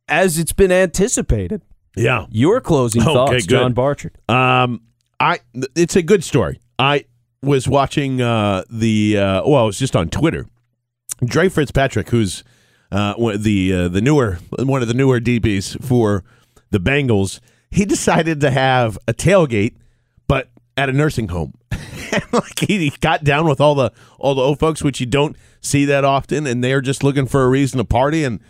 as 0.09 0.39
it's 0.39 0.53
been 0.53 0.71
anticipated, 0.73 1.63
Yeah, 1.97 2.27
your 2.31 2.61
closing 2.61 3.03
Okay, 3.05 3.13
thoughts, 3.13 3.47
good. 3.47 3.49
John 3.49 3.73
Barchard. 3.73 4.17
Um, 4.29 4.83
I 5.19 5.41
it's 5.75 5.97
a 5.97 6.03
good 6.03 6.25
story. 6.25 6.61
I 6.79 7.05
was 7.43 7.69
watching 7.69 8.21
uh, 8.21 8.65
the 8.71 9.19
uh, 9.19 9.43
well, 9.49 9.65
it 9.65 9.67
was 9.67 9.79
just 9.79 9.97
on 9.97 10.09
Twitter. 10.09 10.47
Dre 11.25 11.49
Fitzpatrick, 11.49 12.09
who's 12.11 12.43
uh, 12.91 13.15
one 13.15 13.35
of 13.35 13.43
the 13.43 13.73
uh, 13.73 13.89
the 13.89 14.01
newer 14.01 14.39
one 14.59 14.83
of 14.83 14.89
the 14.89 14.95
newer 14.95 15.21
DBs 15.21 15.83
for 15.85 16.25
the 16.71 16.79
Bengals, 16.79 17.41
he 17.71 17.85
decided 17.85 18.41
to 18.41 18.51
have 18.51 18.99
a 19.07 19.13
tailgate, 19.13 19.75
but 20.27 20.49
at 20.77 20.89
a 20.89 20.93
nursing 20.93 21.29
home. 21.29 21.55
like 22.33 22.59
he, 22.61 22.79
he 22.79 22.91
got 23.01 23.25
down 23.25 23.47
with 23.47 23.61
all 23.61 23.75
the 23.75 23.93
all 24.19 24.35
the 24.35 24.43
old 24.43 24.59
folks, 24.59 24.83
which 24.83 25.01
you 25.01 25.07
don't 25.07 25.37
see 25.61 25.85
that 25.85 26.05
often, 26.05 26.47
and 26.47 26.65
they're 26.65 26.81
just 26.81 27.05
looking 27.05 27.27
for 27.27 27.45
a 27.45 27.49
reason 27.49 27.79
to 27.79 27.85
party 27.85 28.25
and. 28.25 28.41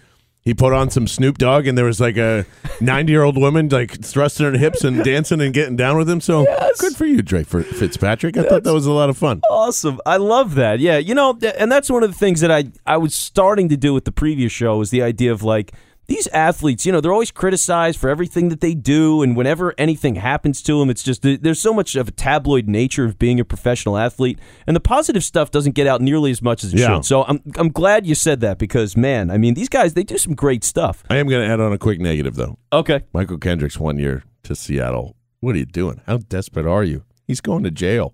He 0.43 0.55
put 0.55 0.72
on 0.72 0.88
some 0.88 1.07
Snoop 1.07 1.36
Dogg, 1.36 1.66
and 1.66 1.76
there 1.76 1.84
was 1.84 2.01
like 2.01 2.16
a 2.16 2.47
ninety-year-old 2.80 3.36
woman 3.36 3.68
like 3.68 4.03
thrusting 4.03 4.47
her 4.47 4.59
hips 4.59 4.82
and 4.84 5.05
dancing 5.05 5.41
and 5.43 5.53
getting 5.53 5.76
down 5.76 5.99
with 5.99 6.09
him. 6.09 6.20
So 6.20 6.47
good 6.78 6.97
for 6.97 7.05
you, 7.05 7.20
Drake 7.20 7.47
for 7.47 7.62
Fitzpatrick. 7.62 8.38
I 8.38 8.45
thought 8.45 8.64
that 8.64 8.72
was 8.72 8.86
a 8.86 8.93
lot 8.93 9.11
of 9.11 9.18
fun. 9.18 9.43
Awesome. 9.51 10.01
I 10.07 10.16
love 10.16 10.55
that. 10.55 10.80
Yeah, 10.80 10.97
you 10.97 11.14
know, 11.14 11.38
and 11.59 11.70
that's 11.70 11.91
one 11.91 12.03
of 12.03 12.11
the 12.11 12.16
things 12.16 12.41
that 12.41 12.51
I 12.51 12.72
I 12.86 12.97
was 12.97 13.14
starting 13.14 13.68
to 13.68 13.76
do 13.76 13.93
with 13.93 14.07
the 14.07 14.12
previous 14.12 14.51
show 14.51 14.78
was 14.78 14.91
the 14.91 15.03
idea 15.03 15.30
of 15.30 15.43
like 15.43 15.72
these 16.11 16.26
athletes, 16.28 16.84
you 16.84 16.92
know, 16.92 17.00
they're 17.00 17.12
always 17.12 17.30
criticized 17.30 17.98
for 17.98 18.11
everything 18.11 18.48
that 18.50 18.61
they 18.61 18.74
do 18.74 19.22
and 19.22 19.36
whenever 19.36 19.72
anything 19.78 20.16
happens 20.16 20.61
to 20.62 20.78
them, 20.78 20.90
it's 20.90 21.02
just 21.02 21.22
there's 21.22 21.61
so 21.61 21.72
much 21.72 21.94
of 21.96 22.08
a 22.08 22.11
tabloid 22.11 22.66
nature 22.68 23.04
of 23.06 23.18
being 23.18 23.38
a 23.40 23.44
professional 23.44 23.96
athlete 23.96 24.38
and 24.66 24.74
the 24.76 24.80
positive 24.80 25.24
stuff 25.24 25.50
doesn't 25.50 25.74
get 25.76 25.86
out 25.86 26.00
nearly 26.02 26.30
as 26.30 26.42
much 26.42 26.64
as 26.64 26.74
it 26.74 26.80
Yeah. 26.80 26.96
should. 26.96 27.04
So 27.04 27.24
I'm 27.24 27.40
I'm 27.56 27.70
glad 27.70 28.06
you 28.06 28.14
said 28.14 28.40
that 28.40 28.58
because 28.58 28.96
man, 28.96 29.30
I 29.30 29.38
mean, 29.38 29.54
these 29.54 29.68
guys 29.68 29.94
they 29.94 30.02
do 30.02 30.18
some 30.18 30.34
great 30.34 30.64
stuff. 30.64 31.02
I 31.08 31.16
am 31.16 31.28
going 31.28 31.46
to 31.46 31.52
add 31.52 31.61
on 31.61 31.72
a 31.72 31.78
quick 31.78 32.00
negative 32.00 32.34
though. 32.34 32.58
Okay. 32.72 33.00
Mychal 33.14 33.40
Kendricks 33.40 33.78
one 33.78 33.98
year 33.98 34.24
to 34.42 34.54
Seattle. 34.54 35.16
What 35.40 35.54
are 35.54 35.58
you 35.58 35.64
doing? 35.64 36.00
How 36.06 36.18
desperate 36.18 36.66
are 36.66 36.84
you? 36.84 37.04
He's 37.26 37.40
going 37.40 37.62
to 37.64 37.70
jail. 37.70 38.12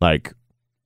Like, 0.00 0.32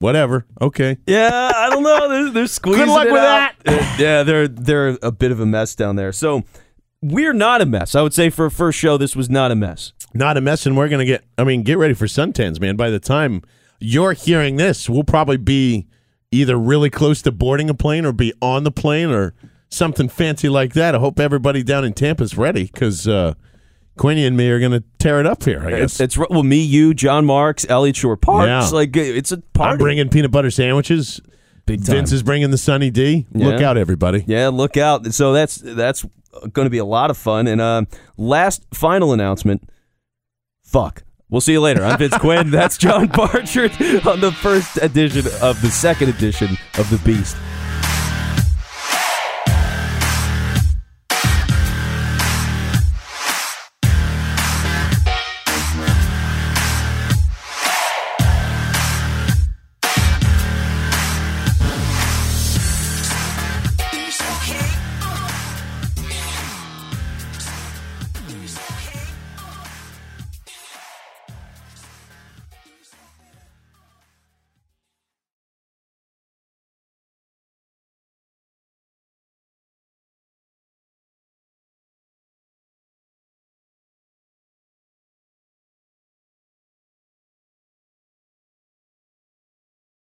whatever. 0.03 0.45
Okay. 0.61 0.99
Yeah, 1.07 1.53
I 1.55 1.71
don't 1.71 1.83
know. 1.83 2.09
They're, 2.09 2.31
they're 2.31 2.47
squeezing 2.47 2.89
luck 2.89 3.07
it 3.07 3.13
with 3.13 3.23
out. 3.23 3.53
Uh, 3.65 3.97
yeah, 3.99 4.23
they're 4.23 4.49
they're 4.49 4.99
a 5.01 5.13
bit 5.13 5.31
of 5.31 5.41
a 5.41 5.47
mess 5.47 5.75
down 5.75 5.97
there. 5.97 6.13
So 6.13 6.43
we're 7.01 7.33
not 7.33 7.63
a 7.63 7.67
mess. 7.67 7.95
I 7.95 8.03
would 8.03 8.13
say 8.13 8.29
for 8.29 8.47
a 8.47 8.51
first 8.51 8.79
show, 8.79 8.97
this 8.97 9.17
was 9.17 9.31
not 9.31 9.51
a 9.51 9.55
mess. 9.55 9.93
Not 10.13 10.37
a 10.37 10.41
mess, 10.41 10.67
and 10.67 10.77
we're 10.77 10.89
going 10.89 10.99
to 11.01 11.07
get. 11.07 11.25
I 11.39 11.45
mean, 11.45 11.63
get 11.63 11.79
ready 11.79 11.95
for 11.95 12.07
suntans, 12.07 12.61
man. 12.61 12.77
By 12.77 12.91
the 12.91 13.01
time 13.01 13.43
you're 13.79 14.13
hearing 14.13 14.57
this, 14.57 14.91
we'll 14.91 15.05
probably 15.05 15.39
be 15.39 15.87
either 16.31 16.57
really 16.57 16.91
close 16.91 17.23
to 17.23 17.33
boarding 17.33 17.71
a 17.71 17.75
plane 17.75 18.05
or 18.05 18.13
be 18.13 18.33
on 18.43 18.65
the 18.65 18.73
plane 18.73 19.11
or 19.11 19.35
something 19.69 20.09
fancy 20.09 20.49
like 20.49 20.75
that. 20.75 20.95
I 20.95 20.99
hope 20.99 21.19
everybody 21.21 21.63
down 21.63 21.85
in 21.85 21.93
Tampa's 21.93 22.37
ready 22.37 22.65
because 22.65 23.09
uh, 23.09 23.35
Quinny 23.97 24.25
and 24.25 24.37
me 24.37 24.49
are 24.49 24.59
going 24.59 24.73
to 24.73 24.83
tear 24.99 25.21
it 25.21 25.27
up 25.27 25.45
here. 25.45 25.65
I 25.67 25.71
guess. 25.71 26.01
It's, 26.01 26.17
it's 26.17 26.31
well, 26.31 26.43
me, 26.43 26.63
you, 26.63 26.95
John 26.95 27.27
Marks, 27.27 27.67
Elliot 27.69 27.97
Shore 27.97 28.17
Parks. 28.17 28.47
Yeah. 28.47 28.77
Like 28.77 28.97
it's 28.97 29.33
a 29.33 29.39
party. 29.39 29.73
I'm 29.73 29.79
bringing 29.79 30.09
peanut 30.09 30.31
butter 30.31 30.51
sandwiches. 30.51 31.21
Big 31.67 31.85
time. 31.85 31.97
Vince 31.97 32.13
is 32.13 32.23
bringing 32.23 32.51
the 32.51 32.59
Sunny 32.59 32.91
D. 32.91 33.27
Look 33.33 33.61
out, 33.61 33.77
everybody. 33.77 34.25
Yeah, 34.27 34.49
look 34.49 34.77
out. 34.77 35.13
So 35.15 35.33
that's 35.33 35.57
that's 35.57 36.05
going 36.53 36.67
to 36.67 36.71
be 36.71 36.79
a 36.79 36.85
lot 36.85 37.11
of 37.11 37.17
fun. 37.17 37.47
And 37.47 37.61
uh, 37.61 37.85
last 38.17 38.65
final 38.73 39.13
announcement. 39.13 39.69
Fuck. 40.65 41.05
We'll 41.29 41.41
see 41.41 41.53
you 41.53 41.61
later. 41.61 41.85
I'm 41.85 41.99
Vince 41.99 42.17
Quinn. 42.21 42.51
That's 42.51 42.77
John 42.77 43.07
Barchard 43.07 43.73
on 44.07 44.21
the 44.21 44.33
first 44.33 44.77
edition 44.79 45.27
of 45.41 45.61
the 45.63 45.71
second 45.71 46.09
edition 46.11 46.57
of 46.79 46.91
The 46.91 47.01
Beast. 47.05 47.37